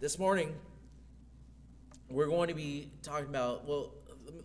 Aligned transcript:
This 0.00 0.18
morning, 0.18 0.54
we're 2.08 2.28
going 2.28 2.48
to 2.48 2.54
be 2.54 2.90
talking 3.02 3.28
about, 3.28 3.68
well, 3.68 3.92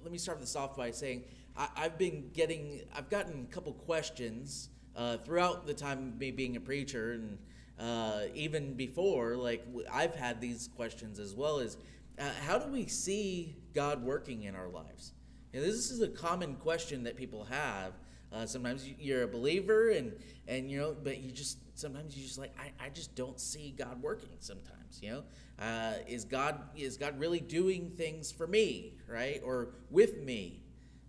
let 0.03 0.11
me, 0.11 0.17
start 0.17 0.41
this 0.41 0.53
off 0.53 0.75
by 0.75 0.91
saying 0.91 1.23
I, 1.55 1.69
have 1.75 1.97
been 1.97 2.29
getting, 2.33 2.81
I've 2.93 3.09
gotten 3.09 3.47
a 3.49 3.53
couple 3.53 3.71
questions 3.71 4.67
uh, 4.97 5.15
throughout 5.15 5.65
the 5.65 5.73
time 5.73 6.09
of 6.09 6.19
me 6.19 6.31
being 6.31 6.57
a 6.57 6.59
preacher 6.59 7.13
and 7.13 7.37
uh, 7.79 8.23
even 8.33 8.73
before, 8.73 9.37
like 9.37 9.65
I've 9.89 10.13
had 10.13 10.41
these 10.41 10.67
questions 10.75 11.19
as 11.19 11.33
well 11.33 11.59
as 11.59 11.77
uh, 12.19 12.29
how 12.45 12.57
do 12.57 12.69
we 12.69 12.87
see 12.87 13.55
God 13.73 14.03
working 14.03 14.43
in 14.43 14.55
our 14.55 14.67
lives? 14.67 15.13
Know, 15.53 15.61
this 15.61 15.89
is 15.89 16.01
a 16.01 16.09
common 16.09 16.55
question 16.55 17.03
that 17.05 17.15
people 17.15 17.45
have. 17.45 17.93
Uh, 18.29 18.45
sometimes 18.45 18.85
you're 18.99 19.23
a 19.23 19.27
believer 19.27 19.91
and, 19.91 20.17
and, 20.49 20.69
you 20.69 20.79
know, 20.79 20.97
but 21.01 21.19
you 21.19 21.31
just, 21.31 21.59
sometimes 21.75 22.17
you 22.17 22.23
just 22.23 22.39
like, 22.39 22.53
I, 22.57 22.85
I 22.85 22.89
just 22.89 23.15
don't 23.15 23.39
see 23.39 23.75
God 23.77 24.01
working 24.01 24.29
sometimes, 24.39 24.99
you 25.01 25.11
know? 25.11 25.23
Uh, 25.59 25.93
is 26.07 26.25
God, 26.25 26.59
is 26.75 26.97
God 26.97 27.19
really 27.19 27.39
doing 27.39 27.91
things 27.91 28.31
for 28.31 28.47
me, 28.47 28.93
right? 29.07 29.41
Or 29.43 29.69
with 29.89 30.21
me? 30.21 30.63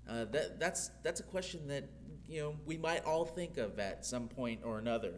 Uh, 0.08 0.26
that, 0.26 0.60
that's, 0.60 0.90
that's 1.02 1.20
a 1.20 1.24
question 1.24 1.66
that, 1.68 1.88
you 2.28 2.40
know, 2.40 2.54
we 2.66 2.76
might 2.76 3.04
all 3.04 3.24
think 3.24 3.56
of 3.56 3.78
at 3.78 4.04
some 4.04 4.28
point 4.28 4.60
or 4.64 4.78
another. 4.78 5.14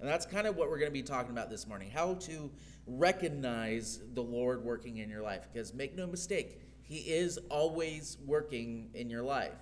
And 0.00 0.08
that's 0.08 0.26
kind 0.26 0.46
of 0.46 0.56
what 0.56 0.68
we're 0.68 0.78
going 0.78 0.90
to 0.90 0.92
be 0.92 1.02
talking 1.02 1.30
about 1.30 1.48
this 1.48 1.66
morning 1.66 1.90
how 1.90 2.14
to 2.14 2.50
recognize 2.86 4.00
the 4.14 4.22
Lord 4.22 4.64
working 4.64 4.98
in 4.98 5.08
your 5.08 5.22
life. 5.22 5.46
Because 5.52 5.74
make 5.74 5.96
no 5.96 6.06
mistake, 6.06 6.60
He 6.82 6.98
is 6.98 7.38
always 7.50 8.18
working 8.26 8.90
in 8.94 9.08
your 9.10 9.22
life. 9.22 9.58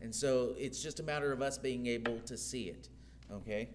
And 0.00 0.14
so 0.14 0.54
it's 0.58 0.82
just 0.82 1.00
a 1.00 1.02
matter 1.02 1.32
of 1.32 1.42
us 1.42 1.58
being 1.58 1.86
able 1.86 2.18
to 2.20 2.36
see 2.36 2.64
it. 2.64 2.88
Okay? 3.32 3.70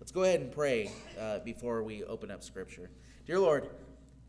Let's 0.00 0.12
go 0.12 0.22
ahead 0.22 0.40
and 0.40 0.52
pray 0.52 0.92
uh, 1.20 1.40
before 1.40 1.82
we 1.82 2.04
open 2.04 2.30
up 2.30 2.44
Scripture. 2.44 2.88
Dear 3.26 3.40
Lord, 3.40 3.68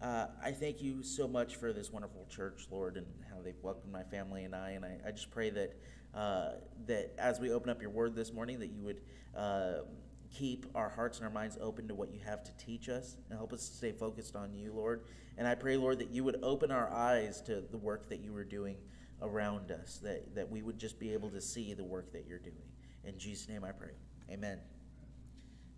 uh, 0.01 0.25
I 0.43 0.51
thank 0.51 0.81
you 0.81 1.03
so 1.03 1.27
much 1.27 1.57
for 1.57 1.71
this 1.71 1.91
wonderful 1.91 2.25
church, 2.27 2.67
Lord, 2.71 2.97
and 2.97 3.05
how 3.29 3.41
they've 3.43 3.61
welcomed 3.61 3.93
my 3.93 4.01
family 4.01 4.45
and 4.45 4.55
I. 4.55 4.71
And 4.71 4.83
I, 4.83 4.97
I 5.05 5.11
just 5.11 5.29
pray 5.29 5.51
that 5.51 5.75
uh, 6.15 6.53
that 6.87 7.13
as 7.19 7.39
we 7.39 7.51
open 7.51 7.69
up 7.69 7.81
your 7.81 7.91
word 7.91 8.15
this 8.15 8.33
morning, 8.33 8.59
that 8.59 8.71
you 8.71 8.81
would 8.81 9.01
uh, 9.37 9.73
keep 10.35 10.65
our 10.73 10.89
hearts 10.89 11.19
and 11.19 11.27
our 11.27 11.31
minds 11.31 11.55
open 11.61 11.87
to 11.87 11.93
what 11.93 12.11
you 12.11 12.19
have 12.25 12.43
to 12.43 12.51
teach 12.57 12.89
us 12.89 13.17
and 13.29 13.37
help 13.37 13.53
us 13.53 13.69
to 13.69 13.75
stay 13.75 13.91
focused 13.91 14.35
on 14.35 14.55
you, 14.55 14.73
Lord. 14.73 15.03
And 15.37 15.47
I 15.47 15.53
pray, 15.53 15.77
Lord, 15.77 15.99
that 15.99 16.09
you 16.09 16.23
would 16.23 16.39
open 16.41 16.71
our 16.71 16.91
eyes 16.91 17.41
to 17.43 17.61
the 17.61 17.77
work 17.77 18.09
that 18.09 18.21
you 18.21 18.35
are 18.35 18.43
doing 18.43 18.77
around 19.21 19.69
us, 19.69 19.99
that, 20.01 20.33
that 20.33 20.49
we 20.49 20.63
would 20.63 20.79
just 20.79 20.99
be 20.99 21.13
able 21.13 21.29
to 21.29 21.39
see 21.39 21.75
the 21.75 21.83
work 21.83 22.11
that 22.13 22.25
you're 22.27 22.39
doing. 22.39 22.55
In 23.03 23.19
Jesus' 23.19 23.47
name 23.47 23.63
I 23.63 23.71
pray. 23.71 23.91
Amen. 24.31 24.57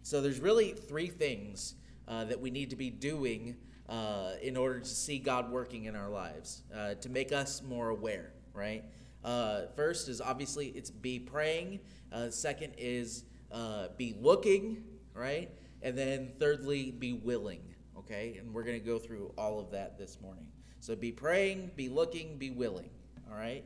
So 0.04 0.22
there's 0.22 0.40
really 0.40 0.74
three 0.74 1.08
things 1.08 1.76
uh, 2.08 2.26
that 2.26 2.40
we 2.40 2.50
need 2.50 2.72
to 2.72 2.76
be 2.76 2.90
doing 2.90 3.56
uh, 3.88 4.32
in 4.42 4.58
order 4.58 4.80
to 4.80 4.90
see 4.90 5.20
God 5.20 5.52
working 5.52 5.86
in 5.86 5.96
our 5.96 6.10
lives, 6.10 6.64
uh, 6.76 6.96
to 6.96 7.10
make 7.10 7.32
us 7.32 7.62
more 7.62 7.90
aware, 7.90 8.34
right? 8.54 8.84
Uh, 9.24 9.64
first 9.76 10.10
is 10.10 10.20
obviously 10.20 10.68
it's 10.70 10.90
be 10.90 11.20
praying. 11.20 11.80
Uh, 12.12 12.30
second 12.30 12.74
is 12.78 13.26
uh, 13.52 13.88
be 13.98 14.16
looking, 14.20 14.84
right? 15.14 15.50
And 15.82 15.98
then 15.98 16.32
thirdly, 16.40 16.92
be 16.92 17.14
willing, 17.14 17.62
okay? 17.98 18.38
And 18.40 18.54
we're 18.54 18.64
going 18.64 18.80
to 18.80 18.86
go 18.86 18.98
through 18.98 19.34
all 19.38 19.60
of 19.60 19.72
that 19.72 19.98
this 19.98 20.20
morning. 20.22 20.48
So 20.80 20.96
be 20.96 21.12
praying, 21.12 21.72
be 21.76 21.90
looking, 21.90 22.38
be 22.38 22.50
willing, 22.50 22.90
all 23.30 23.38
right? 23.38 23.64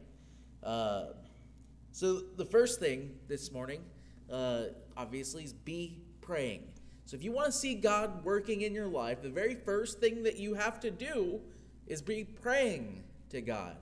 So 1.91 2.21
the 2.35 2.45
first 2.45 2.79
thing 2.79 3.11
this 3.27 3.51
morning, 3.51 3.81
obviously, 4.97 5.45
is 5.45 5.53
be 5.53 6.01
praying. 6.25 6.63
So 7.05 7.15
if 7.15 7.23
you 7.23 7.31
want 7.31 7.45
to 7.47 7.51
see 7.51 7.75
God 7.75 8.25
working 8.25 8.61
in 8.61 8.73
your 8.73 8.87
life, 8.87 9.21
the 9.21 9.29
very 9.29 9.55
first 9.55 9.99
thing 9.99 10.23
that 10.23 10.37
you 10.37 10.55
have 10.55 10.79
to 10.79 10.89
do 10.89 11.39
is 11.85 12.01
be 12.01 12.23
praying 12.23 13.03
to 13.29 13.41
God. 13.41 13.77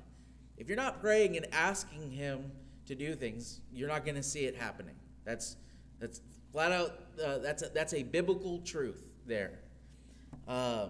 If 0.57 0.67
you're 0.67 0.77
not 0.77 1.01
praying 1.01 1.37
and 1.37 1.47
asking 1.53 2.11
Him 2.11 2.51
to 2.85 2.95
do 2.95 3.15
things, 3.15 3.61
you're 3.71 3.87
not 3.87 4.03
going 4.05 4.15
to 4.15 4.23
see 4.23 4.45
it 4.45 4.55
happening. 4.55 4.95
That's 5.23 5.55
that's 5.99 6.21
flat 6.51 6.71
out. 6.73 6.99
Uh, 7.23 7.37
that's 7.37 7.63
a, 7.63 7.69
that's 7.69 7.93
a 7.93 8.03
biblical 8.03 8.59
truth 8.59 9.03
there. 9.25 9.59
Uh, 10.47 10.89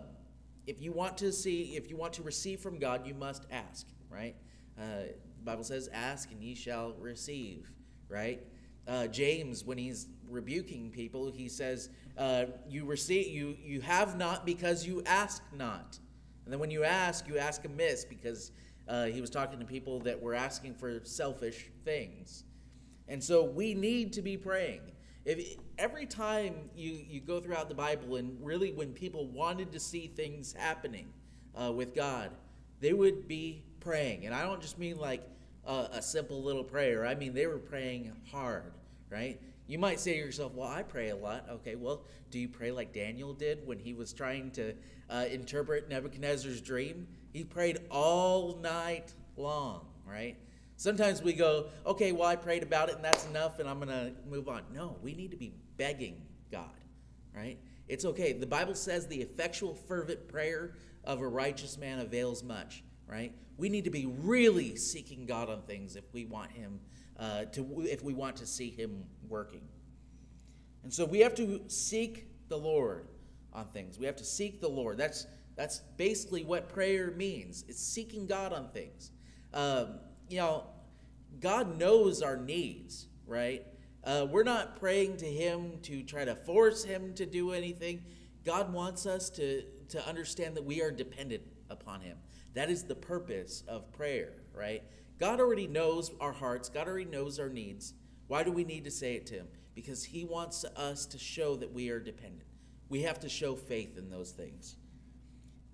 if 0.65 0.81
you 0.81 0.91
want 0.91 1.17
to 1.19 1.31
see, 1.31 1.75
if 1.75 1.89
you 1.89 1.97
want 1.97 2.13
to 2.13 2.23
receive 2.23 2.59
from 2.59 2.79
God, 2.79 3.05
you 3.05 3.13
must 3.13 3.45
ask. 3.51 3.85
Right? 4.09 4.35
Uh, 4.79 5.13
Bible 5.43 5.63
says, 5.63 5.87
"Ask 5.93 6.31
and 6.31 6.41
ye 6.41 6.55
shall 6.55 6.93
receive." 6.99 7.69
Right? 8.09 8.41
Uh, 8.87 9.07
James, 9.07 9.63
when 9.63 9.77
he's 9.77 10.07
rebuking 10.29 10.91
people, 10.91 11.31
he 11.31 11.47
says, 11.47 11.89
uh, 12.17 12.45
"You 12.67 12.85
receive, 12.85 13.27
you 13.27 13.55
you 13.63 13.81
have 13.81 14.17
not 14.17 14.45
because 14.45 14.85
you 14.85 15.01
ask 15.05 15.41
not." 15.53 15.99
And 16.45 16.51
then 16.51 16.59
when 16.59 16.71
you 16.71 16.83
ask, 16.83 17.27
you 17.27 17.37
ask 17.37 17.63
amiss 17.63 18.03
because 18.03 18.51
uh, 18.87 19.05
he 19.05 19.21
was 19.21 19.29
talking 19.29 19.59
to 19.59 19.65
people 19.65 19.99
that 20.01 20.21
were 20.21 20.33
asking 20.33 20.75
for 20.75 20.99
selfish 21.03 21.69
things. 21.85 22.43
And 23.07 23.23
so 23.23 23.43
we 23.43 23.73
need 23.73 24.13
to 24.13 24.21
be 24.21 24.37
praying. 24.37 24.81
If 25.25 25.57
every 25.77 26.05
time 26.05 26.69
you, 26.75 26.99
you 27.07 27.21
go 27.21 27.39
throughout 27.39 27.69
the 27.69 27.75
Bible, 27.75 28.17
and 28.17 28.37
really 28.41 28.71
when 28.73 28.91
people 28.91 29.27
wanted 29.27 29.71
to 29.71 29.79
see 29.79 30.07
things 30.07 30.53
happening 30.53 31.07
uh, 31.55 31.71
with 31.71 31.95
God, 31.95 32.31
they 32.81 32.91
would 32.91 33.27
be 33.27 33.63
praying. 33.79 34.25
And 34.25 34.35
I 34.35 34.43
don't 34.43 34.61
just 34.61 34.77
mean 34.77 34.97
like 34.97 35.23
a, 35.65 35.89
a 35.93 36.01
simple 36.01 36.41
little 36.41 36.63
prayer, 36.63 37.05
I 37.05 37.15
mean 37.15 37.33
they 37.33 37.47
were 37.47 37.59
praying 37.59 38.11
hard, 38.31 38.73
right? 39.09 39.39
You 39.67 39.79
might 39.79 39.99
say 39.99 40.13
to 40.13 40.19
yourself, 40.19 40.53
Well, 40.53 40.67
I 40.67 40.83
pray 40.83 41.09
a 41.09 41.15
lot. 41.15 41.45
Okay, 41.49 41.75
well, 41.75 42.03
do 42.31 42.39
you 42.39 42.49
pray 42.49 42.71
like 42.71 42.93
Daniel 42.93 43.33
did 43.33 43.65
when 43.65 43.79
he 43.79 43.93
was 43.93 44.13
trying 44.13 44.51
to 44.51 44.73
uh, 45.09 45.25
interpret 45.31 45.89
Nebuchadnezzar's 45.89 46.61
dream? 46.61 47.07
He 47.31 47.43
prayed 47.43 47.79
all 47.89 48.57
night 48.57 49.13
long, 49.37 49.85
right? 50.05 50.37
Sometimes 50.75 51.21
we 51.21 51.33
go, 51.33 51.67
okay, 51.85 52.11
well, 52.11 52.27
I 52.27 52.35
prayed 52.35 52.63
about 52.63 52.89
it 52.89 52.95
and 52.95 53.05
that's 53.05 53.25
enough 53.27 53.59
and 53.59 53.69
I'm 53.69 53.79
going 53.79 53.89
to 53.89 54.11
move 54.29 54.49
on. 54.49 54.63
No, 54.73 54.97
we 55.01 55.13
need 55.13 55.31
to 55.31 55.37
be 55.37 55.53
begging 55.77 56.21
God, 56.51 56.65
right? 57.35 57.57
It's 57.87 58.05
okay. 58.05 58.33
The 58.33 58.47
Bible 58.47 58.75
says 58.75 59.07
the 59.07 59.21
effectual, 59.21 59.75
fervent 59.75 60.27
prayer 60.27 60.73
of 61.03 61.21
a 61.21 61.27
righteous 61.27 61.77
man 61.77 61.99
avails 61.99 62.43
much, 62.43 62.83
right? 63.07 63.33
We 63.57 63.69
need 63.69 63.83
to 63.85 63.91
be 63.91 64.05
really 64.05 64.75
seeking 64.75 65.25
God 65.25 65.49
on 65.49 65.61
things 65.63 65.95
if 65.95 66.05
we 66.13 66.25
want 66.25 66.51
Him 66.51 66.79
uh, 67.17 67.45
to, 67.45 67.85
if 67.87 68.03
we 68.03 68.13
want 68.13 68.35
to 68.37 68.45
see 68.45 68.69
Him 68.71 69.03
working. 69.27 69.61
And 70.83 70.93
so 70.93 71.05
we 71.05 71.19
have 71.19 71.35
to 71.35 71.61
seek 71.67 72.27
the 72.49 72.57
Lord 72.57 73.07
on 73.53 73.67
things. 73.67 73.97
We 73.99 74.05
have 74.05 74.15
to 74.17 74.25
seek 74.25 74.59
the 74.59 74.69
Lord. 74.69 74.97
That's 74.97 75.27
that's 75.55 75.81
basically 75.97 76.43
what 76.43 76.69
prayer 76.69 77.11
means. 77.11 77.63
It's 77.67 77.81
seeking 77.81 78.25
God 78.25 78.53
on 78.53 78.69
things. 78.69 79.11
Um, 79.53 79.99
you 80.27 80.37
know, 80.37 80.65
God 81.39 81.77
knows 81.77 82.21
our 82.21 82.37
needs, 82.37 83.07
right? 83.27 83.63
Uh, 84.03 84.25
we're 84.29 84.43
not 84.43 84.79
praying 84.79 85.17
to 85.17 85.25
Him 85.25 85.79
to 85.83 86.01
try 86.03 86.25
to 86.25 86.35
force 86.35 86.83
Him 86.83 87.13
to 87.15 87.25
do 87.25 87.51
anything. 87.51 88.03
God 88.43 88.73
wants 88.73 89.05
us 89.05 89.29
to, 89.31 89.63
to 89.89 90.07
understand 90.07 90.55
that 90.55 90.63
we 90.63 90.81
are 90.81 90.91
dependent 90.91 91.43
upon 91.69 92.01
Him. 92.01 92.17
That 92.53 92.69
is 92.69 92.83
the 92.83 92.95
purpose 92.95 93.63
of 93.67 93.91
prayer, 93.91 94.33
right? 94.53 94.83
God 95.19 95.39
already 95.39 95.67
knows 95.67 96.11
our 96.19 96.33
hearts, 96.33 96.69
God 96.69 96.87
already 96.87 97.05
knows 97.05 97.39
our 97.39 97.49
needs. 97.49 97.93
Why 98.27 98.43
do 98.43 98.51
we 98.51 98.63
need 98.63 98.83
to 98.85 98.91
say 98.91 99.15
it 99.15 99.25
to 99.27 99.35
Him? 99.35 99.47
Because 99.75 100.03
He 100.03 100.23
wants 100.23 100.65
us 100.75 101.05
to 101.07 101.17
show 101.17 101.55
that 101.57 101.71
we 101.71 101.89
are 101.89 101.99
dependent. 101.99 102.49
We 102.89 103.01
have 103.03 103.19
to 103.21 103.29
show 103.29 103.55
faith 103.55 103.97
in 103.97 104.09
those 104.09 104.31
things. 104.31 104.75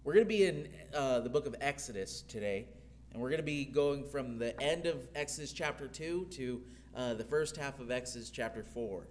We're 0.03 0.13
going 0.13 0.25
to 0.25 0.29
be 0.29 0.45
in 0.45 0.69
uh, 0.93 1.19
the 1.19 1.29
book 1.29 1.45
of 1.45 1.55
Exodus 1.59 2.21
today. 2.21 2.67
And 3.11 3.21
we're 3.21 3.29
going 3.29 3.39
to 3.39 3.43
be 3.43 3.65
going 3.65 4.03
from 4.03 4.37
the 4.37 4.59
end 4.61 4.85
of 4.85 5.07
Exodus 5.15 5.51
chapter 5.51 5.87
2 5.87 6.27
to 6.31 6.61
uh, 6.95 7.13
the 7.15 7.23
first 7.23 7.57
half 7.57 7.79
of 7.79 7.91
Exodus 7.91 8.29
chapter 8.29 8.63
4. 8.63 9.07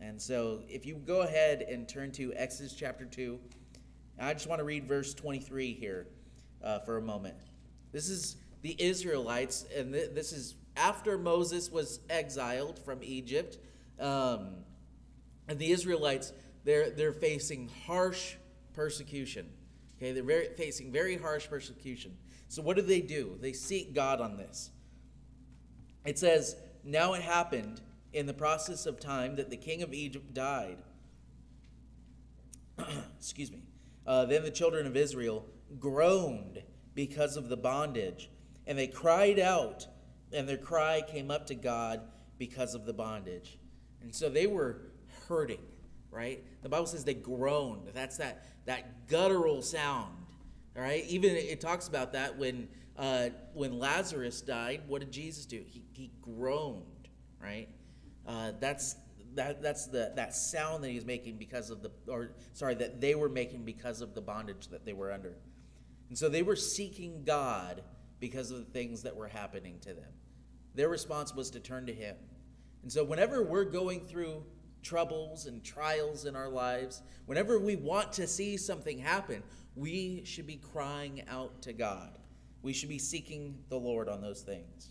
And 0.00 0.20
so 0.20 0.62
if 0.68 0.86
you 0.86 0.94
go 0.94 1.22
ahead 1.22 1.62
and 1.62 1.88
turn 1.88 2.12
to 2.12 2.32
Exodus 2.34 2.74
chapter 2.74 3.04
2, 3.04 3.38
I 4.18 4.32
just 4.32 4.46
want 4.46 4.60
to 4.60 4.64
read 4.64 4.86
verse 4.86 5.14
23 5.14 5.74
here 5.74 6.06
uh, 6.62 6.80
for 6.80 6.96
a 6.96 7.02
moment. 7.02 7.34
This 7.92 8.08
is 8.08 8.36
the 8.62 8.76
Israelites, 8.78 9.66
and 9.76 9.92
th- 9.92 10.10
this 10.14 10.32
is 10.32 10.54
after 10.76 11.18
Moses 11.18 11.70
was 11.70 12.00
exiled 12.08 12.78
from 12.78 13.00
Egypt. 13.02 13.58
Um, 13.98 14.64
and 15.48 15.58
the 15.58 15.72
Israelites, 15.72 16.32
they're, 16.64 16.90
they're 16.90 17.12
facing 17.12 17.70
harsh 17.86 18.36
persecution. 18.72 19.48
Okay, 19.96 20.12
they're 20.12 20.22
very, 20.22 20.48
facing 20.56 20.92
very 20.92 21.16
harsh 21.16 21.48
persecution. 21.48 22.16
So, 22.48 22.62
what 22.62 22.76
do 22.76 22.82
they 22.82 23.00
do? 23.00 23.36
They 23.40 23.52
seek 23.52 23.94
God 23.94 24.20
on 24.20 24.36
this. 24.36 24.70
It 26.04 26.18
says, 26.18 26.56
Now 26.84 27.12
it 27.12 27.22
happened 27.22 27.80
in 28.12 28.26
the 28.26 28.34
process 28.34 28.86
of 28.86 28.98
time 28.98 29.36
that 29.36 29.50
the 29.50 29.56
king 29.56 29.82
of 29.82 29.92
Egypt 29.92 30.32
died. 30.32 30.78
Excuse 33.18 33.52
me. 33.52 33.62
Uh, 34.06 34.24
then 34.24 34.42
the 34.42 34.50
children 34.50 34.86
of 34.86 34.96
Israel 34.96 35.44
groaned 35.78 36.62
because 36.94 37.36
of 37.36 37.48
the 37.48 37.56
bondage, 37.56 38.30
and 38.66 38.78
they 38.78 38.86
cried 38.86 39.38
out, 39.38 39.86
and 40.32 40.48
their 40.48 40.56
cry 40.56 41.02
came 41.06 41.30
up 41.30 41.46
to 41.46 41.54
God 41.54 42.00
because 42.38 42.74
of 42.74 42.86
the 42.86 42.92
bondage. 42.92 43.58
And 44.02 44.14
so 44.14 44.28
they 44.28 44.46
were 44.46 44.82
hurting, 45.28 45.60
right? 46.10 46.44
The 46.62 46.68
Bible 46.68 46.86
says 46.86 47.04
they 47.04 47.14
groaned. 47.14 47.88
That's 47.94 48.16
that, 48.18 48.44
that 48.66 49.08
guttural 49.08 49.62
sound 49.62 50.14
All 50.76 50.82
right, 50.82 51.04
even 51.08 51.34
it 51.36 51.60
talks 51.60 51.88
about 51.88 52.12
that 52.12 52.38
when 52.38 52.68
uh, 52.96 53.30
when 53.54 53.78
Lazarus 53.78 54.40
died. 54.40 54.82
What 54.86 55.00
did 55.00 55.10
Jesus 55.10 55.46
do? 55.46 55.62
He, 55.66 55.84
he 55.92 56.10
groaned, 56.22 57.08
right? 57.42 57.68
Uh, 58.26 58.52
that's 58.60 58.96
that 59.34 59.62
that's 59.62 59.86
the 59.86 60.12
that 60.16 60.34
sound 60.34 60.84
that 60.84 60.88
he 60.90 60.94
was 60.94 61.04
making 61.04 61.36
because 61.36 61.70
of 61.70 61.82
the 61.82 61.90
or 62.08 62.32
sorry 62.52 62.74
that 62.76 63.00
they 63.00 63.14
were 63.14 63.28
making 63.28 63.64
because 63.64 64.00
of 64.00 64.14
the 64.14 64.20
bondage 64.20 64.68
that 64.68 64.84
they 64.84 64.92
were 64.92 65.12
under, 65.12 65.34
and 66.10 66.18
so 66.18 66.28
they 66.28 66.42
were 66.42 66.56
seeking 66.56 67.24
God 67.24 67.82
because 68.20 68.50
of 68.50 68.58
the 68.58 68.70
things 68.72 69.02
that 69.04 69.16
were 69.16 69.28
happening 69.28 69.78
to 69.80 69.94
them. 69.94 70.12
Their 70.74 70.90
response 70.90 71.34
was 71.34 71.50
to 71.52 71.60
turn 71.60 71.86
to 71.86 71.94
Him, 71.94 72.16
and 72.82 72.92
so 72.92 73.02
whenever 73.02 73.42
we're 73.42 73.64
going 73.64 74.00
through 74.00 74.44
troubles 74.82 75.46
and 75.46 75.64
trials 75.64 76.26
in 76.26 76.36
our 76.36 76.48
lives, 76.48 77.02
whenever 77.26 77.58
we 77.58 77.76
want 77.76 78.12
to 78.14 78.26
see 78.26 78.56
something 78.56 78.98
happen, 78.98 79.42
we 79.74 80.22
should 80.24 80.46
be 80.46 80.56
crying 80.72 81.22
out 81.28 81.62
to 81.62 81.72
God. 81.72 82.18
We 82.62 82.72
should 82.72 82.88
be 82.88 82.98
seeking 82.98 83.58
the 83.68 83.78
Lord 83.78 84.08
on 84.08 84.20
those 84.20 84.42
things. 84.42 84.90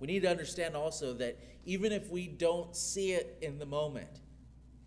We 0.00 0.06
need 0.06 0.22
to 0.22 0.30
understand 0.30 0.76
also 0.76 1.12
that 1.14 1.38
even 1.64 1.92
if 1.92 2.10
we 2.10 2.28
don't 2.28 2.74
see 2.76 3.12
it 3.12 3.38
in 3.42 3.58
the 3.58 3.66
moment, 3.66 4.20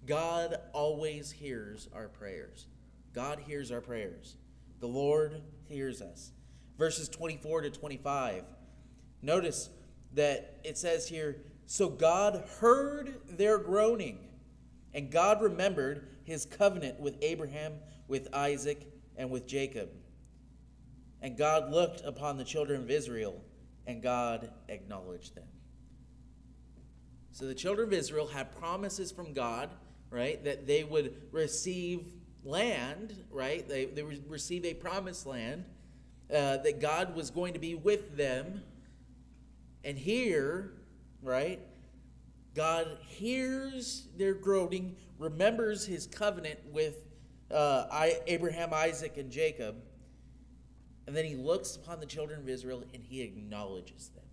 God 0.05 0.57
always 0.73 1.31
hears 1.31 1.89
our 1.93 2.07
prayers. 2.07 2.67
God 3.13 3.39
hears 3.45 3.71
our 3.71 3.81
prayers. 3.81 4.37
The 4.79 4.87
Lord 4.87 5.41
hears 5.67 6.01
us. 6.01 6.31
Verses 6.77 7.09
24 7.09 7.61
to 7.61 7.69
25. 7.69 8.43
Notice 9.21 9.69
that 10.13 10.59
it 10.63 10.77
says 10.77 11.07
here, 11.07 11.43
So 11.65 11.89
God 11.89 12.43
heard 12.59 13.15
their 13.29 13.57
groaning, 13.57 14.19
and 14.93 15.11
God 15.11 15.41
remembered 15.41 16.07
his 16.23 16.45
covenant 16.45 16.99
with 16.99 17.17
Abraham, 17.21 17.73
with 18.07 18.27
Isaac, 18.33 18.87
and 19.15 19.29
with 19.29 19.47
Jacob. 19.47 19.89
And 21.21 21.37
God 21.37 21.71
looked 21.71 22.01
upon 22.03 22.37
the 22.37 22.43
children 22.43 22.81
of 22.81 22.89
Israel, 22.89 23.41
and 23.85 24.01
God 24.01 24.49
acknowledged 24.69 25.35
them. 25.35 25.47
So 27.31 27.45
the 27.45 27.55
children 27.55 27.87
of 27.87 27.93
Israel 27.93 28.27
had 28.27 28.57
promises 28.57 29.11
from 29.11 29.33
God, 29.33 29.69
right, 30.09 30.43
that 30.43 30.67
they 30.67 30.83
would 30.83 31.15
receive 31.31 32.11
land, 32.43 33.23
right? 33.31 33.67
They, 33.67 33.85
they 33.85 34.03
would 34.03 34.29
receive 34.29 34.65
a 34.65 34.73
promised 34.73 35.25
land, 35.25 35.65
uh, 36.29 36.57
that 36.57 36.79
God 36.79 37.15
was 37.15 37.29
going 37.29 37.53
to 37.53 37.59
be 37.59 37.75
with 37.75 38.15
them. 38.15 38.63
And 39.83 39.97
here, 39.97 40.73
right, 41.21 41.59
God 42.55 42.97
hears 43.07 44.07
their 44.17 44.33
groaning, 44.33 44.95
remembers 45.17 45.85
his 45.85 46.07
covenant 46.07 46.59
with 46.71 47.05
uh, 47.51 47.85
Abraham, 48.27 48.73
Isaac, 48.73 49.17
and 49.17 49.31
Jacob, 49.31 49.75
and 51.07 51.15
then 51.15 51.25
he 51.25 51.35
looks 51.35 51.75
upon 51.75 51.99
the 51.99 52.05
children 52.05 52.39
of 52.39 52.47
Israel 52.47 52.83
and 52.93 53.03
he 53.03 53.21
acknowledges 53.21 54.09
them. 54.09 54.23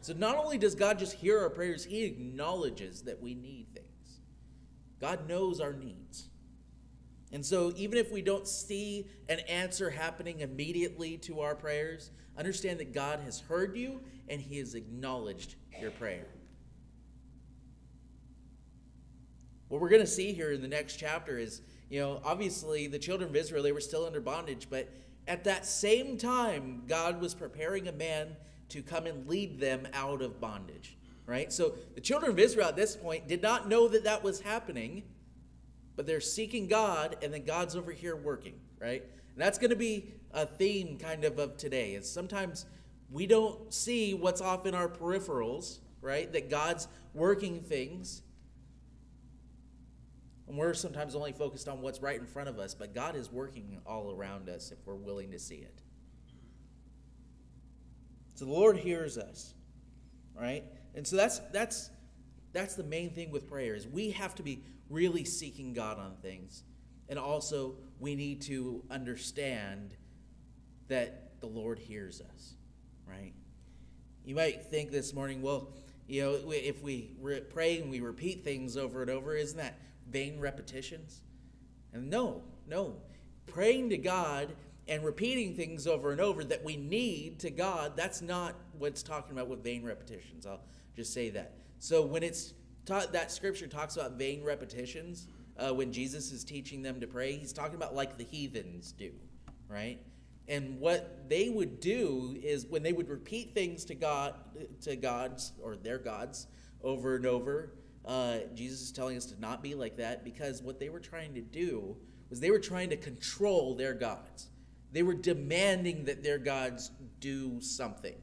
So 0.00 0.12
not 0.14 0.36
only 0.36 0.56
does 0.56 0.74
God 0.74 0.98
just 0.98 1.12
hear 1.12 1.38
our 1.40 1.50
prayers, 1.50 1.84
he 1.84 2.04
acknowledges 2.04 3.02
that 3.02 3.20
we 3.20 3.34
need 3.34 3.66
things. 3.74 4.20
God 5.00 5.28
knows 5.28 5.60
our 5.60 5.72
needs. 5.72 6.28
And 7.32 7.44
so 7.44 7.72
even 7.76 7.98
if 7.98 8.10
we 8.10 8.22
don't 8.22 8.48
see 8.48 9.06
an 9.28 9.40
answer 9.40 9.90
happening 9.90 10.40
immediately 10.40 11.18
to 11.18 11.40
our 11.40 11.54
prayers, 11.54 12.10
understand 12.36 12.80
that 12.80 12.94
God 12.94 13.20
has 13.20 13.40
heard 13.40 13.76
you 13.76 14.00
and 14.28 14.40
he 14.40 14.58
has 14.58 14.74
acknowledged 14.74 15.56
your 15.80 15.90
prayer. 15.90 16.26
What 19.68 19.82
we're 19.82 19.90
going 19.90 20.00
to 20.00 20.06
see 20.06 20.32
here 20.32 20.52
in 20.52 20.62
the 20.62 20.68
next 20.68 20.96
chapter 20.96 21.38
is, 21.38 21.60
you 21.90 22.00
know, 22.00 22.22
obviously 22.24 22.86
the 22.86 22.98
children 22.98 23.28
of 23.28 23.36
Israel, 23.36 23.62
they 23.62 23.72
were 23.72 23.80
still 23.80 24.06
under 24.06 24.20
bondage, 24.20 24.68
but 24.70 24.88
at 25.26 25.44
that 25.44 25.66
same 25.66 26.16
time, 26.16 26.84
God 26.86 27.20
was 27.20 27.34
preparing 27.34 27.88
a 27.88 27.92
man 27.92 28.34
to 28.70 28.82
come 28.82 29.06
and 29.06 29.28
lead 29.28 29.60
them 29.60 29.86
out 29.92 30.22
of 30.22 30.40
bondage, 30.40 30.96
right? 31.26 31.52
So 31.52 31.74
the 31.94 32.00
children 32.00 32.32
of 32.32 32.38
Israel 32.38 32.68
at 32.68 32.76
this 32.76 32.96
point 32.96 33.28
did 33.28 33.42
not 33.42 33.68
know 33.68 33.88
that 33.88 34.04
that 34.04 34.22
was 34.22 34.40
happening, 34.40 35.02
but 35.98 36.06
they're 36.06 36.20
seeking 36.20 36.68
God, 36.68 37.16
and 37.22 37.34
then 37.34 37.44
God's 37.44 37.74
over 37.74 37.90
here 37.90 38.14
working, 38.14 38.54
right? 38.80 39.02
And 39.02 39.42
that's 39.42 39.58
going 39.58 39.70
to 39.70 39.76
be 39.76 40.12
a 40.32 40.46
theme 40.46 40.96
kind 40.96 41.24
of 41.24 41.40
of 41.40 41.56
today. 41.56 41.94
Is 41.94 42.08
sometimes 42.08 42.66
we 43.10 43.26
don't 43.26 43.74
see 43.74 44.14
what's 44.14 44.40
off 44.40 44.64
in 44.64 44.76
our 44.76 44.88
peripherals, 44.88 45.80
right? 46.00 46.32
That 46.32 46.50
God's 46.50 46.86
working 47.14 47.62
things 47.62 48.22
and 50.46 50.56
we're 50.56 50.72
sometimes 50.72 51.16
only 51.16 51.32
focused 51.32 51.68
on 51.68 51.82
what's 51.82 52.00
right 52.00 52.18
in 52.18 52.26
front 52.26 52.48
of 52.48 52.60
us, 52.60 52.74
but 52.74 52.94
God 52.94 53.16
is 53.16 53.32
working 53.32 53.80
all 53.84 54.12
around 54.12 54.48
us 54.48 54.70
if 54.70 54.78
we're 54.86 54.94
willing 54.94 55.32
to 55.32 55.38
see 55.38 55.56
it. 55.56 55.82
So 58.36 58.44
the 58.44 58.52
Lord 58.52 58.76
hears 58.76 59.18
us, 59.18 59.52
right? 60.38 60.62
And 60.94 61.04
so 61.04 61.16
that's 61.16 61.40
that's 61.52 61.90
that's 62.52 62.76
the 62.76 62.84
main 62.84 63.10
thing 63.10 63.30
with 63.30 63.48
prayer 63.48 63.74
is 63.74 63.86
we 63.86 64.10
have 64.12 64.34
to 64.36 64.42
be 64.42 64.62
really 64.90 65.24
seeking 65.24 65.72
God 65.72 65.98
on 65.98 66.16
things. 66.22 66.64
And 67.08 67.18
also 67.18 67.76
we 67.98 68.14
need 68.14 68.42
to 68.42 68.82
understand 68.90 69.94
that 70.88 71.40
the 71.40 71.46
Lord 71.46 71.78
hears 71.78 72.20
us, 72.20 72.54
right? 73.06 73.32
You 74.24 74.34
might 74.34 74.64
think 74.64 74.90
this 74.90 75.14
morning, 75.14 75.42
well, 75.42 75.70
you 76.06 76.22
know, 76.22 76.52
if 76.52 76.82
we 76.82 77.10
pray 77.50 77.78
and 77.80 77.90
we 77.90 78.00
repeat 78.00 78.44
things 78.44 78.76
over 78.76 79.02
and 79.02 79.10
over, 79.10 79.34
isn't 79.34 79.58
that 79.58 79.78
vain 80.10 80.40
repetitions? 80.40 81.20
And 81.92 82.08
no, 82.10 82.42
no. 82.66 82.96
Praying 83.46 83.90
to 83.90 83.98
God 83.98 84.54
and 84.86 85.04
repeating 85.04 85.54
things 85.54 85.86
over 85.86 86.12
and 86.12 86.20
over 86.20 86.44
that 86.44 86.64
we 86.64 86.76
need 86.76 87.38
to 87.40 87.50
God, 87.50 87.96
that's 87.96 88.22
not 88.22 88.54
what's 88.78 89.02
talking 89.02 89.32
about 89.32 89.48
with 89.48 89.62
vain 89.62 89.84
repetitions. 89.84 90.46
I'll 90.46 90.60
just 90.96 91.12
say 91.12 91.30
that. 91.30 91.54
So 91.78 92.04
when 92.04 92.22
it's 92.22 92.54
that 92.88 93.30
scripture 93.30 93.66
talks 93.66 93.96
about 93.96 94.12
vain 94.12 94.42
repetitions, 94.42 95.28
uh, 95.56 95.72
when 95.72 95.92
Jesus 95.92 96.32
is 96.32 96.44
teaching 96.44 96.82
them 96.82 97.00
to 97.00 97.06
pray, 97.06 97.36
he's 97.36 97.52
talking 97.52 97.74
about 97.74 97.94
like 97.94 98.16
the 98.16 98.24
heathens 98.24 98.92
do, 98.92 99.12
right? 99.68 99.98
And 100.46 100.80
what 100.80 101.28
they 101.28 101.50
would 101.50 101.80
do 101.80 102.36
is 102.42 102.66
when 102.66 102.82
they 102.82 102.92
would 102.92 103.08
repeat 103.08 103.54
things 103.54 103.84
to 103.86 103.94
God, 103.94 104.34
to 104.82 104.96
gods 104.96 105.52
or 105.62 105.76
their 105.76 105.98
gods 105.98 106.46
over 106.82 107.16
and 107.16 107.26
over, 107.26 107.74
uh, 108.06 108.38
Jesus 108.54 108.80
is 108.80 108.92
telling 108.92 109.16
us 109.16 109.26
to 109.26 109.40
not 109.40 109.62
be 109.62 109.74
like 109.74 109.96
that 109.98 110.24
because 110.24 110.62
what 110.62 110.78
they 110.80 110.88
were 110.88 111.00
trying 111.00 111.34
to 111.34 111.42
do 111.42 111.96
was 112.30 112.40
they 112.40 112.50
were 112.50 112.58
trying 112.58 112.88
to 112.90 112.96
control 112.96 113.74
their 113.74 113.92
gods. 113.92 114.48
They 114.92 115.02
were 115.02 115.14
demanding 115.14 116.04
that 116.04 116.22
their 116.22 116.38
gods 116.38 116.90
do 117.20 117.60
something, 117.60 118.14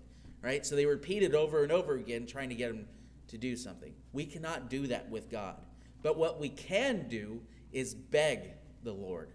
right? 0.41 0.65
So 0.65 0.75
they 0.75 0.87
repeated 0.87 1.35
over 1.35 1.61
and 1.61 1.71
over 1.71 1.95
again, 1.95 2.25
trying 2.25 2.49
to 2.49 2.55
get 2.55 2.69
them 2.69 2.87
to 3.27 3.37
do 3.37 3.55
something. 3.55 3.93
We 4.13 4.25
cannot 4.25 4.69
do 4.69 4.87
that 4.87 5.09
with 5.09 5.29
God. 5.29 5.57
But 6.01 6.17
what 6.17 6.39
we 6.39 6.49
can 6.49 7.07
do 7.07 7.41
is 7.71 7.93
beg 7.93 8.51
the 8.83 8.93
Lord. 8.93 9.31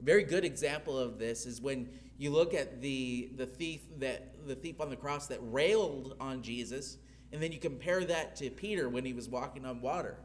A 0.00 0.02
very 0.02 0.24
good 0.24 0.44
example 0.44 0.98
of 0.98 1.18
this 1.18 1.46
is 1.46 1.60
when 1.60 1.88
you 2.16 2.30
look 2.30 2.54
at 2.54 2.80
the, 2.80 3.30
the 3.36 3.46
thief 3.46 3.80
that 3.98 4.46
the 4.46 4.54
thief 4.54 4.80
on 4.80 4.90
the 4.90 4.96
cross 4.96 5.26
that 5.28 5.38
railed 5.40 6.16
on 6.20 6.42
Jesus 6.42 6.98
and 7.32 7.42
then 7.42 7.50
you 7.50 7.58
compare 7.58 8.04
that 8.04 8.36
to 8.36 8.50
Peter 8.50 8.88
when 8.88 9.04
he 9.04 9.12
was 9.12 9.28
walking 9.28 9.64
on 9.64 9.80
water. 9.80 10.16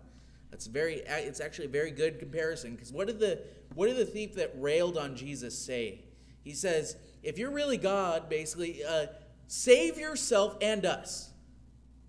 That's 0.52 0.68
very 0.68 1.02
it's 1.08 1.42
actually 1.42 1.66
a 1.66 1.70
very 1.70 1.92
good 1.92 2.20
comparison 2.20 2.76
because 2.76 2.92
what 2.92 3.08
did 3.08 3.20
the 3.20 3.42
what 3.74 3.88
did 3.88 3.98
the 3.98 4.06
thief 4.06 4.36
that 4.36 4.52
railed 4.56 4.98
on 4.98 5.16
Jesus 5.16 5.58
say? 5.58 6.04
He 6.44 6.54
says, 6.54 6.96
if 7.22 7.38
you're 7.38 7.52
really 7.52 7.78
God, 7.78 8.30
basically, 8.30 8.84
uh, 8.84 9.08
save 9.48 9.98
yourself 9.98 10.58
and 10.62 10.86
us, 10.86 11.29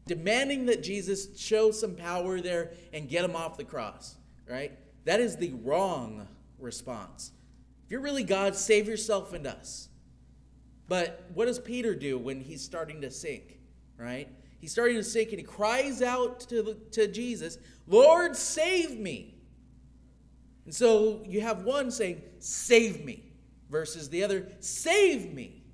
demanding 0.06 0.66
that 0.66 0.82
Jesus 0.82 1.38
show 1.38 1.70
some 1.70 1.94
power 1.94 2.40
there 2.40 2.72
and 2.92 3.08
get 3.08 3.24
him 3.24 3.36
off 3.36 3.56
the 3.56 3.64
cross. 3.64 4.16
Right? 4.48 4.72
That 5.04 5.20
is 5.20 5.36
the 5.36 5.52
wrong 5.62 6.26
response. 6.58 7.32
If 7.84 7.92
you're 7.92 8.00
really 8.00 8.24
God, 8.24 8.54
save 8.54 8.88
yourself 8.88 9.32
and 9.32 9.46
us. 9.46 9.88
But 10.88 11.24
what 11.34 11.46
does 11.46 11.58
Peter 11.58 11.94
do 11.94 12.18
when 12.18 12.40
he's 12.40 12.62
starting 12.62 13.00
to 13.02 13.10
sink? 13.10 13.60
Right? 13.96 14.28
He's 14.60 14.72
starting 14.72 14.96
to 14.96 15.04
sink 15.04 15.30
and 15.30 15.38
he 15.38 15.44
cries 15.44 16.02
out 16.02 16.40
to, 16.48 16.76
to 16.92 17.06
Jesus, 17.06 17.58
Lord, 17.86 18.36
save 18.36 18.98
me. 18.98 19.34
And 20.64 20.74
so 20.74 21.22
you 21.26 21.40
have 21.40 21.64
one 21.64 21.90
saying, 21.90 22.22
Save 22.38 23.04
me, 23.04 23.32
versus 23.70 24.08
the 24.10 24.22
other, 24.22 24.48
Save 24.60 25.32
me. 25.32 25.64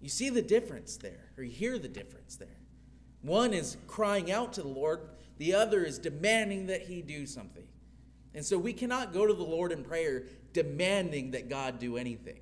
You 0.00 0.08
see 0.08 0.30
the 0.30 0.42
difference 0.42 0.96
there, 0.96 1.32
or 1.36 1.42
you 1.42 1.50
hear 1.50 1.78
the 1.78 1.88
difference 1.88 2.36
there. 2.36 2.48
One 3.22 3.52
is 3.52 3.76
crying 3.86 4.30
out 4.30 4.52
to 4.54 4.62
the 4.62 4.68
Lord, 4.68 5.00
the 5.38 5.54
other 5.54 5.84
is 5.84 5.98
demanding 5.98 6.66
that 6.66 6.82
he 6.82 7.02
do 7.02 7.26
something. 7.26 7.66
And 8.34 8.44
so 8.44 8.58
we 8.58 8.72
cannot 8.72 9.12
go 9.12 9.26
to 9.26 9.34
the 9.34 9.42
Lord 9.42 9.72
in 9.72 9.84
prayer 9.84 10.24
demanding 10.52 11.32
that 11.32 11.48
God 11.48 11.78
do 11.78 11.96
anything. 11.96 12.40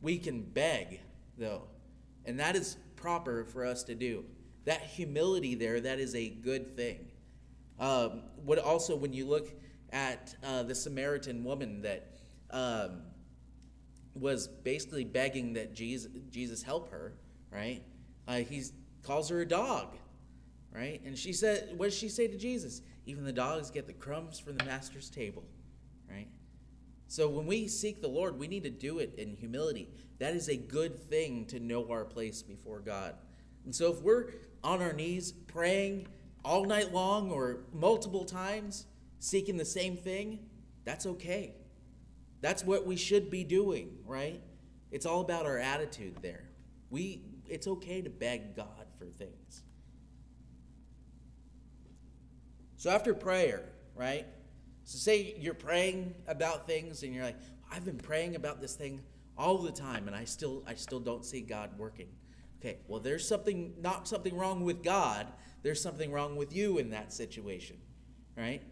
We 0.00 0.18
can 0.18 0.42
beg, 0.42 1.00
though. 1.36 1.64
And 2.24 2.38
that 2.38 2.56
is 2.56 2.76
proper 2.96 3.44
for 3.44 3.64
us 3.64 3.82
to 3.84 3.94
do. 3.94 4.24
That 4.64 4.82
humility 4.82 5.54
there, 5.54 5.80
that 5.80 5.98
is 5.98 6.14
a 6.14 6.28
good 6.28 6.76
thing. 6.76 7.06
Um, 7.78 8.22
what 8.44 8.58
also, 8.58 8.94
when 8.94 9.12
you 9.12 9.26
look 9.26 9.48
at 9.92 10.34
uh, 10.44 10.62
the 10.62 10.74
Samaritan 10.74 11.42
woman 11.44 11.82
that 11.82 12.14
um, 12.50 13.02
was 14.14 14.48
basically 14.48 15.04
begging 15.04 15.54
that 15.54 15.74
Jesus, 15.74 16.10
Jesus 16.30 16.62
help 16.62 16.90
her, 16.90 17.14
right? 17.50 17.82
Uh, 18.28 18.36
he 18.36 18.62
calls 19.02 19.28
her 19.28 19.40
a 19.40 19.46
dog, 19.46 19.96
right? 20.74 21.00
And 21.04 21.16
she 21.16 21.32
said, 21.32 21.74
what 21.76 21.86
does 21.86 21.98
she 21.98 22.08
say 22.08 22.28
to 22.28 22.36
Jesus? 22.36 22.82
Even 23.06 23.24
the 23.24 23.32
dogs 23.32 23.70
get 23.70 23.86
the 23.86 23.92
crumbs 23.92 24.38
from 24.38 24.56
the 24.56 24.64
master's 24.64 25.10
table, 25.10 25.44
right? 26.08 26.28
So 27.08 27.28
when 27.28 27.46
we 27.46 27.66
seek 27.66 28.00
the 28.00 28.08
Lord, 28.08 28.38
we 28.38 28.46
need 28.46 28.62
to 28.64 28.70
do 28.70 28.98
it 28.98 29.14
in 29.18 29.34
humility. 29.34 29.88
That 30.18 30.34
is 30.34 30.48
a 30.48 30.56
good 30.56 30.98
thing 30.98 31.46
to 31.46 31.58
know 31.58 31.90
our 31.90 32.04
place 32.04 32.42
before 32.42 32.80
God. 32.80 33.14
And 33.64 33.74
so 33.74 33.92
if 33.92 34.00
we're 34.00 34.26
on 34.62 34.80
our 34.80 34.92
knees 34.92 35.32
praying 35.32 36.06
all 36.44 36.64
night 36.64 36.92
long 36.92 37.30
or 37.30 37.64
multiple 37.72 38.24
times, 38.24 38.86
seeking 39.18 39.56
the 39.56 39.64
same 39.64 39.96
thing, 39.96 40.38
that's 40.84 41.06
okay. 41.06 41.54
That's 42.40 42.64
what 42.64 42.86
we 42.86 42.96
should 42.96 43.30
be 43.30 43.44
doing, 43.44 43.98
right? 44.06 44.40
It's 44.90 45.06
all 45.06 45.20
about 45.20 45.46
our 45.46 45.58
attitude 45.58 46.16
there. 46.22 46.44
We 46.90 47.22
it's 47.46 47.66
okay 47.66 48.00
to 48.00 48.10
beg 48.10 48.54
God 48.54 48.79
for 49.00 49.06
things. 49.06 49.62
So 52.76 52.90
after 52.90 53.14
prayer, 53.14 53.64
right? 53.96 54.26
So 54.84 54.98
say 54.98 55.34
you're 55.38 55.54
praying 55.54 56.14
about 56.28 56.66
things 56.66 57.02
and 57.02 57.14
you're 57.14 57.24
like, 57.24 57.38
I've 57.72 57.84
been 57.84 57.98
praying 57.98 58.36
about 58.36 58.60
this 58.60 58.74
thing 58.74 59.00
all 59.36 59.58
the 59.58 59.72
time 59.72 60.06
and 60.06 60.14
I 60.14 60.24
still 60.24 60.62
I 60.66 60.74
still 60.74 61.00
don't 61.00 61.24
see 61.24 61.40
God 61.40 61.70
working. 61.78 62.08
Okay, 62.60 62.78
well 62.88 63.00
there's 63.00 63.26
something 63.26 63.72
not 63.80 64.06
something 64.06 64.36
wrong 64.36 64.64
with 64.64 64.82
God, 64.82 65.26
there's 65.62 65.82
something 65.82 66.12
wrong 66.12 66.36
with 66.36 66.54
you 66.54 66.78
in 66.78 66.90
that 66.90 67.12
situation, 67.12 67.76
right? 68.36 68.62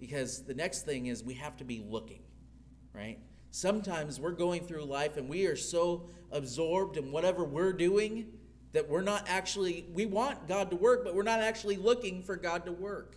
Because 0.00 0.44
the 0.44 0.54
next 0.54 0.82
thing 0.82 1.06
is 1.06 1.22
we 1.22 1.34
have 1.34 1.56
to 1.58 1.64
be 1.64 1.84
looking 1.86 2.24
right? 2.94 3.18
Sometimes 3.50 4.18
we're 4.18 4.32
going 4.32 4.64
through 4.64 4.84
life 4.84 5.16
and 5.16 5.28
we 5.28 5.46
are 5.46 5.56
so 5.56 6.06
absorbed 6.32 6.96
in 6.96 7.12
whatever 7.12 7.44
we're 7.44 7.72
doing 7.72 8.26
that 8.74 8.88
we're 8.88 9.02
not 9.02 9.24
actually, 9.28 9.86
we 9.94 10.04
want 10.04 10.46
God 10.46 10.70
to 10.70 10.76
work, 10.76 11.04
but 11.04 11.14
we're 11.14 11.22
not 11.22 11.40
actually 11.40 11.76
looking 11.76 12.22
for 12.22 12.36
God 12.36 12.66
to 12.66 12.72
work. 12.72 13.16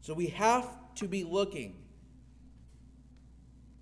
So 0.00 0.14
we 0.14 0.28
have 0.28 0.68
to 0.96 1.08
be 1.08 1.24
looking. 1.24 1.74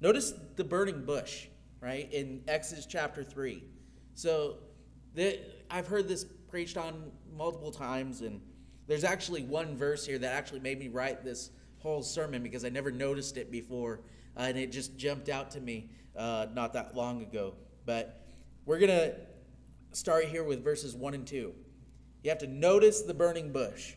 Notice 0.01 0.33
the 0.57 0.65
burning 0.65 1.05
bush, 1.05 1.49
right, 1.81 2.11
in 2.13 2.43
Exodus 2.49 2.87
chapter 2.87 3.23
3. 3.23 3.63
So 4.15 4.57
the, 5.15 5.41
I've 5.71 5.87
heard 5.87 6.09
this 6.09 6.25
preached 6.25 6.77
on 6.77 7.11
multiple 7.37 7.71
times, 7.71 8.23
and 8.23 8.41
there's 8.87 9.05
actually 9.05 9.43
one 9.43 9.77
verse 9.77 10.07
here 10.07 10.19
that 10.19 10.33
actually 10.33 10.61
made 10.61 10.79
me 10.79 10.89
write 10.89 11.25
this 11.25 11.51
whole 11.79 12.03
sermon 12.03 12.43
because 12.43 12.65
I 12.65 12.69
never 12.69 12.91
noticed 12.91 13.37
it 13.37 13.51
before 13.51 14.01
uh, 14.37 14.43
and 14.43 14.59
it 14.59 14.71
just 14.71 14.97
jumped 14.97 15.29
out 15.29 15.51
to 15.53 15.61
me 15.61 15.89
uh, 16.17 16.47
not 16.55 16.73
that 16.75 16.95
long 16.95 17.23
ago. 17.23 17.55
But 17.85 18.27
we're 18.65 18.79
going 18.79 18.91
to 18.91 19.15
start 19.93 20.27
here 20.27 20.45
with 20.45 20.63
verses 20.63 20.95
1 20.95 21.15
and 21.15 21.27
2. 21.27 21.55
You 22.23 22.31
have 22.31 22.39
to 22.39 22.47
notice 22.47 23.03
the 23.03 23.15
burning 23.15 23.53
bush. 23.53 23.95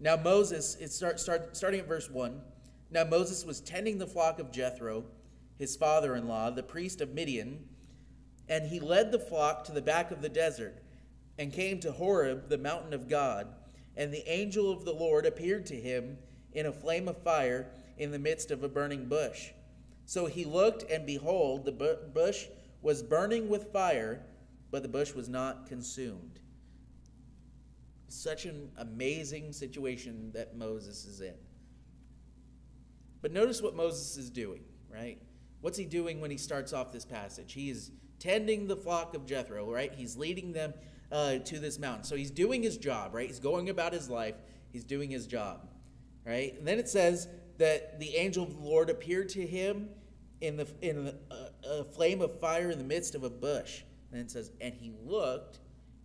Now, 0.00 0.16
Moses, 0.16 0.76
it 0.80 0.92
start, 0.92 1.20
start, 1.20 1.56
starting 1.56 1.80
at 1.80 1.88
verse 1.88 2.10
1. 2.10 2.40
Now, 2.90 3.04
Moses 3.04 3.44
was 3.44 3.60
tending 3.60 3.98
the 3.98 4.06
flock 4.06 4.38
of 4.38 4.52
Jethro, 4.52 5.04
his 5.58 5.76
father 5.76 6.14
in 6.16 6.28
law, 6.28 6.50
the 6.50 6.62
priest 6.62 7.00
of 7.00 7.14
Midian, 7.14 7.64
and 8.48 8.66
he 8.66 8.80
led 8.80 9.12
the 9.12 9.18
flock 9.18 9.64
to 9.64 9.72
the 9.72 9.82
back 9.82 10.10
of 10.10 10.20
the 10.20 10.28
desert 10.28 10.82
and 11.38 11.52
came 11.52 11.80
to 11.80 11.92
Horeb, 11.92 12.48
the 12.48 12.58
mountain 12.58 12.92
of 12.92 13.08
God. 13.08 13.48
And 13.96 14.12
the 14.12 14.28
angel 14.30 14.70
of 14.70 14.84
the 14.84 14.92
Lord 14.92 15.24
appeared 15.24 15.66
to 15.66 15.76
him 15.76 16.18
in 16.52 16.66
a 16.66 16.72
flame 16.72 17.08
of 17.08 17.22
fire 17.22 17.66
in 17.96 18.10
the 18.10 18.18
midst 18.18 18.50
of 18.50 18.62
a 18.62 18.68
burning 18.68 19.06
bush. 19.06 19.50
So 20.06 20.26
he 20.26 20.44
looked, 20.44 20.90
and 20.90 21.06
behold, 21.06 21.64
the 21.64 21.98
bush 22.12 22.46
was 22.84 23.02
burning 23.02 23.48
with 23.48 23.72
fire, 23.72 24.20
but 24.70 24.82
the 24.82 24.88
bush 24.88 25.12
was 25.12 25.28
not 25.28 25.66
consumed. 25.66 26.38
Such 28.08 28.44
an 28.44 28.70
amazing 28.76 29.52
situation 29.52 30.30
that 30.34 30.56
Moses 30.56 31.04
is 31.04 31.20
in. 31.20 31.34
But 33.22 33.32
notice 33.32 33.60
what 33.60 33.74
Moses 33.74 34.16
is 34.16 34.30
doing, 34.30 34.62
right? 34.88 35.18
What's 35.62 35.78
he 35.78 35.84
doing 35.84 36.20
when 36.20 36.30
he 36.30 36.36
starts 36.36 36.72
off 36.72 36.92
this 36.92 37.04
passage? 37.04 37.52
He 37.54 37.70
is 37.70 37.90
tending 38.20 38.68
the 38.68 38.76
flock 38.76 39.16
of 39.16 39.26
Jethro, 39.26 39.72
right? 39.72 39.92
He's 39.92 40.16
leading 40.16 40.52
them 40.52 40.74
uh, 41.10 41.38
to 41.38 41.58
this 41.58 41.78
mountain. 41.78 42.04
So 42.04 42.14
he's 42.14 42.30
doing 42.30 42.62
his 42.62 42.76
job, 42.76 43.14
right? 43.14 43.26
He's 43.26 43.40
going 43.40 43.70
about 43.70 43.92
his 43.92 44.08
life. 44.08 44.36
He's 44.72 44.84
doing 44.84 45.10
his 45.10 45.26
job, 45.26 45.66
right? 46.24 46.54
And 46.58 46.68
then 46.68 46.78
it 46.78 46.88
says, 46.88 47.28
that 47.58 48.00
the 48.00 48.16
angel 48.16 48.44
of 48.44 48.54
the 48.54 48.62
Lord 48.62 48.90
appeared 48.90 49.28
to 49.30 49.46
him 49.46 49.88
in, 50.46 50.56
the, 50.56 50.66
in 50.80 51.12
a, 51.68 51.84
flame 51.84 52.20
of 52.20 52.38
fire 52.40 52.70
in 52.70 52.78
the 52.78 52.84
midst 52.84 53.14
of 53.14 53.24
a 53.24 53.30
bush. 53.30 53.82
And 54.12 54.20
it 54.20 54.30
says, 54.30 54.50
And 54.60 54.74
he 54.74 54.92
looked, 55.04 55.60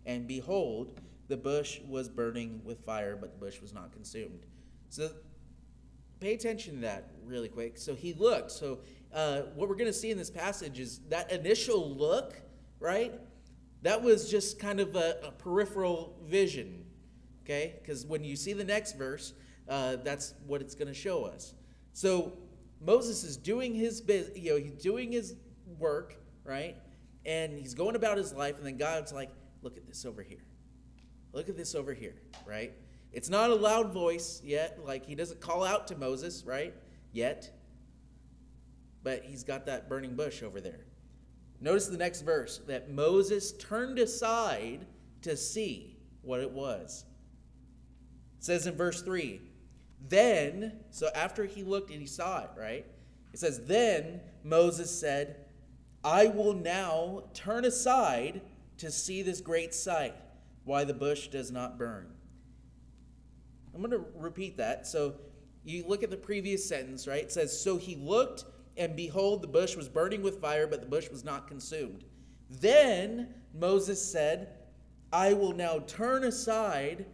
and 0.06 0.26
behold, 0.26 1.00
the 1.28 1.36
bush 1.36 1.80
was 1.88 2.08
burning 2.08 2.60
with 2.64 2.84
fire, 2.84 3.16
but 3.16 3.32
the 3.32 3.38
bush 3.38 3.60
was 3.60 3.72
not 3.72 3.92
consumed. 3.92 4.46
So 4.88 5.10
pay 6.18 6.34
attention 6.34 6.76
to 6.76 6.80
that 6.82 7.10
really 7.24 7.48
quick. 7.48 7.78
So 7.78 7.94
he 7.94 8.12
looked. 8.12 8.50
So 8.50 8.80
uh, 9.12 9.42
what 9.54 9.68
we're 9.68 9.76
going 9.76 9.86
to 9.86 9.92
see 9.92 10.10
in 10.10 10.18
this 10.18 10.30
passage 10.30 10.78
is 10.80 11.00
that 11.08 11.30
initial 11.30 11.94
look, 11.94 12.40
right? 12.78 13.12
That 13.82 14.02
was 14.02 14.30
just 14.30 14.58
kind 14.58 14.80
of 14.80 14.96
a, 14.96 15.16
a 15.24 15.30
peripheral 15.32 16.16
vision, 16.24 16.84
okay? 17.44 17.76
Because 17.80 18.04
when 18.04 18.24
you 18.24 18.36
see 18.36 18.52
the 18.52 18.64
next 18.64 18.98
verse, 18.98 19.32
uh, 19.68 19.96
that's 19.96 20.34
what 20.46 20.60
it's 20.60 20.74
going 20.74 20.88
to 20.88 20.94
show 20.94 21.24
us. 21.24 21.54
So 21.92 22.32
Moses 22.80 23.24
is 23.24 23.36
doing 23.36 23.74
his 23.74 24.00
biz, 24.00 24.30
you 24.34 24.50
know, 24.50 24.56
he's 24.56 24.72
doing 24.72 25.12
his 25.12 25.34
work, 25.78 26.16
right? 26.44 26.76
And 27.26 27.58
he's 27.58 27.74
going 27.74 27.96
about 27.96 28.16
his 28.16 28.32
life, 28.32 28.56
and 28.56 28.66
then 28.66 28.78
God's 28.78 29.12
like, 29.12 29.30
look 29.62 29.76
at 29.76 29.86
this 29.86 30.06
over 30.06 30.22
here. 30.22 30.42
Look 31.32 31.48
at 31.48 31.56
this 31.56 31.74
over 31.74 31.92
here, 31.92 32.16
right? 32.46 32.72
It's 33.12 33.28
not 33.28 33.50
a 33.50 33.54
loud 33.54 33.92
voice 33.92 34.40
yet, 34.44 34.78
like 34.84 35.04
he 35.04 35.14
doesn't 35.14 35.40
call 35.40 35.64
out 35.64 35.88
to 35.88 35.96
Moses, 35.96 36.44
right? 36.44 36.74
Yet. 37.12 37.50
But 39.02 39.24
he's 39.24 39.44
got 39.44 39.66
that 39.66 39.88
burning 39.88 40.14
bush 40.14 40.42
over 40.42 40.60
there. 40.60 40.86
Notice 41.60 41.88
the 41.88 41.98
next 41.98 42.22
verse 42.22 42.60
that 42.66 42.90
Moses 42.90 43.52
turned 43.52 43.98
aside 43.98 44.86
to 45.22 45.36
see 45.36 45.98
what 46.22 46.40
it 46.40 46.50
was. 46.50 47.04
It 48.38 48.44
says 48.44 48.66
in 48.66 48.74
verse 48.74 49.02
3 49.02 49.40
then, 50.08 50.80
so 50.90 51.08
after 51.14 51.44
he 51.44 51.62
looked 51.62 51.90
and 51.90 52.00
he 52.00 52.06
saw 52.06 52.42
it, 52.42 52.50
right? 52.56 52.86
It 53.32 53.38
says, 53.38 53.64
Then 53.66 54.20
Moses 54.42 54.90
said, 54.90 55.36
I 56.02 56.28
will 56.28 56.54
now 56.54 57.24
turn 57.34 57.64
aside 57.64 58.40
to 58.78 58.90
see 58.90 59.22
this 59.22 59.40
great 59.40 59.74
sight, 59.74 60.14
why 60.64 60.84
the 60.84 60.94
bush 60.94 61.28
does 61.28 61.50
not 61.50 61.78
burn. 61.78 62.06
I'm 63.74 63.82
going 63.82 63.90
to 63.92 64.06
repeat 64.16 64.56
that. 64.56 64.86
So 64.86 65.14
you 65.64 65.84
look 65.86 66.02
at 66.02 66.10
the 66.10 66.16
previous 66.16 66.66
sentence, 66.66 67.06
right? 67.06 67.22
It 67.22 67.32
says, 67.32 67.58
So 67.58 67.76
he 67.76 67.96
looked, 67.96 68.44
and 68.76 68.96
behold, 68.96 69.42
the 69.42 69.48
bush 69.48 69.76
was 69.76 69.88
burning 69.88 70.22
with 70.22 70.40
fire, 70.40 70.66
but 70.66 70.80
the 70.80 70.86
bush 70.86 71.10
was 71.10 71.24
not 71.24 71.46
consumed. 71.46 72.04
Then 72.48 73.34
Moses 73.54 74.02
said, 74.02 74.48
I 75.12 75.34
will 75.34 75.52
now 75.52 75.80
turn 75.86 76.24
aside 76.24 77.04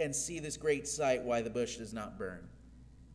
and 0.00 0.14
see 0.14 0.40
this 0.40 0.56
great 0.56 0.88
sight 0.88 1.22
why 1.22 1.42
the 1.42 1.50
bush 1.50 1.76
does 1.76 1.92
not 1.92 2.18
burn. 2.18 2.46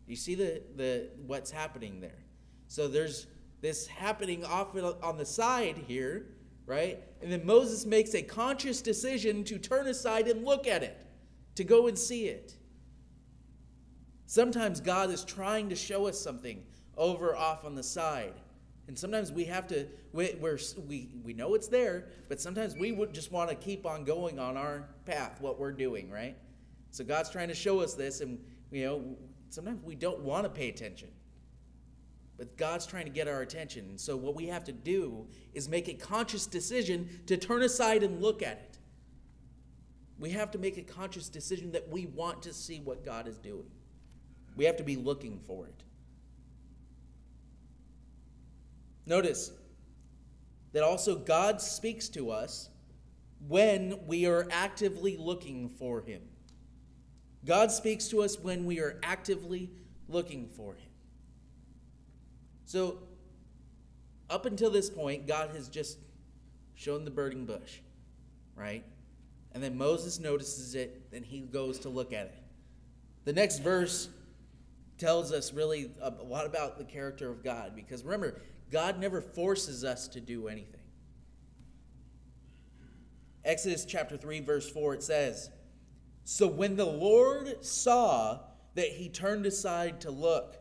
You 0.07 0.15
see 0.15 0.35
the, 0.35 0.61
the 0.75 1.09
what's 1.25 1.51
happening 1.51 1.99
there. 1.99 2.23
So 2.67 2.87
there's 2.87 3.27
this 3.61 3.87
happening 3.87 4.45
off 4.45 4.75
on 5.03 5.17
the 5.17 5.25
side 5.25 5.77
here, 5.87 6.27
right? 6.65 6.99
And 7.21 7.31
then 7.31 7.45
Moses 7.45 7.85
makes 7.85 8.13
a 8.13 8.21
conscious 8.21 8.81
decision 8.81 9.43
to 9.45 9.57
turn 9.57 9.87
aside 9.87 10.27
and 10.27 10.45
look 10.45 10.67
at 10.67 10.83
it, 10.83 11.05
to 11.55 11.63
go 11.63 11.87
and 11.87 11.97
see 11.97 12.27
it. 12.27 12.55
Sometimes 14.25 14.79
God 14.79 15.09
is 15.09 15.23
trying 15.23 15.69
to 15.69 15.75
show 15.75 16.07
us 16.07 16.19
something 16.19 16.61
over 16.97 17.35
off 17.35 17.65
on 17.65 17.75
the 17.75 17.83
side. 17.83 18.33
And 18.87 18.97
sometimes 18.97 19.31
we 19.31 19.45
have 19.45 19.67
to, 19.67 19.87
we, 20.13 20.35
we're, 20.39 20.59
we, 20.87 21.09
we 21.23 21.33
know 21.33 21.55
it's 21.55 21.67
there, 21.67 22.05
but 22.29 22.39
sometimes 22.39 22.75
we 22.75 22.91
would 22.91 23.13
just 23.13 23.31
want 23.31 23.49
to 23.49 23.55
keep 23.55 23.85
on 23.85 24.03
going 24.05 24.39
on 24.39 24.55
our 24.55 24.87
path, 25.05 25.41
what 25.41 25.59
we're 25.59 25.71
doing, 25.71 26.09
right? 26.09 26.37
So 26.97 27.03
God's 27.03 27.29
trying 27.29 27.49
to 27.49 27.53
show 27.53 27.79
us 27.79 27.93
this, 27.93 28.21
and 28.21 28.39
you 28.71 28.83
know, 28.83 29.15
sometimes 29.51 29.83
we 29.83 29.93
don't 29.93 30.21
want 30.21 30.45
to 30.45 30.49
pay 30.49 30.69
attention. 30.69 31.09
But 32.39 32.57
God's 32.57 32.87
trying 32.87 33.05
to 33.05 33.11
get 33.11 33.27
our 33.27 33.41
attention. 33.41 33.99
So 33.99 34.17
what 34.17 34.33
we 34.33 34.47
have 34.47 34.63
to 34.63 34.71
do 34.71 35.27
is 35.53 35.69
make 35.69 35.89
a 35.89 35.93
conscious 35.93 36.47
decision 36.47 37.07
to 37.27 37.37
turn 37.37 37.61
aside 37.61 38.01
and 38.01 38.19
look 38.19 38.41
at 38.41 38.53
it. 38.53 38.79
We 40.17 40.31
have 40.31 40.49
to 40.49 40.57
make 40.57 40.79
a 40.79 40.81
conscious 40.81 41.29
decision 41.29 41.71
that 41.73 41.87
we 41.87 42.07
want 42.07 42.41
to 42.41 42.53
see 42.53 42.79
what 42.79 43.05
God 43.05 43.27
is 43.27 43.37
doing. 43.37 43.69
We 44.55 44.65
have 44.65 44.77
to 44.77 44.83
be 44.83 44.95
looking 44.95 45.37
for 45.45 45.67
it. 45.67 45.83
Notice 49.05 49.51
that 50.73 50.81
also 50.81 51.15
God 51.15 51.61
speaks 51.61 52.09
to 52.09 52.31
us 52.31 52.69
when 53.47 53.99
we 54.07 54.25
are 54.25 54.47
actively 54.49 55.15
looking 55.15 55.69
for 55.69 56.01
Him. 56.01 56.21
God 57.47 57.71
speaks 57.71 58.09
to 58.09 58.21
us 58.21 58.37
when 58.37 58.65
we 58.65 58.79
are 58.81 58.99
actively 59.01 59.71
looking 60.09 60.49
for 60.49 60.73
Him. 60.73 60.89
So, 62.65 62.99
up 64.29 64.45
until 64.45 64.69
this 64.69 64.89
point, 64.89 65.25
God 65.25 65.51
has 65.51 65.69
just 65.69 65.97
shown 66.75 67.05
the 67.05 67.11
burning 67.11 67.45
bush, 67.45 67.79
right? 68.55 68.83
And 69.53 69.63
then 69.63 69.77
Moses 69.77 70.19
notices 70.19 70.75
it, 70.75 71.01
and 71.13 71.25
he 71.25 71.39
goes 71.39 71.79
to 71.79 71.89
look 71.89 72.11
at 72.11 72.27
it. 72.27 72.43
The 73.23 73.31
next 73.33 73.59
verse 73.59 74.09
tells 74.97 75.31
us 75.31 75.53
really 75.53 75.91
a 76.01 76.09
lot 76.09 76.45
about 76.45 76.77
the 76.77 76.83
character 76.83 77.29
of 77.29 77.43
God 77.43 77.75
because 77.75 78.03
remember, 78.03 78.41
God 78.71 78.99
never 78.99 79.21
forces 79.21 79.83
us 79.83 80.07
to 80.09 80.19
do 80.19 80.47
anything. 80.47 80.81
Exodus 83.45 83.85
chapter 83.85 84.17
3, 84.17 84.41
verse 84.41 84.69
4, 84.69 84.95
it 84.95 85.03
says, 85.03 85.49
So 86.29 86.45
when 86.45 86.75
the 86.75 86.83
Lord 86.83 87.63
saw 87.63 88.39
that 88.75 88.89
he 88.89 89.07
turned 89.07 89.45
aside 89.45 90.01
to 90.01 90.11
look, 90.11 90.57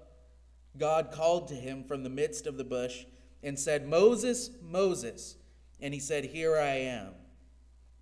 God 0.79 1.11
called 1.11 1.49
to 1.49 1.57
him 1.57 1.83
from 1.83 2.05
the 2.05 2.09
midst 2.09 2.47
of 2.47 2.57
the 2.57 2.63
bush 2.63 3.05
and 3.43 3.59
said, 3.59 3.89
Moses, 3.89 4.51
Moses. 4.63 5.35
And 5.81 5.93
he 5.93 5.99
said, 5.99 6.25
Here 6.25 6.57
I 6.57 6.77
am. 6.83 7.15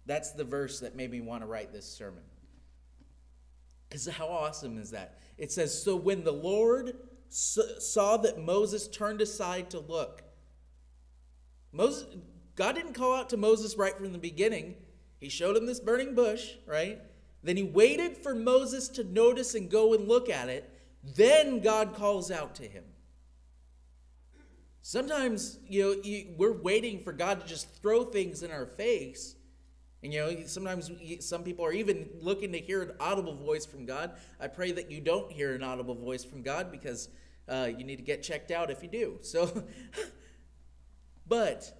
That's 0.05 0.33
the 0.33 0.45
verse 0.45 0.81
that 0.81 0.95
made 0.95 1.11
me 1.11 1.23
want 1.23 1.41
to 1.41 1.47
write 1.47 1.73
this 1.73 1.87
sermon. 1.87 2.25
Because 3.89 4.07
how 4.09 4.27
awesome 4.27 4.77
is 4.77 4.91
that? 4.91 5.19
It 5.39 5.51
says, 5.51 5.83
So 5.83 5.97
when 5.97 6.23
the 6.23 6.33
Lord 6.33 6.93
saw 7.31 8.19
that 8.19 8.39
Moses 8.39 8.89
turned 8.89 9.23
aside 9.23 9.71
to 9.71 9.81
look, 9.81 10.23
Moses, 11.73 12.15
God 12.57 12.75
didn't 12.75 12.93
call 12.93 13.17
out 13.17 13.31
to 13.31 13.39
Moses 13.39 13.79
right 13.79 13.97
from 13.97 14.13
the 14.13 14.19
beginning. 14.19 14.75
He 15.19 15.31
showed 15.31 15.57
him 15.57 15.65
this 15.65 15.81
burning 15.81 16.15
bush, 16.15 16.57
right? 16.67 17.01
Then 17.45 17.59
he 17.59 17.63
waited 17.63 18.17
for 18.17 18.35
Moses 18.35 18.89
to 18.89 19.05
notice 19.05 19.55
and 19.55 19.71
go 19.71 19.93
and 19.93 20.09
look 20.09 20.31
at 20.31 20.49
it. 20.49 20.71
Then 21.05 21.61
God 21.61 21.95
calls 21.95 22.31
out 22.31 22.55
to 22.57 22.63
him. 22.65 22.85
Sometimes, 24.81 25.59
you 25.69 25.83
know, 25.83 26.35
we're 26.39 26.59
waiting 26.61 27.03
for 27.03 27.13
God 27.13 27.41
to 27.41 27.47
just 27.47 27.83
throw 27.83 28.05
things 28.05 28.43
in 28.43 28.51
our 28.51 28.65
face. 28.67 29.37
And, 30.03 30.13
you 30.13 30.21
know, 30.21 30.47
sometimes 30.47 30.91
some 31.21 31.43
people 31.43 31.65
are 31.67 31.73
even 31.73 32.09
looking 32.21 32.53
to 32.53 32.59
hear 32.59 32.83
an 32.83 32.93
audible 32.99 33.35
voice 33.35 33.67
from 33.67 33.85
God. 33.85 34.13
I 34.41 34.49
pray 34.49 34.73
that 34.73 34.91
you 34.91 35.01
don't 35.01 35.31
hear 35.31 35.55
an 35.55 35.63
audible 35.63 35.95
voice 35.95 36.25
from 36.25 36.43
God 36.43 36.73
because 36.73 37.11
uh, 37.47 37.69
you 37.77 37.85
need 37.85 37.97
to 37.97 38.03
get 38.03 38.23
checked 38.23 38.51
out 38.51 38.71
if 38.71 38.83
you 38.83 38.89
do. 38.89 39.19
So, 39.23 39.65
but 41.27 41.73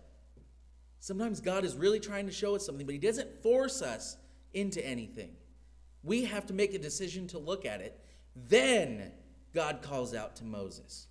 sometimes 0.99 1.41
God 1.41 1.65
is 1.65 1.77
really 1.77 2.01
trying 2.01 2.27
to 2.27 2.33
show 2.33 2.55
us 2.55 2.65
something, 2.67 2.85
but 2.85 2.95
He 2.95 2.99
doesn't 2.99 3.43
force 3.43 3.81
us 3.83 4.17
into 4.55 4.85
anything. 4.85 5.37
We 6.05 6.27
have 6.27 6.47
to 6.47 6.53
make 6.53 6.75
a 6.75 6.79
decision 6.79 7.27
to 7.29 7.39
look 7.39 7.65
at 7.65 7.81
it. 7.81 7.99
Then 8.37 9.11
God 9.55 9.81
calls 9.83 10.15
out 10.15 10.37
to 10.37 10.45
Moses. 10.45 11.07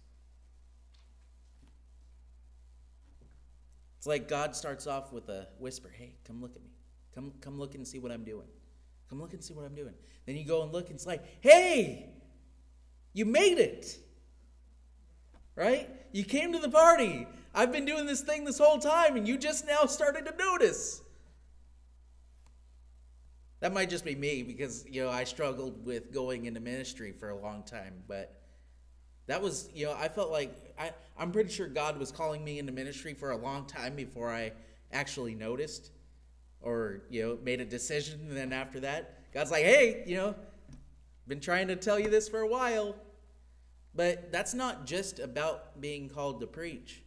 It's 3.98 4.08
like 4.08 4.28
God 4.28 4.56
starts 4.56 4.86
off 4.86 5.12
with 5.12 5.30
a 5.30 5.48
whisper, 5.60 5.90
"Hey, 5.90 6.16
come 6.26 6.42
look 6.42 6.56
at 6.56 6.62
me. 6.62 6.70
Come 7.16 7.34
come 7.40 7.58
look 7.58 7.74
and 7.74 7.88
see 7.88 8.00
what 8.00 8.12
I'm 8.12 8.26
doing. 8.26 8.48
Come 9.10 9.22
look 9.22 9.34
and 9.34 9.44
see 9.44 9.54
what 9.54 9.66
I'm 9.66 9.76
doing." 9.76 9.96
Then 10.26 10.36
you 10.36 10.44
go 10.44 10.62
and 10.62 10.74
look 10.74 10.88
and 10.88 10.96
it's 10.96 11.06
like, 11.06 11.24
"Hey, 11.42 12.14
you 13.14 13.26
made 13.26 13.60
it." 13.60 13.98
Right? 15.56 15.90
You 16.12 16.26
came 16.26 16.52
to 16.52 16.60
the 16.60 16.70
party. 16.70 17.28
I've 17.54 17.72
been 17.72 17.86
doing 17.86 18.06
this 18.06 18.22
thing 18.22 18.44
this 18.44 18.58
whole 18.58 18.80
time 18.80 19.16
and 19.16 19.28
you 19.28 19.38
just 19.38 19.66
now 19.66 19.86
started 19.86 20.26
to 20.26 20.36
notice. 20.36 21.03
That 23.64 23.74
might 23.74 23.90
just 23.90 24.04
be 24.04 24.14
me 24.14 24.44
because, 24.44 24.86
you 24.90 25.02
know, 25.02 25.10
I 25.10 25.24
struggled 25.24 25.86
with 25.86 26.12
going 26.12 26.48
into 26.48 26.60
ministry 26.60 27.14
for 27.14 27.30
a 27.30 27.38
long 27.38 27.64
time, 27.64 27.94
but 28.10 28.42
that 29.28 29.42
was, 29.42 29.70
you 29.74 29.86
know, 29.86 29.96
I 29.98 30.10
felt 30.10 30.32
like 30.32 30.76
I, 30.78 30.92
I'm 31.18 31.32
pretty 31.32 31.50
sure 31.50 31.68
God 31.68 31.98
was 31.98 32.12
calling 32.12 32.44
me 32.44 32.60
into 32.60 32.74
ministry 32.74 33.14
for 33.14 33.32
a 33.32 33.38
long 33.38 33.66
time 33.66 33.96
before 33.96 34.30
I 34.30 34.52
actually 34.92 35.34
noticed 35.34 35.92
or, 36.60 37.04
you 37.10 37.24
know, 37.24 37.38
made 37.42 37.62
a 37.62 37.66
decision. 37.66 38.20
And 38.28 38.36
then 38.36 38.52
after 38.52 38.82
that, 38.82 39.32
God's 39.34 39.50
like, 39.50 39.64
hey, 39.64 40.04
you 40.06 40.18
know, 40.18 40.36
been 41.30 41.40
trying 41.40 41.70
to 41.70 41.78
tell 41.78 41.98
you 41.98 42.10
this 42.10 42.28
for 42.28 42.42
a 42.42 42.48
while. 42.48 42.98
But 43.96 44.30
that's 44.30 44.54
not 44.54 44.86
just 44.86 45.20
about 45.20 45.80
being 45.80 46.10
called 46.10 46.42
to 46.42 46.48
preach. 46.48 47.02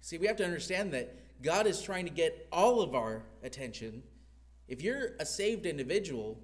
See, 0.00 0.18
we 0.18 0.26
have 0.26 0.38
to 0.38 0.44
understand 0.44 0.92
that 0.92 1.40
God 1.40 1.68
is 1.68 1.80
trying 1.80 2.06
to 2.06 2.10
get 2.10 2.48
all 2.50 2.80
of 2.80 2.96
our 2.96 3.22
attention. 3.44 4.02
If 4.68 4.82
you're 4.82 5.12
a 5.20 5.26
saved 5.26 5.66
individual, 5.66 6.40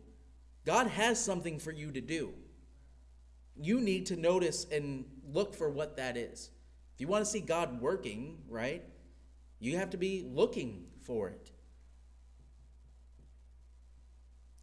God 0.66 0.88
has 0.88 1.22
something 1.22 1.58
for 1.58 1.72
you 1.72 1.90
to 1.92 2.00
do 2.00 2.34
you 3.62 3.80
need 3.80 4.06
to 4.06 4.16
notice 4.16 4.66
and 4.72 5.04
look 5.32 5.54
for 5.54 5.68
what 5.68 5.96
that 5.96 6.16
is. 6.16 6.50
If 6.94 7.00
you 7.00 7.08
want 7.08 7.24
to 7.24 7.30
see 7.30 7.40
God 7.40 7.80
working, 7.80 8.38
right, 8.48 8.82
you 9.58 9.76
have 9.76 9.90
to 9.90 9.96
be 9.96 10.26
looking 10.32 10.86
for 11.02 11.28
it. 11.28 11.50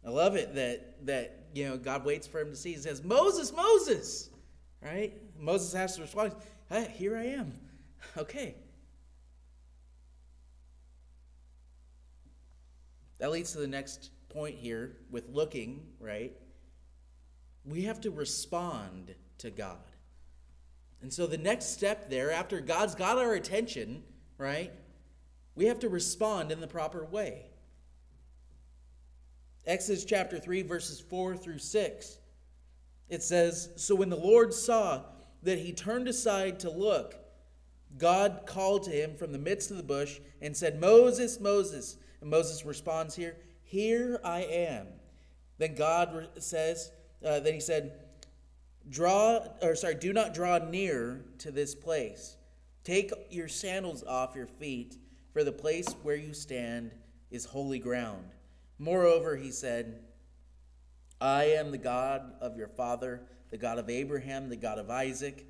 I 0.04 0.10
love 0.10 0.36
it 0.36 0.54
that 0.54 1.06
that 1.06 1.48
you 1.54 1.68
know 1.68 1.76
God 1.76 2.04
waits 2.04 2.26
for 2.26 2.40
him 2.40 2.50
to 2.50 2.56
see. 2.56 2.72
He 2.72 2.78
says, 2.78 3.02
"Moses, 3.02 3.52
Moses," 3.52 4.30
right? 4.82 5.12
Moses 5.38 5.72
has 5.74 5.96
to 5.96 6.02
respond, 6.02 6.34
hey, 6.68 6.92
"Here 6.96 7.16
I 7.16 7.26
am." 7.26 7.52
Okay. 8.16 8.54
That 13.18 13.30
leads 13.30 13.52
to 13.52 13.58
the 13.58 13.66
next 13.66 14.10
point 14.28 14.56
here 14.56 14.96
with 15.10 15.28
looking, 15.30 15.86
right? 16.00 16.32
we 17.68 17.82
have 17.82 18.00
to 18.00 18.10
respond 18.10 19.14
to 19.38 19.50
God. 19.50 19.76
And 21.02 21.12
so 21.12 21.26
the 21.26 21.38
next 21.38 21.66
step 21.66 22.10
there, 22.10 22.32
after 22.32 22.60
God's 22.60 22.94
got 22.94 23.18
our 23.18 23.34
attention, 23.34 24.02
right, 24.36 24.72
we 25.54 25.66
have 25.66 25.78
to 25.80 25.88
respond 25.88 26.50
in 26.50 26.60
the 26.60 26.66
proper 26.66 27.04
way. 27.04 27.46
Exodus 29.66 30.04
chapter 30.04 30.38
3, 30.38 30.62
verses 30.62 30.98
4 30.98 31.36
through 31.36 31.58
6. 31.58 32.18
It 33.08 33.22
says, 33.22 33.70
So 33.76 33.94
when 33.94 34.10
the 34.10 34.16
Lord 34.16 34.52
saw 34.52 35.02
that 35.42 35.58
he 35.58 35.72
turned 35.72 36.08
aside 36.08 36.60
to 36.60 36.70
look, 36.70 37.14
God 37.96 38.42
called 38.46 38.84
to 38.84 38.90
him 38.90 39.14
from 39.14 39.32
the 39.32 39.38
midst 39.38 39.70
of 39.70 39.76
the 39.76 39.82
bush 39.82 40.20
and 40.40 40.56
said, 40.56 40.80
Moses, 40.80 41.38
Moses. 41.38 41.96
And 42.20 42.30
Moses 42.30 42.64
responds 42.64 43.14
here, 43.14 43.36
Here 43.62 44.20
I 44.24 44.40
am. 44.40 44.86
Then 45.58 45.74
God 45.74 46.28
says, 46.38 46.92
uh, 47.24 47.40
then 47.40 47.54
he 47.54 47.60
said, 47.60 47.92
Draw, 48.88 49.40
or 49.60 49.74
sorry, 49.74 49.96
do 49.96 50.12
not 50.12 50.34
draw 50.34 50.58
near 50.58 51.24
to 51.38 51.50
this 51.50 51.74
place. 51.74 52.36
Take 52.84 53.12
your 53.30 53.48
sandals 53.48 54.02
off 54.04 54.34
your 54.34 54.46
feet, 54.46 54.96
for 55.32 55.44
the 55.44 55.52
place 55.52 55.94
where 56.02 56.16
you 56.16 56.32
stand 56.32 56.92
is 57.30 57.44
holy 57.44 57.78
ground. 57.78 58.24
Moreover, 58.78 59.36
he 59.36 59.50
said, 59.50 60.00
I 61.20 61.44
am 61.44 61.70
the 61.70 61.78
God 61.78 62.32
of 62.40 62.56
your 62.56 62.68
father, 62.68 63.22
the 63.50 63.58
God 63.58 63.78
of 63.78 63.90
Abraham, 63.90 64.48
the 64.48 64.56
God 64.56 64.78
of 64.78 64.88
Isaac, 64.88 65.44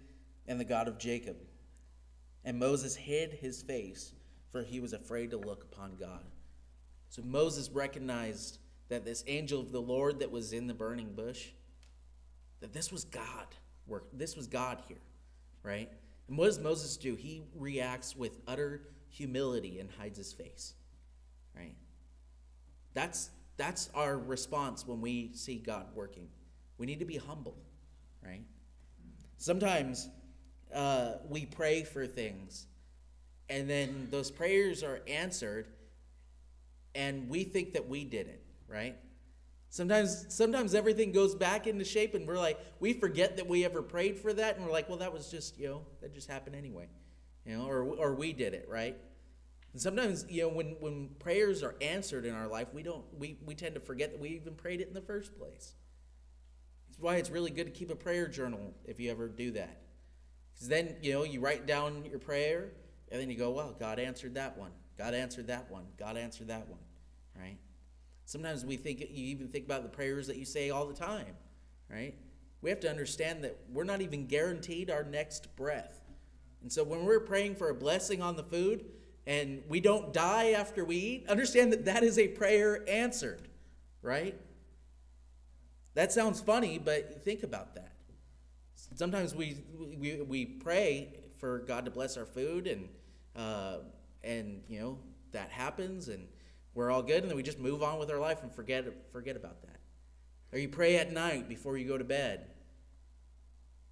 and 0.46 0.58
the 0.58 0.64
God 0.64 0.88
of 0.88 0.98
Jacob. 0.98 1.36
And 2.44 2.58
Moses 2.58 2.96
hid 2.96 3.34
his 3.34 3.62
face, 3.62 4.12
for 4.50 4.62
he 4.62 4.80
was 4.80 4.94
afraid 4.94 5.30
to 5.30 5.36
look 5.36 5.64
upon 5.64 5.96
God. 5.96 6.24
So 7.08 7.22
Moses 7.22 7.70
recognized 7.70 8.58
that 8.88 9.04
this 9.04 9.24
angel 9.26 9.60
of 9.60 9.72
the 9.72 9.80
Lord 9.80 10.20
that 10.20 10.30
was 10.30 10.52
in 10.52 10.66
the 10.66 10.74
burning 10.74 11.12
bush, 11.14 11.48
that 12.60 12.72
this 12.72 12.90
was 12.90 13.04
God 13.04 13.46
work. 13.86 14.06
This 14.12 14.36
was 14.36 14.46
God 14.46 14.82
here, 14.88 15.00
right? 15.62 15.90
And 16.28 16.36
what 16.36 16.46
does 16.46 16.58
Moses 16.58 16.96
do? 16.96 17.14
He 17.14 17.42
reacts 17.56 18.14
with 18.14 18.38
utter 18.46 18.82
humility 19.08 19.78
and 19.80 19.90
hides 19.98 20.18
his 20.18 20.32
face, 20.32 20.74
right? 21.56 21.74
That's 22.94 23.30
that's 23.56 23.90
our 23.94 24.16
response 24.16 24.86
when 24.86 25.00
we 25.00 25.32
see 25.34 25.56
God 25.56 25.86
working. 25.94 26.28
We 26.78 26.86
need 26.86 27.00
to 27.00 27.04
be 27.04 27.16
humble, 27.16 27.56
right? 28.24 28.42
Sometimes 29.36 30.08
uh, 30.72 31.14
we 31.28 31.46
pray 31.46 31.82
for 31.82 32.06
things, 32.06 32.66
and 33.48 33.68
then 33.68 34.08
those 34.10 34.30
prayers 34.30 34.84
are 34.84 35.00
answered, 35.08 35.66
and 36.98 37.28
we 37.28 37.44
think 37.44 37.74
that 37.74 37.88
we 37.88 38.04
did 38.04 38.26
it, 38.26 38.42
right? 38.66 38.96
Sometimes, 39.70 40.26
sometimes 40.30 40.74
everything 40.74 41.12
goes 41.12 41.34
back 41.34 41.66
into 41.68 41.84
shape, 41.84 42.14
and 42.14 42.26
we're 42.26 42.38
like, 42.38 42.58
we 42.80 42.92
forget 42.92 43.36
that 43.36 43.46
we 43.46 43.64
ever 43.64 43.82
prayed 43.82 44.18
for 44.18 44.32
that, 44.32 44.56
and 44.56 44.66
we're 44.66 44.72
like, 44.72 44.88
well, 44.88 44.98
that 44.98 45.12
was 45.12 45.30
just, 45.30 45.58
you 45.58 45.68
know, 45.68 45.82
that 46.00 46.12
just 46.12 46.28
happened 46.28 46.56
anyway, 46.56 46.88
you 47.46 47.56
know, 47.56 47.66
or 47.66 47.82
or 47.82 48.14
we 48.14 48.32
did 48.32 48.52
it, 48.52 48.66
right? 48.68 48.96
And 49.72 49.80
sometimes, 49.80 50.24
you 50.28 50.42
know, 50.42 50.48
when 50.48 50.76
when 50.80 51.10
prayers 51.20 51.62
are 51.62 51.76
answered 51.80 52.24
in 52.24 52.34
our 52.34 52.48
life, 52.48 52.68
we 52.72 52.82
don't, 52.82 53.04
we 53.16 53.38
we 53.44 53.54
tend 53.54 53.74
to 53.74 53.80
forget 53.80 54.10
that 54.10 54.20
we 54.20 54.30
even 54.30 54.54
prayed 54.54 54.80
it 54.80 54.88
in 54.88 54.94
the 54.94 55.02
first 55.12 55.38
place. 55.38 55.74
That's 56.88 56.98
why 56.98 57.16
it's 57.16 57.30
really 57.30 57.52
good 57.52 57.66
to 57.66 57.70
keep 57.78 57.90
a 57.90 57.96
prayer 57.96 58.26
journal 58.26 58.74
if 58.86 58.98
you 58.98 59.10
ever 59.10 59.28
do 59.28 59.52
that, 59.52 59.82
because 60.52 60.66
then 60.68 60.96
you 61.02 61.12
know 61.12 61.22
you 61.22 61.38
write 61.40 61.66
down 61.66 62.04
your 62.06 62.18
prayer, 62.18 62.72
and 63.12 63.20
then 63.20 63.30
you 63.30 63.36
go, 63.36 63.50
well, 63.50 63.76
God 63.78 64.00
answered 64.00 64.34
that 64.34 64.58
one, 64.58 64.72
God 64.96 65.14
answered 65.14 65.46
that 65.46 65.70
one, 65.70 65.84
God 65.96 66.16
answered 66.16 66.48
that 66.48 66.66
one, 66.68 66.80
right? 67.38 67.58
Sometimes 68.24 68.64
we 68.64 68.76
think, 68.76 69.00
you 69.00 69.26
even 69.28 69.48
think 69.48 69.64
about 69.64 69.82
the 69.82 69.88
prayers 69.88 70.26
that 70.26 70.36
you 70.36 70.44
say 70.44 70.70
all 70.70 70.86
the 70.86 70.94
time, 70.94 71.34
right? 71.90 72.14
We 72.60 72.70
have 72.70 72.80
to 72.80 72.90
understand 72.90 73.44
that 73.44 73.58
we're 73.72 73.84
not 73.84 74.00
even 74.00 74.26
guaranteed 74.26 74.90
our 74.90 75.04
next 75.04 75.54
breath. 75.56 76.00
And 76.62 76.72
so 76.72 76.82
when 76.82 77.04
we're 77.04 77.20
praying 77.20 77.54
for 77.54 77.70
a 77.70 77.74
blessing 77.74 78.20
on 78.20 78.36
the 78.36 78.42
food 78.42 78.84
and 79.26 79.62
we 79.68 79.80
don't 79.80 80.12
die 80.12 80.50
after 80.50 80.84
we 80.84 80.96
eat, 80.96 81.28
understand 81.28 81.72
that 81.72 81.84
that 81.84 82.02
is 82.02 82.18
a 82.18 82.28
prayer 82.28 82.84
answered, 82.88 83.48
right? 84.02 84.38
That 85.94 86.12
sounds 86.12 86.40
funny, 86.40 86.78
but 86.78 87.24
think 87.24 87.42
about 87.44 87.74
that. 87.76 87.92
Sometimes 88.94 89.34
we, 89.34 89.58
we, 89.96 90.22
we 90.22 90.44
pray 90.44 91.14
for 91.38 91.60
God 91.60 91.84
to 91.84 91.90
bless 91.90 92.16
our 92.16 92.26
food 92.26 92.66
and, 92.66 92.88
uh, 93.36 93.78
and, 94.24 94.62
you 94.68 94.80
know, 94.80 94.98
that 95.32 95.50
happens 95.50 96.08
and 96.08 96.26
we're 96.78 96.92
all 96.92 97.02
good 97.02 97.22
and 97.24 97.28
then 97.28 97.36
we 97.36 97.42
just 97.42 97.58
move 97.58 97.82
on 97.82 97.98
with 97.98 98.08
our 98.08 98.20
life 98.20 98.44
and 98.44 98.52
forget, 98.52 98.84
forget 99.10 99.34
about 99.34 99.60
that. 99.62 99.80
Or 100.52 100.60
you 100.60 100.68
pray 100.68 100.96
at 100.96 101.12
night 101.12 101.48
before 101.48 101.76
you 101.76 101.88
go 101.88 101.98
to 101.98 102.04
bed 102.04 102.46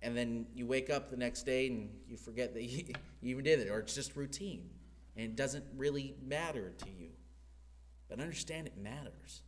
and 0.03 0.16
then 0.16 0.46
you 0.55 0.68
wake 0.68 0.88
up 0.88 1.11
the 1.11 1.16
next 1.16 1.42
day 1.42 1.66
and 1.66 1.90
you 2.07 2.16
forget 2.16 2.55
that 2.55 2.62
you, 2.62 2.94
even 3.22 3.42
did 3.42 3.59
it, 3.59 3.70
or 3.70 3.81
it's 3.81 3.96
just 3.96 4.14
routine 4.14 4.70
and 5.16 5.25
it 5.25 5.35
doesn't 5.35 5.64
really 5.77 6.14
matter 6.25 6.75
to 6.79 6.87
you. 6.88 7.09
But 8.09 8.20
understand 8.20 8.68
it 8.68 8.79
matters. 8.79 9.42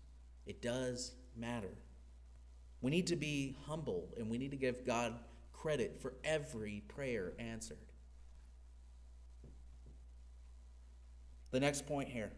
It 0.45 0.61
does 0.61 1.13
matter. 1.37 1.79
We 2.81 2.91
need 2.91 3.07
to 3.07 3.17
be 3.17 3.55
humble 3.69 4.09
and 4.19 4.29
we 4.29 4.39
need 4.39 4.51
to 4.51 4.57
give 4.57 4.85
God 4.85 5.15
credit 5.53 6.03
for 6.03 6.15
every 6.25 6.83
prayer 6.89 7.35
answered. 7.39 7.79
The 11.53 11.61
next 11.61 11.87
point 11.87 12.09
here 12.09 12.33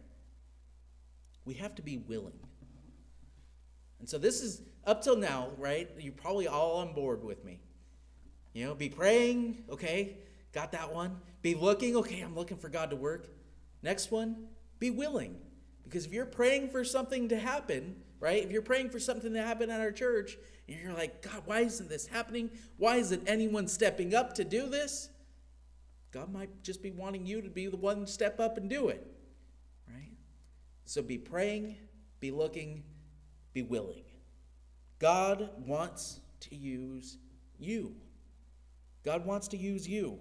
we 1.45 1.55
have 1.55 1.75
to 1.75 1.81
be 1.81 1.97
willing. 1.97 2.39
And 3.99 4.09
so 4.09 4.17
this 4.17 4.41
is 4.41 4.61
up 4.85 5.03
till 5.03 5.15
now, 5.15 5.49
right? 5.57 5.89
You're 5.99 6.13
probably 6.13 6.47
all 6.47 6.77
on 6.77 6.93
board 6.93 7.23
with 7.23 7.45
me. 7.45 7.59
You 8.53 8.65
know, 8.65 8.75
be 8.75 8.89
praying, 8.89 9.63
okay, 9.69 10.17
got 10.51 10.71
that 10.73 10.93
one. 10.93 11.17
Be 11.41 11.55
looking, 11.55 11.95
okay, 11.97 12.21
I'm 12.21 12.35
looking 12.35 12.57
for 12.57 12.69
God 12.69 12.89
to 12.89 12.95
work. 12.95 13.27
Next 13.81 14.11
one, 14.11 14.47
be 14.79 14.89
willing. 14.89 15.37
Because 15.83 16.05
if 16.05 16.13
you're 16.13 16.25
praying 16.25 16.69
for 16.69 16.83
something 16.83 17.29
to 17.29 17.39
happen, 17.39 17.95
right? 18.19 18.43
If 18.43 18.51
you're 18.51 18.61
praying 18.61 18.89
for 18.89 18.99
something 18.99 19.33
to 19.33 19.41
happen 19.41 19.69
at 19.69 19.79
our 19.79 19.91
church, 19.91 20.37
and 20.67 20.79
you're 20.79 20.93
like, 20.93 21.21
God, 21.21 21.41
why 21.45 21.61
isn't 21.61 21.89
this 21.89 22.07
happening? 22.07 22.49
Why 22.77 22.97
isn't 22.97 23.27
anyone 23.27 23.67
stepping 23.67 24.13
up 24.15 24.33
to 24.35 24.43
do 24.43 24.67
this? 24.69 25.09
God 26.11 26.31
might 26.31 26.63
just 26.63 26.81
be 26.81 26.91
wanting 26.91 27.25
you 27.25 27.41
to 27.41 27.49
be 27.49 27.67
the 27.67 27.77
one 27.77 28.01
to 28.05 28.07
step 28.07 28.39
up 28.39 28.57
and 28.57 28.69
do 28.69 28.89
it? 28.89 29.05
So 30.85 31.01
be 31.01 31.17
praying, 31.17 31.77
be 32.19 32.31
looking, 32.31 32.83
be 33.53 33.61
willing. 33.61 34.03
God 34.99 35.49
wants 35.65 36.19
to 36.41 36.55
use 36.55 37.17
you. 37.57 37.95
God 39.03 39.25
wants 39.25 39.47
to 39.49 39.57
use 39.57 39.87
you. 39.87 40.19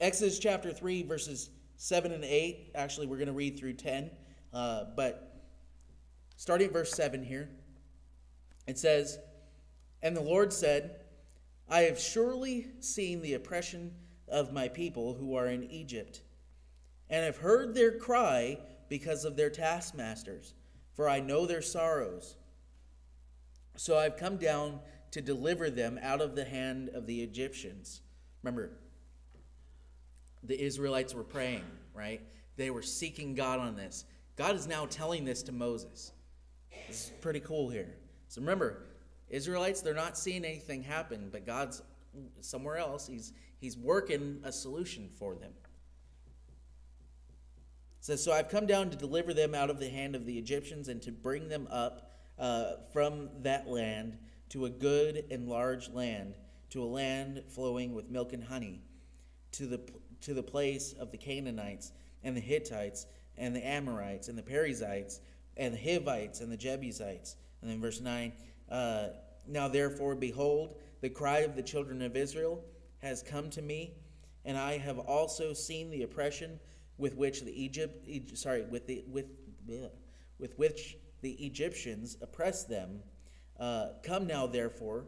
Exodus 0.00 0.38
chapter 0.38 0.72
3, 0.72 1.04
verses 1.04 1.50
7 1.76 2.12
and 2.12 2.24
8. 2.24 2.72
Actually, 2.74 3.06
we're 3.06 3.16
going 3.16 3.28
to 3.28 3.32
read 3.32 3.58
through 3.58 3.74
10. 3.74 4.10
Uh, 4.52 4.84
but 4.96 5.42
starting 6.36 6.68
at 6.68 6.72
verse 6.72 6.92
7 6.92 7.22
here, 7.22 7.48
it 8.66 8.78
says, 8.78 9.18
And 10.02 10.16
the 10.16 10.22
Lord 10.22 10.52
said, 10.52 10.96
I 11.68 11.80
have 11.82 12.00
surely 12.00 12.66
seen 12.80 13.20
the 13.20 13.34
oppression 13.34 13.92
of 14.26 14.52
my 14.52 14.68
people 14.68 15.14
who 15.14 15.34
are 15.34 15.46
in 15.46 15.70
Egypt, 15.70 16.22
and 17.10 17.24
have 17.24 17.38
heard 17.38 17.74
their 17.74 17.98
cry 17.98 18.58
because 18.88 19.24
of 19.24 19.36
their 19.36 19.50
taskmasters, 19.50 20.54
for 20.94 21.08
I 21.08 21.20
know 21.20 21.46
their 21.46 21.62
sorrows. 21.62 22.36
So 23.76 23.98
I've 23.98 24.16
come 24.16 24.36
down 24.36 24.80
to 25.12 25.20
deliver 25.20 25.70
them 25.70 25.98
out 26.02 26.20
of 26.20 26.34
the 26.34 26.44
hand 26.44 26.90
of 26.90 27.06
the 27.06 27.22
Egyptians. 27.22 28.02
Remember, 28.42 28.72
the 30.42 30.60
Israelites 30.60 31.14
were 31.14 31.24
praying, 31.24 31.64
right? 31.94 32.20
They 32.56 32.70
were 32.70 32.82
seeking 32.82 33.34
God 33.34 33.60
on 33.60 33.76
this. 33.76 34.04
God 34.36 34.54
is 34.54 34.66
now 34.66 34.86
telling 34.86 35.24
this 35.24 35.42
to 35.44 35.52
Moses. 35.52 36.12
This 36.86 37.06
is 37.06 37.12
pretty 37.20 37.40
cool 37.40 37.68
here. 37.68 37.96
So 38.28 38.40
remember, 38.40 38.86
Israelites, 39.30 39.80
they're 39.80 39.94
not 39.94 40.16
seeing 40.16 40.44
anything 40.44 40.82
happen, 40.82 41.28
but 41.30 41.46
God's 41.46 41.82
somewhere 42.40 42.76
else. 42.76 43.06
He's, 43.06 43.32
he's 43.60 43.76
working 43.76 44.40
a 44.44 44.52
solution 44.52 45.08
for 45.18 45.34
them. 45.34 45.52
Says, 48.00 48.22
So 48.22 48.32
I've 48.32 48.48
come 48.48 48.66
down 48.66 48.90
to 48.90 48.96
deliver 48.96 49.34
them 49.34 49.54
out 49.54 49.70
of 49.70 49.78
the 49.78 49.88
hand 49.88 50.14
of 50.14 50.26
the 50.26 50.38
Egyptians 50.38 50.88
and 50.88 51.02
to 51.02 51.12
bring 51.12 51.48
them 51.48 51.68
up 51.70 52.12
uh, 52.38 52.72
from 52.92 53.28
that 53.42 53.68
land 53.68 54.18
to 54.50 54.66
a 54.66 54.70
good 54.70 55.24
and 55.30 55.48
large 55.48 55.90
land, 55.90 56.34
to 56.70 56.82
a 56.82 56.86
land 56.86 57.42
flowing 57.48 57.94
with 57.94 58.10
milk 58.10 58.32
and 58.32 58.44
honey, 58.44 58.80
to 59.52 59.66
the, 59.66 59.80
to 60.20 60.34
the 60.34 60.42
place 60.42 60.94
of 60.94 61.10
the 61.10 61.18
Canaanites 61.18 61.92
and 62.22 62.36
the 62.36 62.40
Hittites 62.40 63.06
and 63.36 63.54
the 63.54 63.66
Amorites 63.66 64.28
and 64.28 64.38
the 64.38 64.42
Perizzites 64.42 65.20
and 65.56 65.74
the 65.74 65.78
Hivites 65.78 66.40
and 66.40 66.50
the 66.50 66.56
Jebusites. 66.56 67.36
And 67.60 67.70
then 67.70 67.80
verse 67.80 68.00
9 68.00 68.32
uh, 68.70 69.08
Now 69.46 69.68
therefore, 69.68 70.14
behold, 70.14 70.76
the 71.00 71.10
cry 71.10 71.40
of 71.40 71.56
the 71.56 71.62
children 71.62 72.02
of 72.02 72.16
Israel 72.16 72.64
has 72.98 73.22
come 73.22 73.50
to 73.50 73.62
me, 73.62 73.94
and 74.44 74.56
I 74.56 74.78
have 74.78 74.98
also 74.98 75.52
seen 75.52 75.90
the 75.90 76.02
oppression 76.02 76.58
with 76.98 77.16
which 77.16 77.42
the 77.42 77.62
Egypt, 77.62 78.36
sorry, 78.36 78.64
with 78.64 78.86
the 78.86 79.04
with 79.08 79.26
with 80.38 80.58
which 80.58 80.96
the 81.20 81.32
Egyptians 81.32 82.16
oppressed 82.20 82.68
them 82.68 83.00
uh, 83.58 83.88
Come 84.02 84.26
now, 84.26 84.46
therefore, 84.46 85.06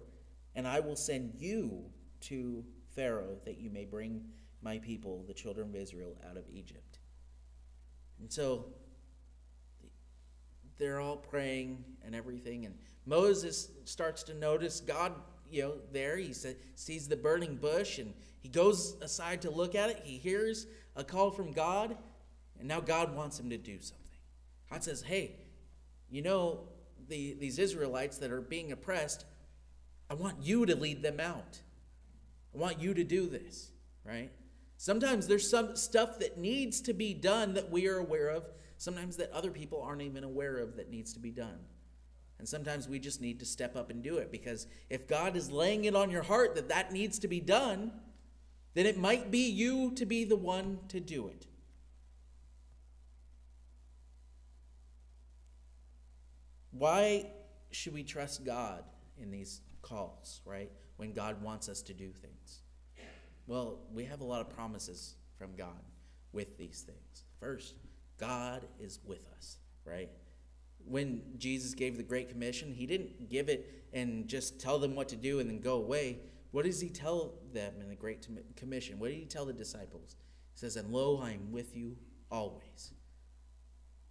and 0.54 0.66
I 0.66 0.80
will 0.80 0.96
send 0.96 1.34
you 1.38 1.84
to 2.22 2.64
Pharaoh 2.94 3.36
that 3.44 3.58
you 3.58 3.70
may 3.70 3.84
bring 3.84 4.24
my 4.62 4.78
people, 4.78 5.24
the 5.26 5.34
children 5.34 5.68
of 5.68 5.76
Israel, 5.76 6.16
out 6.28 6.36
of 6.36 6.44
Egypt. 6.52 6.98
And 8.18 8.30
so 8.30 8.66
they're 10.78 11.00
all 11.00 11.16
praying 11.16 11.84
and 12.04 12.14
everything. 12.14 12.66
And 12.66 12.74
Moses 13.06 13.70
starts 13.84 14.22
to 14.24 14.34
notice 14.34 14.80
God, 14.80 15.12
you 15.50 15.62
know, 15.62 15.74
there. 15.92 16.16
He 16.16 16.34
sees 16.74 17.08
the 17.08 17.16
burning 17.16 17.56
bush 17.56 17.98
and 17.98 18.12
he 18.40 18.48
goes 18.48 18.96
aside 19.00 19.42
to 19.42 19.50
look 19.50 19.74
at 19.74 19.90
it. 19.90 20.00
He 20.04 20.18
hears 20.18 20.66
a 20.96 21.04
call 21.04 21.30
from 21.30 21.52
God, 21.52 21.96
and 22.58 22.68
now 22.68 22.80
God 22.80 23.14
wants 23.14 23.38
him 23.38 23.50
to 23.50 23.58
do 23.58 23.78
something. 23.80 23.96
God 24.70 24.84
says, 24.84 25.02
Hey, 25.02 25.36
you 26.10 26.22
know, 26.22 26.60
the, 27.08 27.34
these 27.34 27.58
Israelites 27.58 28.18
that 28.18 28.30
are 28.30 28.40
being 28.40 28.72
oppressed, 28.72 29.24
I 30.08 30.14
want 30.14 30.36
you 30.42 30.66
to 30.66 30.76
lead 30.76 31.02
them 31.02 31.20
out. 31.20 31.60
I 32.54 32.58
want 32.58 32.80
you 32.80 32.94
to 32.94 33.04
do 33.04 33.26
this, 33.26 33.70
right? 34.04 34.30
Sometimes 34.76 35.26
there's 35.26 35.48
some 35.48 35.76
stuff 35.76 36.18
that 36.20 36.38
needs 36.38 36.80
to 36.82 36.92
be 36.92 37.14
done 37.14 37.54
that 37.54 37.70
we 37.70 37.86
are 37.86 37.98
aware 37.98 38.28
of, 38.28 38.44
sometimes 38.76 39.16
that 39.16 39.30
other 39.30 39.50
people 39.50 39.82
aren't 39.82 40.02
even 40.02 40.24
aware 40.24 40.58
of 40.58 40.76
that 40.76 40.90
needs 40.90 41.12
to 41.12 41.20
be 41.20 41.30
done. 41.30 41.58
And 42.38 42.48
sometimes 42.48 42.88
we 42.88 42.98
just 42.98 43.20
need 43.20 43.38
to 43.40 43.44
step 43.44 43.76
up 43.76 43.90
and 43.90 44.02
do 44.02 44.16
it 44.16 44.32
because 44.32 44.66
if 44.88 45.06
God 45.06 45.36
is 45.36 45.50
laying 45.50 45.84
it 45.84 45.94
on 45.94 46.10
your 46.10 46.22
heart 46.22 46.54
that 46.54 46.70
that 46.70 46.90
needs 46.90 47.18
to 47.18 47.28
be 47.28 47.38
done, 47.38 47.92
then 48.74 48.86
it 48.86 48.98
might 48.98 49.30
be 49.30 49.48
you 49.50 49.92
to 49.92 50.06
be 50.06 50.24
the 50.24 50.36
one 50.36 50.78
to 50.88 51.00
do 51.00 51.28
it. 51.28 51.46
Why 56.70 57.26
should 57.72 57.94
we 57.94 58.04
trust 58.04 58.44
God 58.44 58.84
in 59.18 59.30
these 59.30 59.60
calls, 59.82 60.40
right? 60.44 60.70
When 60.96 61.12
God 61.12 61.42
wants 61.42 61.68
us 61.68 61.82
to 61.82 61.94
do 61.94 62.10
things? 62.12 62.62
Well, 63.46 63.80
we 63.92 64.04
have 64.04 64.20
a 64.20 64.24
lot 64.24 64.40
of 64.40 64.48
promises 64.48 65.16
from 65.36 65.56
God 65.56 65.82
with 66.32 66.56
these 66.56 66.82
things. 66.82 67.24
First, 67.40 67.74
God 68.18 68.66
is 68.78 69.00
with 69.04 69.26
us, 69.36 69.56
right? 69.84 70.08
When 70.86 71.22
Jesus 71.38 71.74
gave 71.74 71.96
the 71.96 72.02
Great 72.02 72.28
Commission, 72.28 72.72
he 72.72 72.86
didn't 72.86 73.28
give 73.28 73.48
it 73.48 73.88
and 73.92 74.28
just 74.28 74.60
tell 74.60 74.78
them 74.78 74.94
what 74.94 75.08
to 75.08 75.16
do 75.16 75.40
and 75.40 75.50
then 75.50 75.60
go 75.60 75.74
away. 75.76 76.18
What 76.50 76.64
does 76.64 76.80
he 76.80 76.88
tell 76.88 77.34
them 77.52 77.74
in 77.80 77.88
the 77.88 77.94
Great 77.94 78.26
Commission? 78.56 78.98
What 78.98 79.10
did 79.10 79.18
he 79.18 79.26
tell 79.26 79.44
the 79.44 79.52
disciples? 79.52 80.16
He 80.52 80.58
says, 80.58 80.76
And 80.76 80.90
lo, 80.90 81.20
I 81.22 81.32
am 81.32 81.52
with 81.52 81.76
you 81.76 81.96
always. 82.30 82.92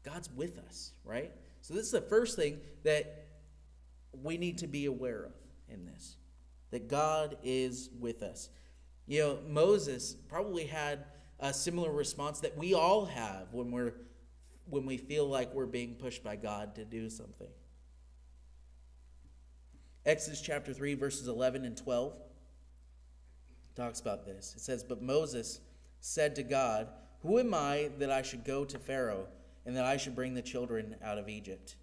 God's 0.03 0.29
with 0.31 0.57
us, 0.57 0.93
right? 1.03 1.31
So, 1.61 1.73
this 1.73 1.85
is 1.85 1.91
the 1.91 2.01
first 2.01 2.37
thing 2.37 2.59
that 2.83 3.27
we 4.13 4.37
need 4.37 4.59
to 4.59 4.67
be 4.67 4.85
aware 4.85 5.25
of 5.25 5.33
in 5.67 5.85
this 5.85 6.15
that 6.71 6.87
God 6.87 7.37
is 7.43 7.89
with 7.99 8.21
us. 8.21 8.49
You 9.07 9.19
know, 9.19 9.39
Moses 9.47 10.13
probably 10.13 10.65
had 10.65 11.05
a 11.39 11.51
similar 11.51 11.91
response 11.91 12.39
that 12.41 12.55
we 12.57 12.73
all 12.73 13.05
have 13.05 13.51
when 13.51 13.71
we're 13.71 13.93
when 14.69 14.85
we 14.85 14.97
feel 14.97 15.27
like 15.27 15.51
we're 15.53 15.65
being 15.65 15.95
pushed 15.95 16.23
by 16.23 16.35
God 16.35 16.75
to 16.75 16.85
do 16.85 17.09
something. 17.09 17.47
Exodus 20.05 20.41
chapter 20.41 20.73
3 20.73 20.93
verses 20.93 21.27
11 21.27 21.65
and 21.65 21.75
12 21.75 22.13
talks 23.75 23.99
about 23.99 24.25
this. 24.25 24.53
It 24.55 24.61
says, 24.61 24.83
"But 24.83 25.01
Moses 25.01 25.61
said 25.99 26.35
to 26.35 26.43
God, 26.43 26.89
"Who 27.21 27.39
am 27.39 27.53
I 27.53 27.91
that 27.97 28.11
I 28.11 28.21
should 28.21 28.43
go 28.43 28.65
to 28.65 28.79
Pharaoh 28.79 29.27
and 29.69 29.77
that 29.77 29.85
I 29.85 29.97
should 29.97 30.15
bring 30.15 30.33
the 30.33 30.41
children 30.41 30.95
out 31.03 31.19
of 31.19 31.29
Egypt. 31.29 31.75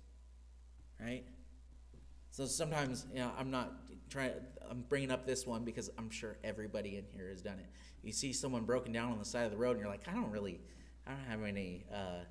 Right? 1.01 1.25
So 2.31 2.45
sometimes, 2.47 3.07
you 3.13 3.21
know, 3.21 3.31
I'm 3.39 3.51
not 3.51 3.73
trying. 4.11 4.33
I'm 4.69 4.85
bringing 4.89 5.13
up 5.13 5.25
this 5.25 5.47
one 5.47 5.65
because 5.65 5.89
I'm 5.97 6.11
sure 6.11 6.37
everybody 6.43 6.97
in 6.97 7.05
here 7.15 7.29
has 7.29 7.43
done 7.43 7.61
it. 7.61 7.67
You 8.03 8.13
see 8.13 8.33
someone 8.33 8.65
broken 8.65 8.93
down 8.93 9.13
on 9.13 9.19
the 9.21 9.25
side 9.25 9.45
of 9.45 9.53
the 9.53 9.57
road, 9.57 9.73
and 9.73 9.81
you're 9.81 9.89
like, 9.89 10.09
I 10.09 10.13
don't 10.13 10.31
really, 10.33 10.61
I 11.07 11.13
don't 11.13 11.25
have 11.31 11.45
any 11.45 11.85
uh, 11.95 12.25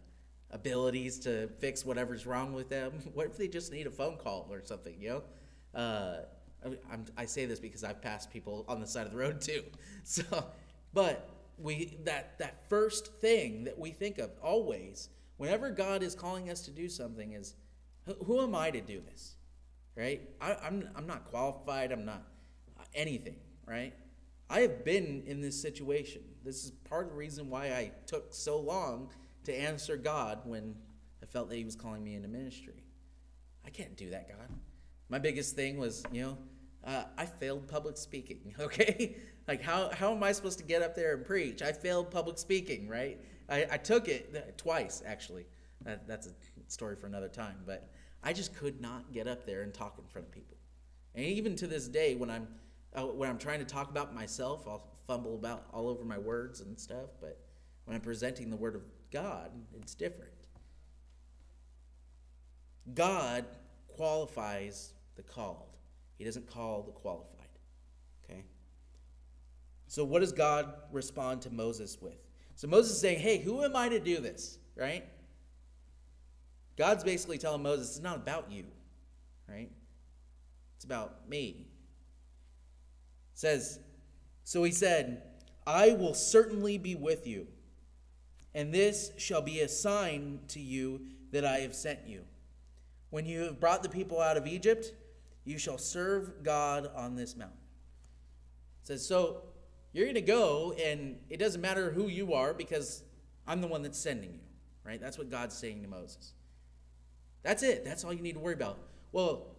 abilities 0.52 1.20
to 1.20 1.48
fix 1.60 1.86
whatever's 1.86 2.26
wrong 2.26 2.52
with 2.54 2.68
them. 2.68 2.92
What 3.14 3.28
if 3.28 3.38
they 3.38 3.48
just 3.48 3.72
need 3.72 3.88
a 3.88 3.92
phone 3.92 4.18
call 4.18 4.48
or 4.52 4.62
something? 4.64 4.96
You 5.00 5.10
know. 5.10 5.80
Uh, 5.80 6.18
I'm, 6.92 7.06
I 7.18 7.26
say 7.26 7.46
this 7.46 7.60
because 7.60 7.84
I've 7.84 8.02
passed 8.02 8.32
people 8.32 8.66
on 8.68 8.80
the 8.82 8.88
side 8.88 9.06
of 9.06 9.12
the 9.12 9.18
road 9.18 9.42
too. 9.42 9.64
So, 10.08 10.24
but 10.94 11.30
we 11.58 11.98
that 12.04 12.38
that 12.38 12.70
first 12.70 13.14
thing 13.16 13.64
that 13.64 13.80
we 13.80 13.90
think 13.90 14.20
of 14.20 14.30
always 14.44 15.10
whenever 15.38 15.72
God 15.72 16.04
is 16.04 16.14
calling 16.14 16.50
us 16.50 16.62
to 16.62 16.72
do 16.72 16.88
something 16.88 17.34
is, 17.34 17.56
who, 18.06 18.14
who 18.26 18.42
am 18.42 18.54
I 18.54 18.70
to 18.72 18.82
do 18.82 19.02
this, 19.02 19.36
right? 19.96 20.22
I, 20.40 20.56
I'm 20.64 20.88
I'm 20.96 21.08
not 21.08 21.26
qualified. 21.26 21.92
I'm 21.92 22.06
not 22.06 22.24
uh, 22.80 22.84
anything, 22.94 23.38
right? 23.68 23.94
I 24.50 24.60
have 24.60 24.86
been 24.86 25.24
in 25.26 25.42
this 25.42 25.60
situation. 25.60 26.22
This 26.44 26.66
is 26.66 26.72
part 26.72 27.06
of 27.06 27.12
the 27.12 27.18
reason 27.18 27.50
why 27.50 27.68
I 27.68 27.92
took 28.06 28.34
so 28.34 28.60
long 28.60 29.10
to 29.46 29.56
answer 29.56 29.98
God 29.98 30.40
when 30.46 30.76
I 31.24 31.26
felt 31.26 31.50
that 31.50 31.56
He 31.56 31.66
was 31.66 31.76
calling 31.76 32.04
me 32.04 32.16
into 32.16 32.28
ministry. 32.28 32.84
I 33.66 33.70
can't 33.72 33.98
do 33.98 34.12
that, 34.12 34.28
God. 34.28 34.50
My 35.10 35.18
biggest 35.20 35.56
thing 35.56 35.78
was, 35.78 36.04
you 36.12 36.22
know, 36.22 36.38
uh, 36.86 37.04
I 37.18 37.26
failed 37.26 37.68
public 37.68 37.98
speaking, 37.98 38.54
okay? 38.60 39.18
like, 39.48 39.62
how, 39.62 39.90
how 39.92 40.14
am 40.14 40.24
I 40.24 40.32
supposed 40.32 40.60
to 40.60 40.66
get 40.66 40.82
up 40.82 40.96
there 40.96 41.16
and 41.16 41.26
preach? 41.26 41.62
I 41.62 41.72
failed 41.72 42.12
public 42.12 42.38
speaking, 42.38 42.88
right? 42.88 43.20
I, 43.50 43.66
I 43.72 43.78
took 43.78 44.08
it 44.08 44.58
twice, 44.58 45.04
actually. 45.06 45.46
That, 45.84 46.08
that's 46.08 46.28
a 46.28 46.32
story 46.68 46.96
for 46.96 47.08
another 47.08 47.28
time. 47.28 47.58
But 47.66 47.90
I 48.24 48.34
just 48.34 48.56
could 48.56 48.82
not 48.82 49.12
get 49.12 49.28
up 49.28 49.46
there 49.46 49.62
and 49.62 49.74
talk 49.74 49.98
in 50.00 50.06
front 50.06 50.28
of 50.28 50.34
people. 50.34 50.58
And 51.14 51.26
even 51.26 51.56
to 51.58 51.68
this 51.68 51.88
day, 51.88 52.16
when 52.16 52.30
I'm, 52.30 52.48
uh, 52.94 53.04
when 53.04 53.30
I'm 53.30 53.38
trying 53.38 53.60
to 53.60 53.66
talk 53.66 53.90
about 53.90 54.14
myself, 54.14 54.68
I'll 54.68 54.88
fumble 55.08 55.36
about 55.36 55.68
all 55.72 55.88
over 55.88 56.04
my 56.04 56.18
words 56.18 56.62
and 56.62 56.78
stuff. 56.80 57.10
But 57.22 57.40
when 57.86 57.96
I'm 57.96 58.02
presenting 58.02 58.50
the 58.50 58.56
Word 58.56 58.76
of 58.76 58.82
God, 59.12 59.52
it's 59.76 59.94
different. 59.94 60.32
God 62.94 63.46
qualifies 63.88 64.94
the 65.16 65.24
called. 65.24 65.75
He 66.18 66.24
doesn't 66.24 66.48
call 66.50 66.84
the 66.84 66.92
qualified. 66.92 67.48
Okay? 68.24 68.44
So, 69.88 70.04
what 70.04 70.20
does 70.20 70.32
God 70.32 70.74
respond 70.92 71.42
to 71.44 71.50
Moses 71.50 71.98
with? 72.02 72.18
So, 72.56 72.68
Moses 72.68 72.94
is 72.94 73.02
saying, 73.02 73.20
Hey, 73.20 73.40
who 73.40 73.64
am 73.64 73.76
I 73.76 73.90
to 73.90 74.00
do 74.00 74.20
this? 74.20 74.58
Right? 74.76 75.06
God's 76.78 77.04
basically 77.04 77.38
telling 77.38 77.64
Moses, 77.64 77.96
It's 77.96 78.04
not 78.04 78.18
about 78.18 78.52
you. 78.52 78.66
Right? 79.48 79.70
It's 80.76 80.86
about 80.86 81.30
me. 81.30 81.68
It 83.34 83.40
says, 83.40 83.80
So 84.44 84.64
he 84.64 84.72
said, 84.72 85.22
I 85.68 85.94
will 85.94 86.14
certainly 86.14 86.78
be 86.78 86.96
with 86.96 87.26
you, 87.26 87.48
and 88.54 88.74
this 88.74 89.12
shall 89.18 89.42
be 89.42 89.62
a 89.62 89.68
sign 89.68 90.40
to 90.50 90.60
you 90.60 91.02
that 91.32 91.44
I 91.44 91.60
have 91.60 91.76
sent 91.76 92.08
you. 92.08 92.22
When 93.10 93.26
you 93.26 93.42
have 93.42 93.60
brought 93.60 93.82
the 93.82 93.90
people 93.90 94.22
out 94.22 94.38
of 94.38 94.46
Egypt, 94.46 94.92
you 95.46 95.58
shall 95.58 95.78
serve 95.78 96.44
God 96.44 96.90
on 96.96 97.16
this 97.16 97.38
mountain. 97.38 97.58
It 98.82 98.88
says, 98.88 99.08
so 99.08 99.44
you're 99.94 100.06
going 100.06 100.16
to 100.16 100.22
go, 100.22 100.74
and 100.84 101.18
it 101.30 101.38
doesn't 101.38 101.62
matter 101.62 101.92
who 101.92 102.08
you 102.08 102.34
are 102.34 102.54
because 102.54 103.04
I'm 103.48 103.62
the 103.62 103.68
one 103.68 103.84
that's 103.84 103.98
sending 103.98 104.34
you, 104.34 104.40
right? 104.84 105.00
That's 105.00 105.18
what 105.18 105.30
God's 105.30 105.56
saying 105.56 105.84
to 105.84 105.88
Moses. 105.88 106.34
That's 107.44 107.64
it. 107.64 107.86
That's 107.86 108.04
all 108.04 108.12
you 108.12 108.22
need 108.22 108.34
to 108.34 108.40
worry 108.40 108.56
about. 108.56 108.80
Well, 109.12 109.56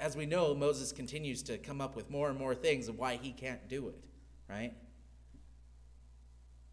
as 0.00 0.16
we 0.16 0.26
know, 0.26 0.54
Moses 0.54 0.92
continues 0.92 1.42
to 1.44 1.58
come 1.58 1.80
up 1.80 1.94
with 1.94 2.10
more 2.10 2.28
and 2.28 2.38
more 2.38 2.54
things 2.54 2.88
of 2.88 2.98
why 2.98 3.18
he 3.20 3.32
can't 3.32 3.68
do 3.68 3.88
it, 3.88 3.98
right? 4.48 4.72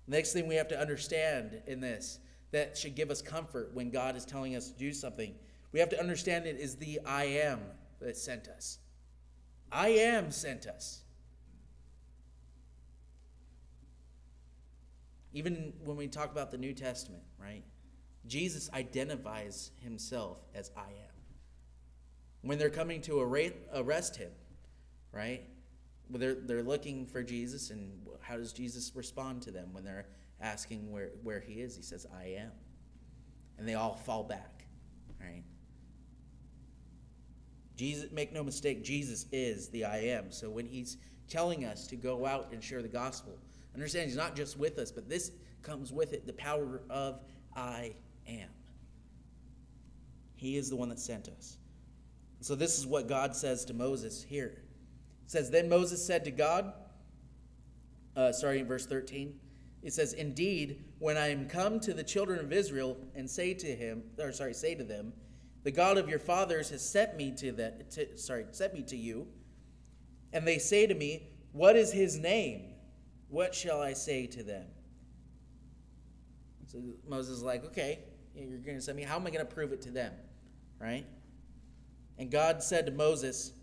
Next 0.07 0.33
thing 0.33 0.47
we 0.47 0.55
have 0.55 0.67
to 0.69 0.79
understand 0.79 1.61
in 1.67 1.79
this 1.79 2.19
that 2.51 2.77
should 2.77 2.95
give 2.95 3.09
us 3.09 3.21
comfort 3.21 3.71
when 3.73 3.89
God 3.89 4.15
is 4.15 4.25
telling 4.25 4.55
us 4.55 4.71
to 4.71 4.77
do 4.77 4.93
something, 4.93 5.33
we 5.71 5.79
have 5.79 5.89
to 5.89 5.99
understand 5.99 6.45
it 6.45 6.57
is 6.57 6.75
the 6.75 6.99
I 7.05 7.25
am 7.25 7.61
that 8.03 8.17
sent 8.17 8.47
us. 8.47 8.79
I 9.71 9.89
am 9.89 10.31
sent 10.31 10.67
us. 10.67 11.03
Even 15.33 15.73
when 15.83 15.97
we 15.97 16.07
talk 16.07 16.31
about 16.31 16.51
the 16.51 16.57
New 16.57 16.73
Testament, 16.73 17.23
right? 17.39 17.63
Jesus 18.27 18.69
identifies 18.73 19.71
himself 19.79 20.39
as 20.53 20.71
I 20.77 20.81
am. 20.89 21.15
When 22.41 22.59
they're 22.59 22.69
coming 22.69 23.01
to 23.01 23.19
arrest 23.19 24.15
him, 24.15 24.31
right? 25.11 25.41
They're, 26.09 26.35
they're 26.35 26.63
looking 26.63 27.07
for 27.07 27.23
Jesus, 27.23 27.71
and 27.71 27.91
how 28.21 28.37
does 28.37 28.53
Jesus 28.53 28.91
respond 28.95 29.41
to 29.43 29.51
them 29.51 29.69
when 29.71 29.83
they're 29.83 30.05
asking 30.39 30.91
where, 30.91 31.09
where 31.23 31.39
he 31.39 31.61
is? 31.61 31.75
He 31.75 31.81
says, 31.81 32.05
I 32.15 32.35
am. 32.37 32.51
And 33.57 33.67
they 33.67 33.73
all 33.73 33.95
fall 33.95 34.23
back, 34.23 34.65
right? 35.19 35.43
Jesus, 37.75 38.11
make 38.11 38.31
no 38.31 38.43
mistake, 38.43 38.83
Jesus 38.83 39.25
is 39.31 39.69
the 39.69 39.85
I 39.85 39.97
am. 39.97 40.31
So 40.31 40.49
when 40.49 40.65
he's 40.65 40.97
telling 41.27 41.65
us 41.65 41.87
to 41.87 41.95
go 41.95 42.25
out 42.25 42.51
and 42.51 42.63
share 42.63 42.81
the 42.81 42.87
gospel, 42.87 43.37
understand 43.73 44.07
he's 44.07 44.17
not 44.17 44.35
just 44.35 44.57
with 44.57 44.77
us, 44.77 44.91
but 44.91 45.09
this 45.09 45.31
comes 45.61 45.91
with 45.91 46.13
it 46.13 46.27
the 46.27 46.33
power 46.33 46.81
of 46.89 47.21
I 47.55 47.95
am. 48.27 48.49
He 50.35 50.57
is 50.57 50.69
the 50.69 50.75
one 50.75 50.89
that 50.89 50.99
sent 50.99 51.29
us. 51.29 51.57
So 52.41 52.55
this 52.55 52.77
is 52.77 52.85
what 52.85 53.07
God 53.07 53.35
says 53.35 53.63
to 53.65 53.73
Moses 53.73 54.21
here. 54.21 54.63
It 55.25 55.31
says, 55.31 55.49
Then 55.49 55.69
Moses 55.69 56.05
said 56.05 56.25
to 56.25 56.31
God, 56.31 56.73
uh, 58.15 58.33
sorry, 58.33 58.59
in 58.59 58.67
verse 58.67 58.85
13, 58.85 59.33
it 59.81 59.93
says, 59.93 60.13
Indeed, 60.13 60.83
when 60.99 61.17
I 61.17 61.29
am 61.29 61.47
come 61.47 61.79
to 61.81 61.93
the 61.93 62.03
children 62.03 62.39
of 62.39 62.51
Israel 62.51 62.97
and 63.15 63.29
say 63.29 63.53
to 63.53 63.67
him, 63.67 64.03
or 64.19 64.31
sorry, 64.31 64.53
say 64.53 64.75
to 64.75 64.83
them, 64.83 65.13
the 65.63 65.71
God 65.71 65.97
of 65.97 66.09
your 66.09 66.19
fathers 66.19 66.69
has 66.69 66.87
sent 66.87 67.15
me 67.15 67.31
to 67.37 67.51
that 67.53 67.91
to, 67.91 68.17
sorry, 68.17 68.45
sent 68.51 68.73
me 68.73 68.83
to 68.83 68.97
you. 68.97 69.27
And 70.33 70.47
they 70.47 70.57
say 70.57 70.87
to 70.87 70.93
me, 70.93 71.29
What 71.51 71.75
is 71.75 71.91
his 71.91 72.17
name? 72.17 72.73
What 73.29 73.55
shall 73.55 73.81
I 73.81 73.93
say 73.93 74.27
to 74.27 74.43
them? 74.43 74.65
So 76.67 76.79
Moses 77.07 77.37
is 77.37 77.43
like, 77.43 77.63
Okay, 77.65 77.99
you're 78.35 78.57
going 78.57 78.77
to 78.77 78.81
send 78.81 78.97
me. 78.97 79.03
How 79.03 79.15
am 79.15 79.25
I 79.25 79.29
going 79.29 79.45
to 79.45 79.53
prove 79.53 79.71
it 79.71 79.81
to 79.83 79.91
them? 79.91 80.13
Right? 80.79 81.05
And 82.17 82.29
God 82.29 82.61
said 82.61 82.85
to 82.87 82.91
Moses, 82.91 83.53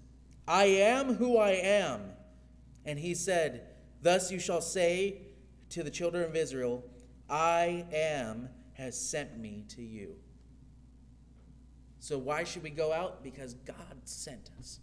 I 0.49 0.65
am 0.65 1.15
who 1.15 1.37
I 1.37 1.51
am. 1.51 2.01
And 2.85 2.99
he 2.99 3.15
said, 3.15 3.67
Thus 4.01 4.33
you 4.33 4.39
shall 4.41 4.63
say 4.63 5.23
to 5.71 5.83
the 5.83 5.91
children 5.91 6.25
of 6.25 6.35
Israel, 6.35 6.85
I 7.29 7.85
am 7.93 8.49
has 8.73 8.99
sent 8.99 9.39
me 9.39 9.65
to 9.69 9.83
you. 9.83 10.17
So 12.01 12.17
why 12.17 12.45
should 12.45 12.63
we 12.63 12.71
go 12.71 12.93
out? 12.93 13.23
Because 13.23 13.55
God 13.55 13.97
sent 14.05 14.51
us. 14.59 14.81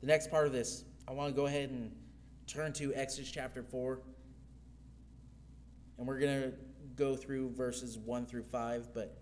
The 0.00 0.08
next 0.08 0.30
part 0.30 0.46
of 0.46 0.52
this, 0.52 0.84
I 1.06 1.12
want 1.12 1.34
to 1.34 1.36
go 1.40 1.46
ahead 1.46 1.70
and 1.70 1.92
turn 2.46 2.72
to 2.74 2.92
Exodus 2.94 3.30
chapter 3.30 3.62
4. 3.62 4.00
And 5.98 6.06
we're 6.06 6.18
going 6.18 6.42
to 6.42 6.52
go 6.96 7.16
through 7.16 7.50
verses 7.50 7.96
1 7.96 8.26
through 8.26 8.42
5, 8.42 8.92
but 8.92 9.16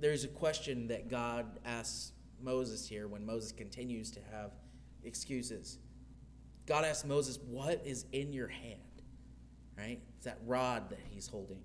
there's 0.00 0.24
a 0.24 0.28
question 0.28 0.88
that 0.88 1.08
God 1.08 1.58
asks 1.66 2.12
Moses 2.40 2.88
here 2.88 3.08
when 3.08 3.26
Moses 3.26 3.52
continues 3.52 4.10
to 4.12 4.20
have 4.32 4.52
excuses. 5.04 5.78
God 6.66 6.84
asks 6.84 7.04
Moses, 7.04 7.38
What 7.46 7.82
is 7.84 8.06
in 8.12 8.32
your 8.32 8.48
hand? 8.48 8.80
Right? 9.78 10.00
It's 10.16 10.24
that 10.24 10.38
rod 10.46 10.90
that 10.90 10.98
he's 11.10 11.28
holding. 11.28 11.60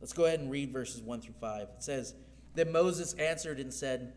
Let's 0.00 0.12
go 0.12 0.24
ahead 0.24 0.40
and 0.40 0.50
read 0.50 0.72
verses 0.72 1.00
1 1.00 1.20
through 1.20 1.34
5. 1.40 1.62
It 1.62 1.68
says, 1.78 2.14
Then 2.54 2.72
Moses 2.72 3.12
answered 3.14 3.60
and 3.60 3.72
said, 3.72 4.14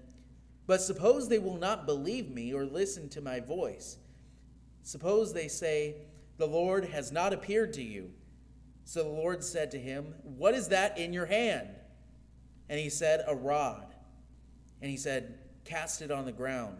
But 0.65 0.81
suppose 0.81 1.27
they 1.27 1.37
will 1.37 1.57
not 1.57 1.85
believe 1.85 2.31
me 2.31 2.53
or 2.53 2.65
listen 2.65 3.09
to 3.09 3.21
my 3.21 3.39
voice. 3.39 3.97
Suppose 4.83 5.33
they 5.33 5.47
say, 5.47 5.95
The 6.37 6.47
Lord 6.47 6.85
has 6.85 7.11
not 7.11 7.33
appeared 7.33 7.73
to 7.73 7.83
you. 7.83 8.11
So 8.83 9.03
the 9.03 9.09
Lord 9.09 9.43
said 9.43 9.71
to 9.71 9.79
him, 9.79 10.15
What 10.23 10.55
is 10.55 10.69
that 10.69 10.97
in 10.97 11.13
your 11.13 11.25
hand? 11.25 11.69
And 12.69 12.79
he 12.79 12.89
said, 12.89 13.23
A 13.27 13.35
rod. 13.35 13.93
And 14.81 14.89
he 14.89 14.97
said, 14.97 15.37
Cast 15.65 16.01
it 16.01 16.09
on 16.09 16.25
the 16.25 16.31
ground. 16.31 16.77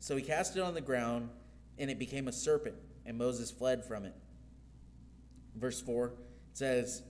So 0.00 0.16
he 0.16 0.22
cast 0.22 0.56
it 0.56 0.60
on 0.60 0.74
the 0.74 0.80
ground, 0.80 1.28
and 1.76 1.90
it 1.90 1.98
became 1.98 2.28
a 2.28 2.32
serpent 2.32 2.76
and 3.08 3.16
Moses 3.16 3.50
fled 3.50 3.84
from 3.84 4.04
it. 4.04 4.14
Verse 5.56 5.80
4 5.80 6.12
says, 6.52 7.02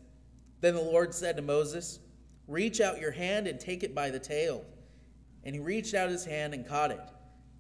Then 0.61 0.75
the 0.75 0.81
Lord 0.81 1.13
said 1.13 1.37
to 1.37 1.43
Moses, 1.43 1.99
Reach 2.47 2.81
out 2.81 3.01
your 3.01 3.11
hand 3.11 3.49
and 3.49 3.59
take 3.59 3.83
it 3.83 3.97
by 3.97 4.09
the 4.09 4.21
tail. 4.21 4.65
And 5.43 5.57
he 5.57 5.61
reached 5.61 5.95
out 5.95 6.09
his 6.09 6.25
hand 6.25 6.55
and 6.55 6.67
caught 6.67 6.93
it, 6.93 7.01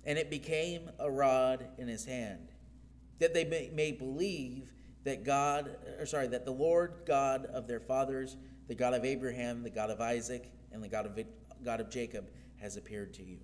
and 0.05 0.16
it 0.16 0.31
became 0.31 0.88
a 1.01 1.11
rod 1.11 1.66
in 1.79 1.88
his 1.88 2.05
hand, 2.05 2.53
that 3.18 3.35
they 3.35 3.44
may, 3.44 3.70
may 3.74 3.90
believe 3.90 4.70
that 5.03 5.24
God, 5.24 5.77
or 5.98 6.07
sorry, 6.07 6.29
that 6.29 6.44
the 6.44 6.53
Lord 6.53 7.03
God 7.07 7.46
of 7.46 7.66
their 7.66 7.81
fathers, 7.81 8.37
the 8.68 8.74
God 8.74 8.94
of 8.94 9.05
Abraham, 9.05 9.64
the 9.64 9.70
God 9.70 9.90
of 9.90 10.01
Isaac, 10.01 10.53
and 10.70 10.83
the 10.83 10.88
God 10.88 11.07
of, 11.07 11.18
God 11.64 11.81
of 11.81 11.90
Jacob 11.90 12.31
has 12.61 12.77
appeared 12.77 13.14
to 13.14 13.24
you. 13.24 13.38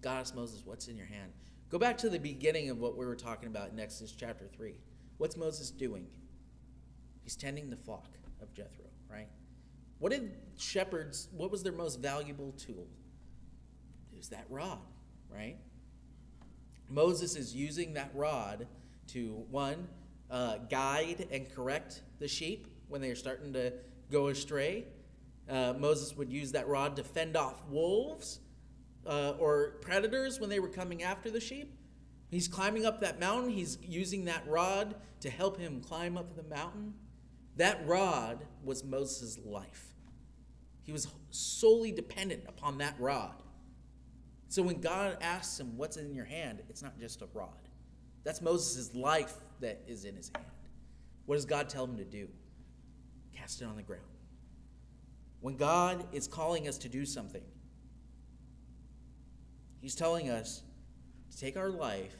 God 0.00 0.20
asked 0.20 0.36
Moses, 0.36 0.62
What's 0.64 0.86
in 0.86 0.96
your 0.96 1.06
hand? 1.06 1.32
Go 1.68 1.78
back 1.78 1.98
to 1.98 2.08
the 2.08 2.20
beginning 2.20 2.70
of 2.70 2.78
what 2.78 2.96
we 2.96 3.04
were 3.04 3.16
talking 3.16 3.48
about 3.48 3.70
in 3.72 3.80
Exodus 3.80 4.12
chapter 4.12 4.46
3. 4.46 4.74
What's 5.18 5.36
Moses 5.36 5.70
doing? 5.70 6.06
He's 7.24 7.34
tending 7.34 7.70
the 7.70 7.76
flock 7.76 8.10
of 8.40 8.54
Jethro, 8.54 8.84
right? 9.10 9.26
What 9.98 10.12
did 10.12 10.32
shepherds, 10.56 11.28
what 11.32 11.50
was 11.50 11.64
their 11.64 11.72
most 11.72 11.98
valuable 11.98 12.52
tool? 12.52 12.86
It 14.12 14.16
was 14.16 14.28
that 14.28 14.44
rod, 14.48 14.78
right? 15.28 15.56
Moses 16.88 17.34
is 17.34 17.52
using 17.52 17.94
that 17.94 18.12
rod 18.14 18.68
to, 19.08 19.44
one, 19.50 19.88
uh, 20.30 20.58
guide 20.70 21.26
and 21.32 21.52
correct 21.52 22.02
the 22.20 22.28
sheep 22.28 22.68
when 22.88 23.00
they're 23.00 23.16
starting 23.16 23.52
to 23.54 23.72
go 24.12 24.28
astray. 24.28 24.84
Uh, 25.50 25.74
Moses 25.76 26.16
would 26.16 26.30
use 26.30 26.52
that 26.52 26.68
rod 26.68 26.94
to 26.94 27.02
fend 27.02 27.36
off 27.36 27.60
wolves 27.68 28.38
uh, 29.06 29.34
or 29.38 29.78
predators 29.80 30.40
when 30.40 30.50
they 30.50 30.60
were 30.60 30.68
coming 30.68 31.02
after 31.02 31.30
the 31.30 31.40
sheep. 31.40 31.72
He's 32.30 32.48
climbing 32.48 32.84
up 32.84 33.00
that 33.00 33.20
mountain. 33.20 33.50
He's 33.50 33.78
using 33.82 34.24
that 34.24 34.46
rod 34.48 34.96
to 35.20 35.30
help 35.30 35.58
him 35.58 35.80
climb 35.80 36.16
up 36.16 36.36
the 36.36 36.42
mountain. 36.42 36.94
That 37.56 37.86
rod 37.86 38.44
was 38.62 38.84
Moses' 38.84 39.38
life. 39.44 39.94
He 40.82 40.92
was 40.92 41.08
solely 41.30 41.92
dependent 41.92 42.44
upon 42.48 42.78
that 42.78 42.94
rod. 42.98 43.42
So 44.48 44.62
when 44.62 44.80
God 44.80 45.18
asks 45.20 45.58
him, 45.58 45.76
What's 45.76 45.96
in 45.96 46.14
your 46.14 46.24
hand? 46.24 46.62
it's 46.68 46.82
not 46.82 46.98
just 46.98 47.22
a 47.22 47.26
rod. 47.32 47.68
That's 48.24 48.40
Moses' 48.40 48.94
life 48.94 49.34
that 49.60 49.82
is 49.86 50.04
in 50.04 50.16
his 50.16 50.30
hand. 50.34 50.46
What 51.26 51.36
does 51.36 51.44
God 51.44 51.68
tell 51.68 51.84
him 51.84 51.96
to 51.96 52.04
do? 52.04 52.28
Cast 53.34 53.62
it 53.62 53.64
on 53.64 53.76
the 53.76 53.82
ground. 53.82 54.02
When 55.40 55.56
God 55.56 56.06
is 56.12 56.26
calling 56.26 56.68
us 56.68 56.78
to 56.78 56.88
do 56.88 57.04
something, 57.04 57.42
He's 59.80 59.94
telling 59.94 60.30
us 60.30 60.62
to 61.30 61.38
take 61.38 61.56
our 61.56 61.70
life 61.70 62.16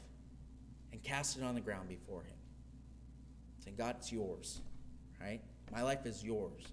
and 0.91 1.01
cast 1.03 1.37
it 1.37 1.43
on 1.43 1.55
the 1.55 1.61
ground 1.61 1.89
before 1.89 2.21
Him. 2.21 2.37
Saying, 3.63 3.75
God, 3.77 3.95
it's 3.99 4.11
yours, 4.11 4.61
right? 5.21 5.41
My 5.71 5.81
life 5.81 6.05
is 6.05 6.23
yours. 6.23 6.63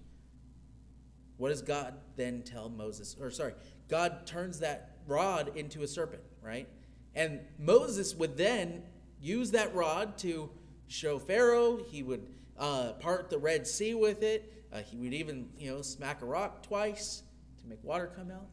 What 1.37 1.49
does 1.49 1.61
God 1.61 1.95
then 2.15 2.43
tell 2.43 2.69
Moses? 2.69 3.15
Or, 3.19 3.29
sorry, 3.29 3.53
God 3.89 4.25
turns 4.25 4.59
that 4.59 4.97
rod 5.05 5.51
into 5.55 5.83
a 5.83 5.87
serpent, 5.87 6.23
right? 6.41 6.67
And 7.13 7.41
Moses 7.59 8.15
would 8.15 8.37
then 8.37 8.83
use 9.19 9.51
that 9.51 9.73
rod 9.75 10.17
to 10.19 10.49
show 10.87 11.19
Pharaoh. 11.19 11.77
He 11.77 12.03
would 12.03 12.27
uh, 12.57 12.93
part 12.93 13.29
the 13.29 13.37
Red 13.37 13.67
Sea 13.67 13.95
with 13.95 14.23
it. 14.23 14.65
Uh, 14.71 14.79
he 14.79 14.97
would 14.97 15.13
even, 15.13 15.49
you 15.57 15.71
know, 15.71 15.81
smack 15.81 16.21
a 16.21 16.25
rock 16.25 16.63
twice 16.63 17.23
to 17.61 17.67
make 17.67 17.83
water 17.83 18.11
come 18.15 18.31
out. 18.31 18.47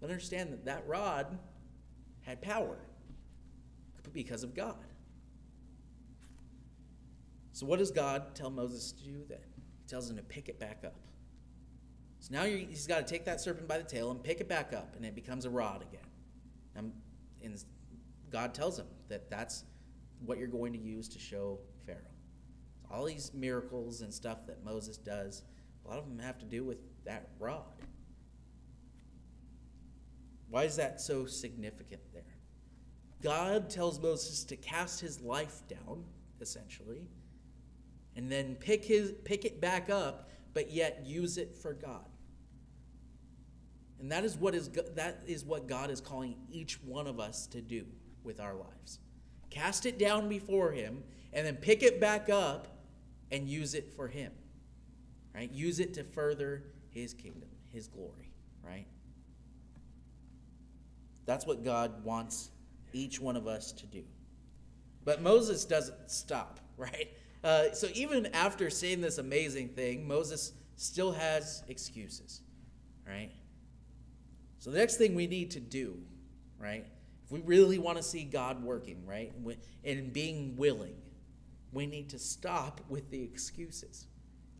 But 0.00 0.10
understand 0.10 0.52
that 0.52 0.64
that 0.66 0.86
rod 0.86 1.38
had 2.26 2.42
power 2.42 2.76
because 4.12 4.42
of 4.42 4.54
God. 4.54 4.84
So, 7.52 7.64
what 7.64 7.78
does 7.78 7.90
God 7.90 8.34
tell 8.34 8.50
Moses 8.50 8.92
to 8.92 9.04
do 9.04 9.24
then? 9.28 9.38
He 9.82 9.88
tells 9.88 10.10
him 10.10 10.16
to 10.16 10.22
pick 10.22 10.48
it 10.48 10.58
back 10.58 10.82
up. 10.84 10.96
So 12.18 12.34
now 12.34 12.44
he's 12.44 12.86
got 12.86 13.06
to 13.06 13.10
take 13.10 13.24
that 13.26 13.40
serpent 13.40 13.68
by 13.68 13.78
the 13.78 13.84
tail 13.84 14.10
and 14.10 14.22
pick 14.22 14.40
it 14.40 14.48
back 14.48 14.72
up, 14.72 14.94
and 14.96 15.04
it 15.04 15.14
becomes 15.14 15.44
a 15.44 15.50
rod 15.50 15.82
again. 15.82 16.00
And, 16.74 16.92
God 18.28 18.52
tells 18.52 18.76
him 18.76 18.86
that 19.08 19.30
that's 19.30 19.62
what 20.24 20.36
you're 20.36 20.48
going 20.48 20.72
to 20.72 20.78
use 20.80 21.08
to 21.10 21.18
show 21.20 21.60
Pharaoh. 21.86 22.00
All 22.90 23.04
these 23.04 23.30
miracles 23.32 24.00
and 24.00 24.12
stuff 24.12 24.46
that 24.48 24.64
Moses 24.64 24.96
does, 24.96 25.44
a 25.84 25.88
lot 25.88 25.98
of 25.98 26.08
them 26.08 26.18
have 26.18 26.36
to 26.40 26.44
do 26.44 26.64
with 26.64 26.78
that 27.04 27.28
rod. 27.38 27.62
Why 30.50 30.64
is 30.64 30.76
that 30.76 31.00
so 31.00 31.26
significant 31.26 32.02
there? 32.12 32.22
God 33.22 33.70
tells 33.70 34.00
Moses 34.00 34.44
to 34.44 34.56
cast 34.56 35.00
his 35.00 35.20
life 35.20 35.62
down, 35.68 36.04
essentially, 36.40 37.08
and 38.14 38.30
then 38.30 38.54
pick, 38.56 38.84
his, 38.84 39.12
pick 39.24 39.44
it 39.44 39.60
back 39.60 39.90
up, 39.90 40.30
but 40.54 40.70
yet 40.70 41.02
use 41.04 41.38
it 41.38 41.56
for 41.56 41.72
God. 41.72 42.06
And 43.98 44.12
that 44.12 44.24
is 44.24 44.36
what 44.36 44.54
is 44.54 44.68
that 44.68 45.22
is 45.26 45.44
what 45.44 45.66
God 45.66 45.90
is 45.90 46.00
calling 46.02 46.36
each 46.50 46.82
one 46.82 47.06
of 47.06 47.18
us 47.18 47.46
to 47.48 47.62
do 47.62 47.86
with 48.24 48.40
our 48.40 48.54
lives. 48.54 48.98
Cast 49.48 49.86
it 49.86 49.98
down 49.98 50.28
before 50.28 50.70
him 50.72 51.02
and 51.32 51.46
then 51.46 51.56
pick 51.56 51.82
it 51.82 52.00
back 52.00 52.28
up 52.28 52.68
and 53.30 53.48
use 53.48 53.74
it 53.74 53.90
for 53.94 54.08
him. 54.08 54.32
Right? 55.34 55.50
Use 55.50 55.80
it 55.80 55.94
to 55.94 56.04
further 56.04 56.64
his 56.90 57.14
kingdom, 57.14 57.48
his 57.72 57.88
glory, 57.88 58.32
right? 58.62 58.86
That's 61.26 61.46
what 61.46 61.64
God 61.64 62.04
wants 62.04 62.50
each 62.92 63.20
one 63.20 63.36
of 63.36 63.46
us 63.46 63.72
to 63.72 63.86
do. 63.86 64.02
But 65.04 65.22
Moses 65.22 65.64
doesn't 65.64 66.10
stop, 66.10 66.60
right? 66.76 67.10
Uh, 67.44 67.72
so 67.72 67.88
even 67.94 68.26
after 68.34 68.70
saying 68.70 69.00
this 69.00 69.18
amazing 69.18 69.68
thing, 69.70 70.06
Moses 70.06 70.52
still 70.76 71.12
has 71.12 71.62
excuses, 71.68 72.42
right? 73.06 73.30
So 74.58 74.70
the 74.70 74.78
next 74.78 74.96
thing 74.96 75.14
we 75.14 75.26
need 75.26 75.50
to 75.52 75.60
do, 75.60 75.98
right? 76.58 76.86
If 77.24 77.30
we 77.32 77.40
really 77.40 77.78
want 77.78 77.98
to 77.98 78.02
see 78.02 78.24
God 78.24 78.62
working, 78.62 79.04
right? 79.06 79.32
And 79.84 80.12
being 80.12 80.56
willing, 80.56 80.96
we 81.72 81.86
need 81.86 82.10
to 82.10 82.18
stop 82.18 82.80
with 82.88 83.10
the 83.10 83.22
excuses. 83.22 84.06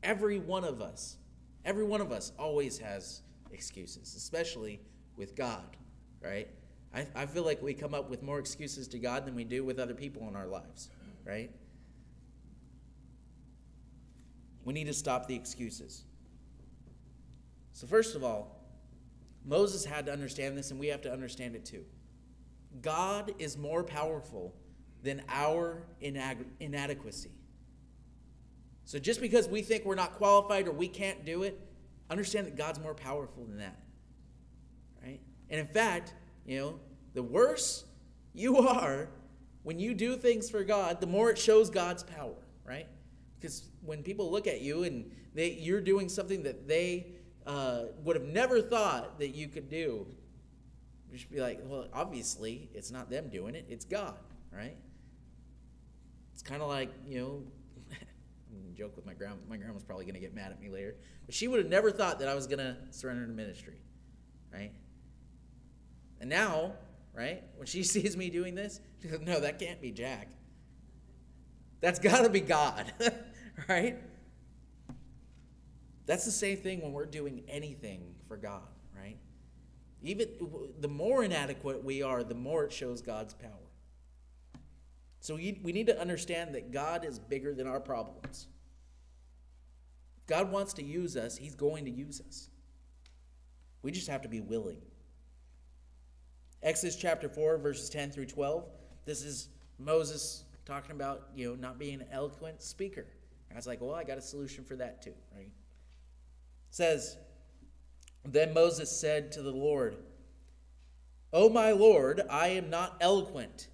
Every 0.02 0.38
one 0.38 0.64
of 0.64 0.80
us, 0.80 1.16
every 1.64 1.84
one 1.84 2.00
of 2.00 2.12
us 2.12 2.32
always 2.38 2.78
has 2.78 3.22
excuses, 3.52 4.14
especially 4.14 4.80
with 5.16 5.34
God, 5.34 5.76
right? 6.26 6.48
I, 6.94 7.06
I 7.14 7.26
feel 7.26 7.44
like 7.44 7.62
we 7.62 7.74
come 7.74 7.94
up 7.94 8.10
with 8.10 8.22
more 8.22 8.38
excuses 8.38 8.88
to 8.88 8.98
God 8.98 9.26
than 9.26 9.34
we 9.34 9.44
do 9.44 9.64
with 9.64 9.78
other 9.78 9.94
people 9.94 10.26
in 10.28 10.36
our 10.36 10.46
lives, 10.46 10.90
right? 11.24 11.50
We 14.64 14.74
need 14.74 14.86
to 14.86 14.94
stop 14.94 15.28
the 15.28 15.34
excuses. 15.34 16.04
So, 17.72 17.86
first 17.86 18.16
of 18.16 18.24
all, 18.24 18.64
Moses 19.44 19.84
had 19.84 20.06
to 20.06 20.12
understand 20.12 20.56
this, 20.58 20.70
and 20.70 20.80
we 20.80 20.88
have 20.88 21.02
to 21.02 21.12
understand 21.12 21.54
it 21.54 21.64
too. 21.64 21.84
God 22.82 23.32
is 23.38 23.56
more 23.56 23.84
powerful 23.84 24.54
than 25.02 25.22
our 25.28 25.82
inadequacy. 26.00 27.30
So 28.84 28.98
just 28.98 29.20
because 29.20 29.48
we 29.48 29.62
think 29.62 29.84
we're 29.84 29.94
not 29.94 30.14
qualified 30.14 30.68
or 30.68 30.72
we 30.72 30.88
can't 30.88 31.24
do 31.24 31.42
it, 31.42 31.60
understand 32.10 32.46
that 32.46 32.56
God's 32.56 32.78
more 32.78 32.94
powerful 32.94 33.44
than 33.44 33.58
that. 33.58 33.76
And 35.50 35.60
in 35.60 35.66
fact, 35.66 36.14
you 36.46 36.58
know, 36.58 36.80
the 37.14 37.22
worse 37.22 37.84
you 38.34 38.58
are 38.68 39.08
when 39.62 39.80
you 39.80 39.94
do 39.94 40.16
things 40.16 40.48
for 40.48 40.62
God, 40.62 41.00
the 41.00 41.06
more 41.06 41.30
it 41.30 41.38
shows 41.38 41.70
God's 41.70 42.04
power, 42.04 42.36
right? 42.64 42.86
Because 43.40 43.64
when 43.84 44.02
people 44.02 44.30
look 44.30 44.46
at 44.46 44.60
you 44.60 44.84
and 44.84 45.10
they, 45.34 45.52
you're 45.52 45.80
doing 45.80 46.08
something 46.08 46.44
that 46.44 46.68
they 46.68 47.08
uh, 47.46 47.84
would 48.04 48.16
have 48.16 48.26
never 48.26 48.60
thought 48.60 49.18
that 49.18 49.28
you 49.28 49.48
could 49.48 49.68
do. 49.68 50.06
You 51.10 51.18
should 51.18 51.30
be 51.30 51.40
like, 51.40 51.60
well, 51.64 51.86
obviously, 51.92 52.68
it's 52.74 52.90
not 52.90 53.10
them 53.10 53.28
doing 53.28 53.54
it, 53.54 53.66
it's 53.68 53.84
God, 53.84 54.16
right? 54.52 54.76
It's 56.32 56.42
kind 56.42 56.62
of 56.62 56.68
like, 56.68 56.90
you 57.06 57.18
know, 57.18 57.42
joke 58.76 58.94
with 58.96 59.06
my 59.06 59.14
grandma. 59.14 59.36
My 59.48 59.56
grandma's 59.56 59.84
probably 59.84 60.04
going 60.04 60.14
to 60.14 60.20
get 60.20 60.34
mad 60.34 60.52
at 60.52 60.60
me 60.60 60.68
later. 60.68 60.94
But 61.24 61.34
she 61.34 61.48
would 61.48 61.58
have 61.60 61.70
never 61.70 61.90
thought 61.90 62.18
that 62.18 62.28
I 62.28 62.34
was 62.34 62.46
going 62.46 62.58
to 62.58 62.76
surrender 62.90 63.26
to 63.26 63.32
ministry, 63.32 63.80
right? 64.52 64.72
And 66.20 66.30
now, 66.30 66.72
right, 67.14 67.42
when 67.56 67.66
she 67.66 67.82
sees 67.82 68.16
me 68.16 68.30
doing 68.30 68.54
this, 68.54 68.80
she 69.02 69.08
goes, 69.08 69.20
no, 69.20 69.40
that 69.40 69.58
can't 69.58 69.80
be 69.80 69.90
Jack. 69.90 70.28
That's 71.80 71.98
got 71.98 72.22
to 72.22 72.30
be 72.30 72.40
God, 72.40 72.92
right? 73.68 73.96
That's 76.06 76.24
the 76.24 76.30
same 76.30 76.56
thing 76.56 76.82
when 76.82 76.92
we're 76.92 77.04
doing 77.06 77.42
anything 77.48 78.14
for 78.28 78.36
God, 78.36 78.62
right? 78.96 79.18
Even 80.02 80.28
the 80.80 80.88
more 80.88 81.24
inadequate 81.24 81.82
we 81.84 82.02
are, 82.02 82.22
the 82.22 82.34
more 82.34 82.64
it 82.64 82.72
shows 82.72 83.02
God's 83.02 83.34
power. 83.34 83.50
So 85.20 85.34
we, 85.34 85.58
we 85.62 85.72
need 85.72 85.88
to 85.88 86.00
understand 86.00 86.54
that 86.54 86.70
God 86.70 87.04
is 87.04 87.18
bigger 87.18 87.52
than 87.52 87.66
our 87.66 87.80
problems. 87.80 88.46
God 90.26 90.50
wants 90.52 90.72
to 90.74 90.84
use 90.84 91.16
us, 91.16 91.36
He's 91.36 91.54
going 91.54 91.84
to 91.84 91.90
use 91.90 92.20
us. 92.20 92.50
We 93.82 93.90
just 93.90 94.08
have 94.08 94.22
to 94.22 94.28
be 94.28 94.40
willing. 94.40 94.78
Exodus 96.66 96.96
chapter 96.96 97.28
4, 97.28 97.58
verses 97.58 97.88
10 97.88 98.10
through 98.10 98.26
12. 98.26 98.64
This 99.04 99.22
is 99.22 99.50
Moses 99.78 100.42
talking 100.64 100.90
about, 100.90 101.28
you 101.32 101.48
know, 101.48 101.54
not 101.54 101.78
being 101.78 102.00
an 102.00 102.08
eloquent 102.10 102.60
speaker. 102.60 103.06
And 103.48 103.56
I 103.56 103.56
was 103.56 103.68
like, 103.68 103.80
well, 103.80 103.94
I 103.94 104.02
got 104.02 104.18
a 104.18 104.20
solution 104.20 104.64
for 104.64 104.74
that 104.74 105.00
too, 105.00 105.12
right? 105.32 105.46
It 105.46 105.52
says, 106.70 107.18
Then 108.24 108.52
Moses 108.52 108.90
said 108.90 109.30
to 109.32 109.42
the 109.42 109.52
Lord, 109.52 109.96
O 111.32 111.48
my 111.48 111.70
Lord, 111.70 112.22
I 112.28 112.48
am 112.48 112.68
not 112.68 112.96
eloquent, 113.00 113.68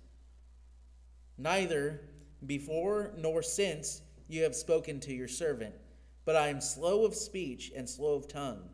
neither 1.39 2.03
before 2.45 3.15
nor 3.17 3.43
since 3.43 4.03
you 4.29 4.43
have 4.43 4.55
spoken 4.55 5.01
to 5.01 5.15
your 5.15 5.29
servant, 5.29 5.75
but 6.27 6.37
I 6.37 6.49
am 6.49 6.61
slow 6.61 7.07
of 7.07 7.15
speech 7.15 7.73
and 7.75 7.89
slow 7.89 8.17
of 8.17 8.29
tongue. 8.29 8.69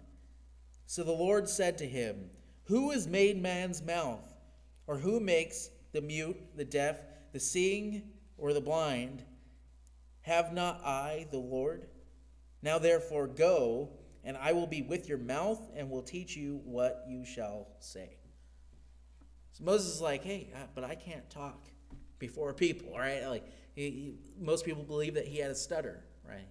So 0.86 1.04
the 1.04 1.12
Lord 1.12 1.48
said 1.48 1.78
to 1.78 1.86
him, 1.86 2.30
Who 2.68 2.90
has 2.90 3.06
made 3.06 3.42
man's 3.42 3.82
mouth? 3.82 4.34
Or 4.86 4.96
who 4.96 5.20
makes 5.20 5.70
the 5.92 6.00
mute, 6.00 6.38
the 6.56 6.64
deaf, 6.64 7.00
the 7.32 7.40
seeing, 7.40 8.02
or 8.36 8.52
the 8.52 8.60
blind? 8.60 9.22
Have 10.22 10.52
not 10.52 10.82
I 10.84 11.26
the 11.30 11.38
Lord? 11.38 11.86
Now 12.62 12.78
therefore 12.78 13.26
go, 13.26 13.90
and 14.24 14.36
I 14.36 14.52
will 14.52 14.66
be 14.66 14.82
with 14.82 15.08
your 15.08 15.18
mouth 15.18 15.60
and 15.76 15.90
will 15.90 16.02
teach 16.02 16.36
you 16.36 16.60
what 16.64 17.04
you 17.08 17.24
shall 17.24 17.68
say. 17.80 18.16
So 19.52 19.64
Moses 19.64 19.94
is 19.94 20.00
like, 20.00 20.22
hey, 20.22 20.48
but 20.74 20.84
I 20.84 20.94
can't 20.94 21.28
talk 21.30 21.66
before 22.18 22.52
people, 22.52 22.96
right? 22.98 23.26
Like, 23.26 23.44
he, 23.74 23.90
he, 23.90 24.14
most 24.38 24.64
people 24.64 24.82
believe 24.82 25.14
that 25.14 25.26
he 25.26 25.38
had 25.38 25.50
a 25.50 25.54
stutter, 25.54 26.04
right? 26.26 26.48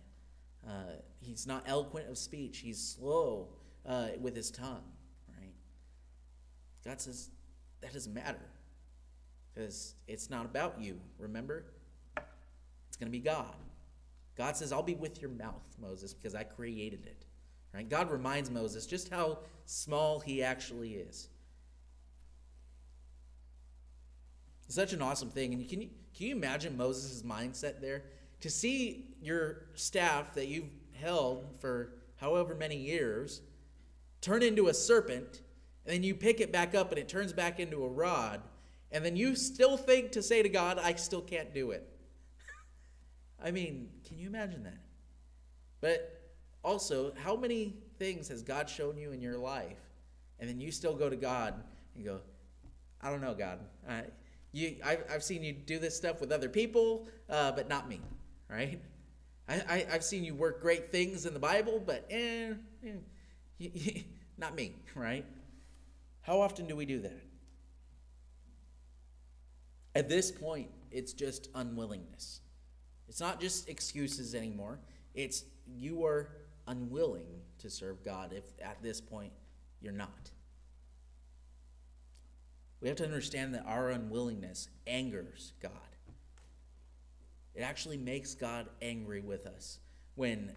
Uh, 0.68 0.94
he's 1.20 1.46
not 1.46 1.64
eloquent 1.68 2.10
of 2.10 2.18
speech. 2.18 2.60
He's 2.60 2.82
slow 2.82 3.50
uh, 3.86 4.08
with 4.20 4.36
his 4.36 4.50
tongue? 4.50 4.84
God 6.88 7.02
says 7.02 7.30
that 7.82 7.92
doesn't 7.92 8.14
matter 8.14 8.40
because 9.54 9.96
it's 10.08 10.30
not 10.30 10.46
about 10.46 10.82
you, 10.82 10.98
remember? 11.20 11.66
It's 12.88 12.96
going 12.96 13.12
to 13.12 13.12
be 13.12 13.20
God. 13.20 13.54
God 14.38 14.56
says, 14.56 14.72
I'll 14.72 14.84
be 14.84 14.96
with 14.96 15.22
your 15.22 15.32
mouth, 15.32 15.68
Moses, 15.82 16.14
because 16.14 16.34
I 16.34 16.44
created 16.44 17.06
it. 17.06 17.26
Right? 17.74 17.90
God 17.90 18.10
reminds 18.10 18.50
Moses 18.50 18.86
just 18.86 19.10
how 19.10 19.40
small 19.66 20.22
he 20.22 20.42
actually 20.42 20.94
is. 20.94 21.28
It's 24.66 24.76
such 24.76 24.94
an 24.94 25.02
awesome 25.02 25.30
thing. 25.30 25.54
And 25.54 25.68
can 25.68 25.82
you, 25.82 25.90
can 26.16 26.28
you 26.28 26.36
imagine 26.36 26.78
Moses' 26.78 27.22
mindset 27.22 27.82
there? 27.82 28.04
To 28.42 28.50
see 28.50 29.08
your 29.22 29.64
staff 29.74 30.34
that 30.36 30.48
you've 30.48 30.70
held 30.94 31.48
for 31.60 31.96
however 32.16 32.56
many 32.56 32.78
years 32.78 33.42
turn 34.22 34.42
into 34.42 34.70
a 34.70 34.74
serpent, 34.74 35.42
and 35.88 35.96
then 35.96 36.04
you 36.04 36.14
pick 36.14 36.42
it 36.42 36.52
back 36.52 36.76
up 36.76 36.92
and 36.92 37.00
it 37.00 37.08
turns 37.08 37.32
back 37.32 37.62
into 37.62 37.86
a 37.86 37.88
rod, 37.88 38.42
and 38.92 39.06
then 39.06 39.16
you 39.16 39.38
still 39.38 39.78
think 39.78 40.12
to 40.12 40.22
say 40.22 40.44
to 40.44 40.50
God, 40.50 40.78
I 40.78 40.94
still 40.96 41.22
can't 41.22 41.54
do 41.54 41.72
it. 41.72 41.88
I 43.44 43.52
mean, 43.52 43.88
can 44.06 44.20
you 44.20 44.28
imagine 44.28 44.64
that? 44.64 44.80
But 45.80 46.34
also, 46.62 47.14
how 47.24 47.38
many 47.38 47.78
things 48.00 48.28
has 48.28 48.44
God 48.44 48.70
shown 48.70 48.98
you 48.98 49.14
in 49.14 49.22
your 49.22 49.38
life, 49.38 49.80
and 50.42 50.50
then 50.50 50.60
you 50.60 50.74
still 50.74 50.94
go 50.94 51.10
to 51.10 51.16
God 51.16 51.54
and 51.96 52.04
go, 52.04 52.20
I 53.02 53.10
don't 53.10 53.22
know, 53.22 53.34
God. 53.34 53.60
I, 53.88 54.04
you, 54.52 54.76
I've, 54.84 55.06
I've 55.10 55.24
seen 55.24 55.42
you 55.42 55.54
do 55.54 55.80
this 55.80 55.96
stuff 55.96 56.20
with 56.20 56.34
other 56.34 56.50
people, 56.50 57.08
uh, 57.30 57.54
but 57.54 57.70
not 57.70 57.88
me, 57.88 58.02
right? 58.50 58.82
I, 59.48 59.64
I, 59.70 59.92
have 59.92 60.04
seen 60.04 60.26
you 60.26 60.36
work 60.36 60.62
great 60.62 60.92
things 60.92 61.26
in 61.26 61.34
the 61.34 61.40
Bible, 61.40 61.82
but 61.86 62.06
eh, 62.10 62.54
eh, 62.86 64.02
not 64.38 64.54
me, 64.54 64.74
right? 64.94 65.24
How 66.28 66.42
often 66.42 66.68
do 66.68 66.76
we 66.76 66.86
do 66.86 67.00
that? 67.00 67.24
At 69.96 70.10
this 70.10 70.30
point, 70.30 70.68
it's 70.92 71.14
just 71.14 71.48
unwillingness. 71.56 72.42
It's 73.08 73.22
not 73.22 73.40
just 73.40 73.70
excuses 73.70 74.36
anymore. 74.36 74.80
It's 75.16 75.46
you 75.66 76.04
are 76.04 76.30
unwilling 76.68 77.28
to 77.60 77.70
serve 77.70 78.04
God 78.04 78.34
if 78.34 78.44
at 78.62 78.84
this 78.84 79.00
point 79.00 79.32
you're 79.82 79.94
not. 79.94 80.32
We 82.82 82.90
have 82.90 82.98
to 82.98 83.06
understand 83.06 83.56
that 83.56 83.64
our 83.66 83.92
unwillingness 83.92 84.68
angers 84.86 85.54
God. 85.64 85.72
It 87.56 87.62
actually 87.62 87.98
makes 87.98 88.36
God 88.36 88.68
angry 88.82 89.22
with 89.22 89.48
us 89.48 89.80
when 90.16 90.52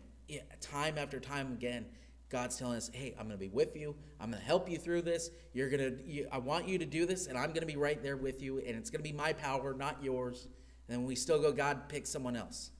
time 0.60 0.98
after 0.98 1.20
time 1.20 1.52
again 1.52 1.86
God's 2.30 2.56
telling 2.56 2.76
us, 2.76 2.90
"Hey, 2.94 3.14
I'm 3.18 3.26
going 3.26 3.38
to 3.38 3.44
be 3.44 3.48
with 3.48 3.76
you. 3.76 3.96
I'm 4.20 4.30
going 4.30 4.40
to 4.40 4.46
help 4.46 4.70
you 4.70 4.78
through 4.78 5.02
this. 5.02 5.30
You're 5.52 5.68
going 5.68 5.96
to 5.96 6.02
you, 6.04 6.28
I 6.30 6.38
want 6.38 6.68
you 6.68 6.78
to 6.78 6.86
do 6.86 7.04
this 7.04 7.26
and 7.26 7.36
I'm 7.36 7.48
going 7.48 7.60
to 7.60 7.66
be 7.66 7.76
right 7.76 8.00
there 8.02 8.16
with 8.16 8.40
you 8.40 8.58
and 8.60 8.76
it's 8.76 8.88
going 8.88 9.02
to 9.02 9.08
be 9.08 9.12
my 9.12 9.32
power, 9.32 9.74
not 9.74 10.02
yours." 10.02 10.48
And 10.88 10.98
then 10.98 11.04
we 11.04 11.16
still 11.16 11.40
go, 11.40 11.52
"God, 11.52 11.88
pick 11.88 12.06
someone 12.06 12.36
else." 12.36 12.70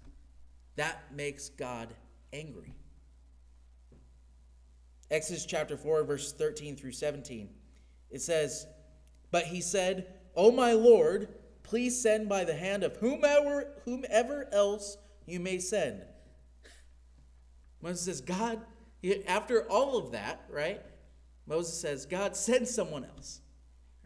That 0.76 1.12
makes 1.12 1.48
God 1.48 1.92
angry. 2.32 2.74
Exodus 5.10 5.44
chapter 5.44 5.76
4 5.76 6.04
verse 6.04 6.32
13 6.32 6.76
through 6.76 6.92
17. 6.92 7.52
It 8.10 8.22
says, 8.22 8.66
"But 9.32 9.46
he 9.46 9.60
said, 9.60 10.14
"O 10.36 10.52
my 10.52 10.72
Lord, 10.72 11.28
please 11.64 12.00
send 12.00 12.28
by 12.28 12.44
the 12.44 12.54
hand 12.54 12.84
of 12.84 12.96
whomever 12.96 13.82
whomever 13.84 14.48
else 14.52 14.96
you 15.26 15.40
may 15.40 15.58
send." 15.58 16.06
Moses 17.80 18.04
says, 18.04 18.20
"God, 18.20 18.64
after 19.26 19.68
all 19.70 19.96
of 19.96 20.12
that, 20.12 20.44
right? 20.50 20.80
Moses 21.46 21.80
says, 21.80 22.06
God, 22.06 22.36
send 22.36 22.68
someone 22.68 23.04
else, 23.04 23.40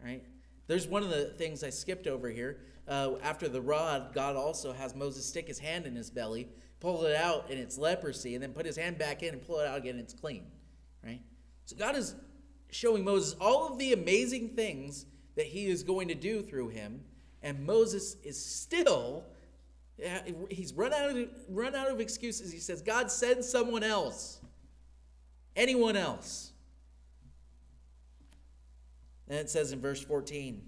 right? 0.03 0.23
There's 0.67 0.87
one 0.87 1.03
of 1.03 1.09
the 1.09 1.25
things 1.25 1.63
I 1.63 1.69
skipped 1.69 2.07
over 2.07 2.29
here. 2.29 2.59
Uh, 2.87 3.13
after 3.21 3.47
the 3.47 3.61
rod, 3.61 4.13
God 4.13 4.35
also 4.35 4.73
has 4.73 4.95
Moses 4.95 5.25
stick 5.25 5.47
his 5.47 5.59
hand 5.59 5.85
in 5.85 5.95
his 5.95 6.09
belly, 6.09 6.47
pull 6.79 7.05
it 7.05 7.15
out, 7.15 7.49
and 7.49 7.59
it's 7.59 7.77
leprosy, 7.77 8.35
and 8.35 8.43
then 8.43 8.51
put 8.51 8.65
his 8.65 8.75
hand 8.77 8.97
back 8.97 9.23
in 9.23 9.33
and 9.33 9.45
pull 9.45 9.59
it 9.59 9.67
out 9.67 9.77
again, 9.77 9.95
and 9.95 10.03
it's 10.03 10.13
clean, 10.13 10.45
right? 11.03 11.21
So 11.65 11.75
God 11.75 11.95
is 11.95 12.15
showing 12.71 13.03
Moses 13.03 13.35
all 13.39 13.71
of 13.71 13.77
the 13.77 13.93
amazing 13.93 14.49
things 14.49 15.05
that 15.35 15.45
he 15.45 15.67
is 15.67 15.83
going 15.83 16.07
to 16.07 16.15
do 16.15 16.41
through 16.41 16.69
him, 16.69 17.01
and 17.41 17.65
Moses 17.65 18.15
is 18.23 18.43
still 18.43 19.25
he's 20.49 20.73
run 20.73 20.93
out 20.93 21.15
of 21.15 21.29
run 21.49 21.73
out 21.73 21.89
of 21.89 21.99
excuses. 21.99 22.51
He 22.51 22.59
says, 22.59 22.81
"God, 22.81 23.09
send 23.09 23.43
someone 23.45 23.83
else." 23.83 24.39
Anyone 25.55 25.95
else. 25.95 26.51
And 29.27 29.39
it 29.39 29.49
says 29.49 29.71
in 29.71 29.81
verse 29.81 30.03
14, 30.03 30.61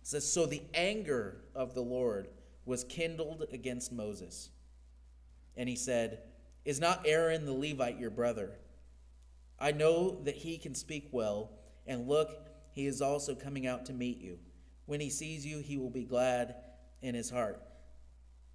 it 0.00 0.06
says, 0.06 0.30
So 0.30 0.46
the 0.46 0.62
anger 0.74 1.42
of 1.54 1.74
the 1.74 1.82
Lord 1.82 2.28
was 2.64 2.84
kindled 2.84 3.46
against 3.52 3.92
Moses. 3.92 4.50
And 5.56 5.68
he 5.68 5.76
said, 5.76 6.20
Is 6.64 6.80
not 6.80 7.06
Aaron 7.06 7.44
the 7.44 7.52
Levite 7.52 7.98
your 7.98 8.10
brother? 8.10 8.52
I 9.58 9.72
know 9.72 10.22
that 10.24 10.36
he 10.36 10.56
can 10.58 10.74
speak 10.74 11.08
well, 11.12 11.50
and 11.86 12.08
look, 12.08 12.46
he 12.72 12.86
is 12.86 13.02
also 13.02 13.34
coming 13.34 13.66
out 13.66 13.86
to 13.86 13.92
meet 13.92 14.18
you. 14.18 14.38
When 14.86 15.00
he 15.00 15.10
sees 15.10 15.44
you, 15.44 15.58
he 15.58 15.76
will 15.76 15.90
be 15.90 16.04
glad 16.04 16.56
in 17.02 17.14
his 17.14 17.30
heart. 17.30 17.62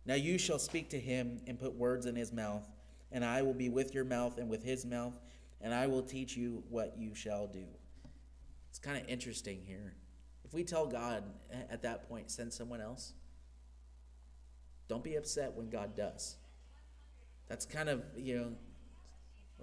Now 0.06 0.16
you 0.16 0.38
shall 0.38 0.60
speak 0.60 0.90
to 0.90 1.00
him 1.00 1.42
and 1.48 1.60
put 1.60 1.76
words 1.76 2.06
in 2.06 2.16
his 2.16 2.32
mouth, 2.32 2.68
and 3.12 3.24
I 3.24 3.42
will 3.42 3.54
be 3.54 3.70
with 3.70 3.94
your 3.94 4.04
mouth 4.04 4.38
and 4.38 4.50
with 4.50 4.64
his 4.64 4.86
mouth 4.86 5.14
and 5.66 5.74
I 5.74 5.88
will 5.88 6.04
teach 6.04 6.38
you 6.38 6.64
what 6.70 6.94
you 6.96 7.16
shall 7.16 7.48
do. 7.48 7.66
It's 8.70 8.78
kind 8.78 9.02
of 9.02 9.10
interesting 9.10 9.64
here. 9.66 9.96
If 10.44 10.54
we 10.54 10.64
tell 10.64 10.86
God 10.86 11.24
at 11.72 11.82
that 11.82 12.08
point, 12.08 12.30
send 12.30 12.54
someone 12.54 12.82
else, 12.82 13.14
don't 14.88 15.04
be 15.04 15.16
upset 15.16 15.54
when 15.56 15.72
God 15.72 15.96
does. 15.96 16.36
That's 17.48 17.66
kind 17.66 17.90
of, 17.90 18.04
you 18.16 18.56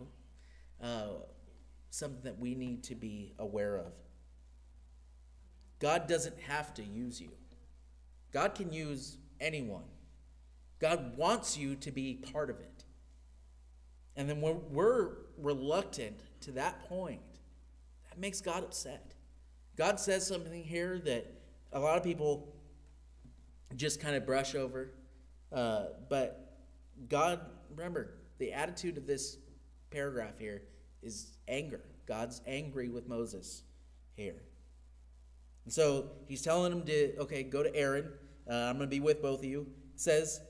know, 0.01 0.07
uh, 0.83 1.07
something 1.91 2.23
that 2.25 2.37
we 2.37 2.57
need 2.57 2.83
to 2.85 2.97
be 2.97 3.35
aware 3.39 3.77
of. 3.77 3.93
God 5.79 6.09
doesn't 6.09 6.41
have 6.41 6.75
to 6.75 6.83
use 6.83 7.21
you, 7.21 7.31
God 8.33 8.57
can 8.57 8.73
use 8.73 9.19
anyone. 9.41 9.85
God 10.81 11.17
wants 11.17 11.57
you 11.57 11.77
to 11.77 11.93
be 11.93 12.15
part 12.33 12.51
of 12.51 12.59
it. 12.59 12.83
And 14.17 14.29
then 14.29 14.41
when 14.41 14.61
we're 14.71 15.11
reluctant 15.39 16.21
to 16.43 16.53
that 16.53 16.89
point, 16.89 17.21
that 18.09 18.19
makes 18.19 18.41
God 18.41 18.63
upset. 18.63 19.15
God 19.77 19.99
says 19.99 20.27
something 20.27 20.65
here 20.65 20.99
that 21.01 21.33
a 21.73 21.81
lot 21.81 21.97
of 21.97 22.05
people 22.05 22.55
just 23.75 24.01
kind 24.01 24.15
of 24.15 24.27
brush 24.27 24.55
over. 24.55 24.93
Uh, 25.51 25.85
but 26.09 26.59
God, 27.09 27.41
remember, 27.75 28.15
the 28.39 28.53
attitude 28.53 28.99
of 28.99 29.07
this 29.07 29.39
paragraph 29.91 30.39
here 30.39 30.63
is 31.03 31.39
anger. 31.49 31.81
God's 32.07 32.43
angry 32.47 32.89
with 32.89 33.09
Moses 33.09 33.63
here. 34.15 34.43
And 35.65 35.73
so 35.73 36.11
he's 36.27 36.43
telling 36.43 36.73
him 36.73 36.83
to, 36.83 37.17
okay, 37.19 37.43
go 37.43 37.63
to 37.63 37.75
Aaron. 37.75 38.11
Uh, 38.51 38.55
I'm 38.55 38.77
going 38.77 38.89
to 38.89 38.95
be 38.95 39.01
with 39.01 39.23
both 39.23 39.41
of 39.41 39.45
you. 39.45 39.67
It 39.95 40.01
says 40.01 40.41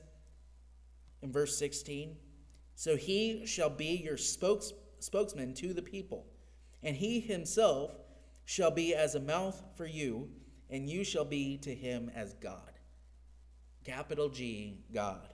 in 1.21 1.31
verse 1.31 1.57
16, 1.57 2.15
so 2.75 2.95
he 2.95 3.45
shall 3.45 3.69
be 3.69 3.95
your 4.03 4.17
spokes, 4.17 4.73
spokesman 4.99 5.53
to 5.55 5.73
the 5.73 5.81
people, 5.81 6.25
and 6.81 6.95
he 6.95 7.19
himself 7.19 7.91
shall 8.45 8.71
be 8.71 8.93
as 8.93 9.15
a 9.15 9.19
mouth 9.19 9.61
for 9.75 9.85
you, 9.85 10.29
and 10.69 10.89
you 10.89 11.03
shall 11.03 11.25
be 11.25 11.57
to 11.59 11.73
him 11.73 12.11
as 12.15 12.33
God. 12.33 12.71
Capital 13.83 14.29
G, 14.29 14.77
God. 14.93 15.33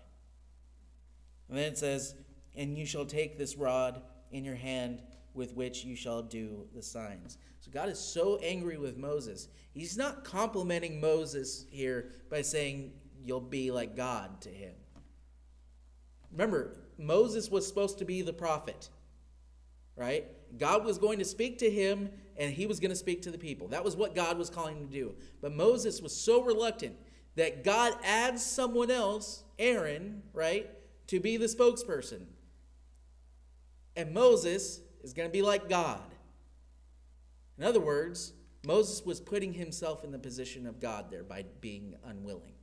And 1.47 1.57
then 1.57 1.71
it 1.71 1.77
says, 1.77 2.15
And 2.55 2.77
you 2.77 2.85
shall 2.85 3.05
take 3.05 3.37
this 3.37 3.55
rod 3.57 4.01
in 4.31 4.43
your 4.43 4.55
hand 4.55 5.01
with 5.33 5.53
which 5.53 5.83
you 5.83 5.95
shall 5.95 6.21
do 6.21 6.67
the 6.73 6.81
signs. 6.81 7.37
So 7.61 7.71
God 7.71 7.89
is 7.89 7.99
so 7.99 8.37
angry 8.37 8.77
with 8.77 8.97
Moses. 8.97 9.47
He's 9.71 9.97
not 9.97 10.23
complimenting 10.23 10.99
Moses 10.99 11.65
here 11.69 12.11
by 12.29 12.41
saying, 12.41 12.93
You'll 13.23 13.41
be 13.41 13.71
like 13.71 13.95
God 13.95 14.41
to 14.41 14.49
him. 14.49 14.73
Remember, 16.31 16.77
Moses 16.99 17.49
was 17.49 17.65
supposed 17.65 17.97
to 17.99 18.05
be 18.05 18.21
the 18.21 18.33
prophet, 18.33 18.89
right? 19.95 20.25
God 20.57 20.85
was 20.85 20.97
going 20.97 21.19
to 21.19 21.25
speak 21.25 21.57
to 21.59 21.69
him 21.69 22.09
and 22.37 22.53
he 22.53 22.65
was 22.65 22.79
going 22.79 22.91
to 22.91 22.95
speak 22.95 23.21
to 23.23 23.31
the 23.31 23.37
people. 23.37 23.69
That 23.69 23.83
was 23.83 23.95
what 23.95 24.13
God 24.13 24.37
was 24.37 24.49
calling 24.49 24.77
him 24.77 24.87
to 24.87 24.93
do. 24.93 25.15
But 25.41 25.53
Moses 25.53 26.01
was 26.01 26.15
so 26.15 26.43
reluctant 26.43 26.95
that 27.35 27.63
God 27.63 27.93
adds 28.03 28.45
someone 28.45 28.91
else, 28.91 29.43
Aaron, 29.57 30.23
right, 30.33 30.69
to 31.07 31.19
be 31.19 31.37
the 31.37 31.45
spokesperson. 31.45 32.25
And 33.95 34.13
Moses 34.13 34.81
is 35.03 35.13
going 35.13 35.27
to 35.27 35.33
be 35.33 35.41
like 35.41 35.69
God. 35.69 36.01
In 37.57 37.63
other 37.63 37.79
words, 37.79 38.33
Moses 38.65 39.05
was 39.05 39.19
putting 39.19 39.53
himself 39.53 40.03
in 40.03 40.11
the 40.11 40.19
position 40.19 40.65
of 40.65 40.79
God 40.79 41.09
there 41.09 41.23
by 41.23 41.45
being 41.61 41.95
unwilling. 42.05 42.53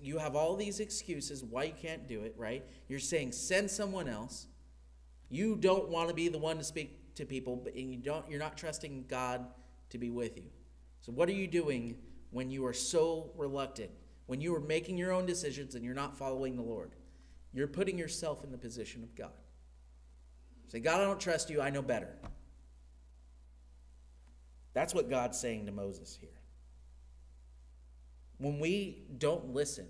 You 0.00 0.18
have 0.18 0.36
all 0.36 0.56
these 0.56 0.80
excuses 0.80 1.42
why 1.42 1.64
you 1.64 1.72
can't 1.80 2.06
do 2.06 2.22
it, 2.22 2.34
right? 2.36 2.64
You're 2.88 3.00
saying 3.00 3.32
send 3.32 3.70
someone 3.70 4.08
else. 4.08 4.46
You 5.28 5.56
don't 5.56 5.88
want 5.88 6.08
to 6.08 6.14
be 6.14 6.28
the 6.28 6.38
one 6.38 6.58
to 6.58 6.64
speak 6.64 7.14
to 7.16 7.24
people, 7.24 7.56
but 7.56 7.76
you 7.76 7.96
don't 7.96 8.28
you're 8.28 8.38
not 8.38 8.56
trusting 8.56 9.06
God 9.08 9.46
to 9.90 9.98
be 9.98 10.10
with 10.10 10.36
you. 10.36 10.50
So 11.00 11.12
what 11.12 11.28
are 11.28 11.32
you 11.32 11.46
doing 11.46 11.96
when 12.30 12.50
you 12.50 12.64
are 12.66 12.72
so 12.72 13.30
reluctant? 13.36 13.90
When 14.26 14.40
you 14.40 14.54
are 14.54 14.60
making 14.60 14.96
your 14.96 15.12
own 15.12 15.26
decisions 15.26 15.74
and 15.74 15.84
you're 15.84 15.94
not 15.94 16.16
following 16.16 16.56
the 16.56 16.62
Lord? 16.62 16.92
You're 17.52 17.68
putting 17.68 17.98
yourself 17.98 18.42
in 18.42 18.50
the 18.50 18.58
position 18.58 19.02
of 19.02 19.14
God. 19.14 19.32
Say, 20.68 20.80
God, 20.80 21.00
I 21.00 21.04
don't 21.04 21.20
trust 21.20 21.50
you. 21.50 21.60
I 21.60 21.70
know 21.70 21.82
better. 21.82 22.08
That's 24.72 24.92
what 24.92 25.08
God's 25.08 25.38
saying 25.38 25.66
to 25.66 25.72
Moses 25.72 26.18
here. 26.20 26.30
When 28.44 28.58
we 28.58 29.06
don't 29.16 29.54
listen, 29.54 29.86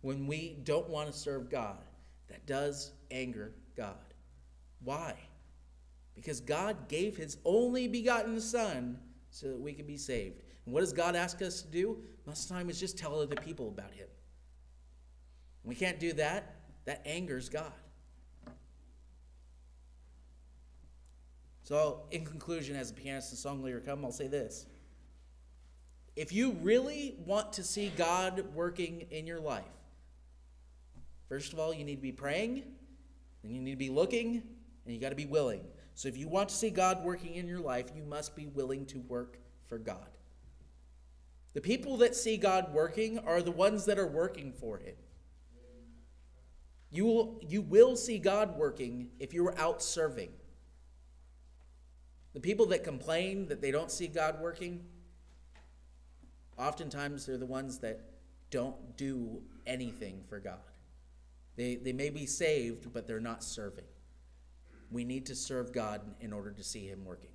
when 0.00 0.26
we 0.26 0.56
don't 0.64 0.88
want 0.88 1.12
to 1.12 1.12
serve 1.12 1.50
God, 1.50 1.84
that 2.28 2.46
does 2.46 2.92
anger 3.10 3.52
God. 3.76 4.14
Why? 4.82 5.14
Because 6.14 6.40
God 6.40 6.88
gave 6.88 7.18
his 7.18 7.36
only 7.44 7.86
begotten 7.86 8.40
Son 8.40 8.98
so 9.28 9.48
that 9.48 9.60
we 9.60 9.74
could 9.74 9.86
be 9.86 9.98
saved. 9.98 10.40
And 10.64 10.72
what 10.72 10.80
does 10.80 10.94
God 10.94 11.16
ask 11.16 11.42
us 11.42 11.60
to 11.60 11.68
do? 11.68 11.98
Most 12.24 12.44
of 12.44 12.48
the 12.48 12.54
time 12.54 12.70
is 12.70 12.80
just 12.80 12.96
tell 12.96 13.20
other 13.20 13.36
people 13.36 13.68
about 13.68 13.92
him. 13.92 14.08
we 15.62 15.74
can't 15.74 16.00
do 16.00 16.14
that. 16.14 16.54
That 16.86 17.02
angers 17.04 17.50
God. 17.50 17.74
So, 21.62 22.04
in 22.10 22.24
conclusion, 22.24 22.74
as 22.74 22.90
a 22.90 22.94
pianist 22.94 23.32
and 23.32 23.38
song 23.38 23.62
leader 23.62 23.80
come, 23.80 24.02
I'll 24.02 24.12
say 24.12 24.28
this. 24.28 24.64
If 26.16 26.32
you 26.32 26.52
really 26.62 27.14
want 27.26 27.52
to 27.54 27.62
see 27.62 27.92
God 27.94 28.42
working 28.54 29.06
in 29.10 29.26
your 29.26 29.38
life, 29.38 29.64
first 31.28 31.52
of 31.52 31.58
all, 31.60 31.74
you 31.74 31.84
need 31.84 31.96
to 31.96 32.02
be 32.02 32.12
praying, 32.12 32.62
and 33.42 33.52
you 33.52 33.60
need 33.60 33.72
to 33.72 33.76
be 33.76 33.90
looking, 33.90 34.42
and 34.84 34.94
you 34.94 34.98
got 34.98 35.10
to 35.10 35.14
be 35.14 35.26
willing. 35.26 35.60
So, 35.94 36.08
if 36.08 36.16
you 36.16 36.26
want 36.26 36.48
to 36.48 36.54
see 36.54 36.70
God 36.70 37.04
working 37.04 37.34
in 37.34 37.46
your 37.46 37.60
life, 37.60 37.90
you 37.94 38.02
must 38.02 38.34
be 38.34 38.46
willing 38.46 38.86
to 38.86 38.98
work 39.00 39.38
for 39.66 39.78
God. 39.78 40.08
The 41.52 41.60
people 41.60 41.98
that 41.98 42.14
see 42.14 42.38
God 42.38 42.72
working 42.72 43.18
are 43.18 43.42
the 43.42 43.50
ones 43.50 43.84
that 43.84 43.98
are 43.98 44.06
working 44.06 44.52
for 44.52 44.78
Him. 44.78 44.94
You 46.90 47.04
will, 47.04 47.40
you 47.46 47.60
will 47.60 47.96
see 47.96 48.18
God 48.18 48.56
working 48.56 49.08
if 49.18 49.34
you 49.34 49.46
are 49.46 49.58
out 49.58 49.82
serving. 49.82 50.30
The 52.32 52.40
people 52.40 52.66
that 52.66 52.84
complain 52.84 53.48
that 53.48 53.60
they 53.60 53.70
don't 53.70 53.90
see 53.90 54.06
God 54.06 54.40
working, 54.40 54.84
oftentimes 56.58 57.26
they're 57.26 57.38
the 57.38 57.46
ones 57.46 57.78
that 57.78 58.00
don't 58.50 58.96
do 58.96 59.42
anything 59.66 60.22
for 60.28 60.38
God. 60.38 60.58
They, 61.56 61.76
they 61.76 61.92
may 61.92 62.10
be 62.10 62.26
saved, 62.26 62.92
but 62.92 63.06
they're 63.06 63.20
not 63.20 63.42
serving. 63.42 63.84
We 64.90 65.04
need 65.04 65.26
to 65.26 65.34
serve 65.34 65.72
God 65.72 66.02
in 66.20 66.32
order 66.32 66.52
to 66.52 66.62
see 66.62 66.86
Him 66.86 67.04
working. 67.04 67.30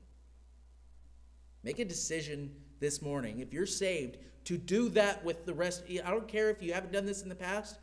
Make 1.64 1.80
a 1.80 1.86
decision 1.86 2.52
this 2.80 3.02
morning, 3.02 3.40
if 3.40 3.54
you're 3.54 3.66
saved, 3.66 4.18
to 4.46 4.58
do 4.58 4.90
that 4.90 5.24
with 5.24 5.46
the 5.46 5.54
rest. 5.54 5.84
I 5.90 6.10
don't 6.10 6.28
care 6.28 6.50
if 6.50 6.62
you 6.62 6.74
haven't 6.74 6.92
done 6.92 7.06
this 7.06 7.22
in 7.22 7.30
the 7.30 7.36
past, 7.36 7.78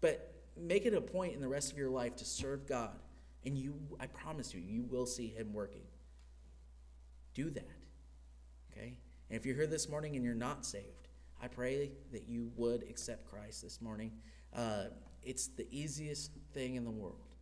but 0.00 0.32
make 0.56 0.86
it 0.86 0.94
a 0.94 1.00
point 1.00 1.34
in 1.34 1.40
the 1.40 1.48
rest 1.48 1.70
of 1.70 1.78
your 1.78 1.90
life 1.90 2.16
to 2.16 2.24
serve 2.24 2.66
God. 2.66 2.98
And 3.44 3.56
you, 3.56 3.74
I 4.00 4.06
promise 4.06 4.52
you, 4.52 4.60
you 4.60 4.82
will 4.82 5.06
see 5.06 5.28
Him 5.28 5.52
working 5.52 5.82
do 7.34 7.50
that. 7.50 7.68
Okay? 8.72 8.94
And 9.30 9.38
if 9.38 9.46
you're 9.46 9.54
here 9.54 9.68
this 9.68 9.88
morning 9.88 10.16
and 10.16 10.24
you're 10.24 10.34
not 10.34 10.66
saved, 10.66 11.08
I 11.40 11.46
pray 11.46 11.92
that 12.10 12.28
you 12.28 12.50
would 12.56 12.82
accept 12.82 13.30
Christ 13.30 13.62
this 13.62 13.80
morning. 13.80 14.10
Uh, 14.54 14.86
it's 15.22 15.46
the 15.46 15.66
easiest 15.70 16.32
thing 16.52 16.74
in 16.74 16.84
the 16.84 16.90
world. 16.90 17.36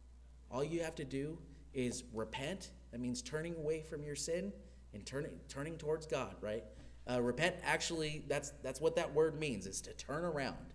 All 0.51 0.63
you 0.63 0.83
have 0.83 0.95
to 0.97 1.05
do 1.05 1.39
is 1.73 2.05
repent. 2.13 2.73
That 2.93 3.01
means 3.01 3.23
turning 3.23 3.57
away 3.57 3.81
from 3.81 4.05
your 4.05 4.17
sin 4.17 4.53
and 4.93 5.07
turning 5.07 5.33
turning 5.49 5.79
towards 5.79 6.05
God, 6.05 6.37
right? 6.43 6.65
Uh, 7.11 7.23
repent 7.23 7.57
actually 7.65 8.23
that's 8.29 8.53
that's 8.63 8.81
what 8.81 8.97
that 8.97 9.15
word 9.15 9.39
means 9.39 9.67
is 9.67 9.81
to 9.83 9.95
turn 9.95 10.25
around. 10.25 10.75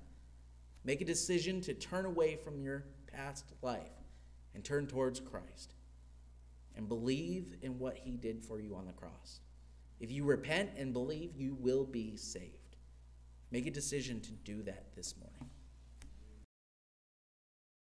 Make 0.83 1.01
a 1.01 1.05
decision 1.05 1.61
to 1.61 1.75
turn 1.75 2.05
away 2.05 2.37
from 2.37 2.59
your 2.59 2.85
past 3.11 3.45
life 3.61 3.93
and 4.55 4.63
turn 4.63 4.87
towards 4.87 5.19
Christ 5.19 5.75
and 6.75 6.87
believe 6.87 7.55
in 7.61 7.77
what 7.77 7.97
he 7.97 8.17
did 8.17 8.43
for 8.43 8.59
you 8.59 8.75
on 8.75 8.87
the 8.87 8.93
cross. 8.93 9.41
If 10.03 10.11
you 10.11 10.25
repent 10.25 10.71
and 10.75 10.91
believe, 10.91 11.31
you 11.37 11.55
will 11.57 11.85
be 11.85 12.17
saved. 12.17 12.75
Make 13.51 13.67
a 13.67 13.71
decision 13.71 14.19
to 14.19 14.31
do 14.31 14.61
that 14.63 14.93
this 14.97 15.15
morning. 15.17 15.49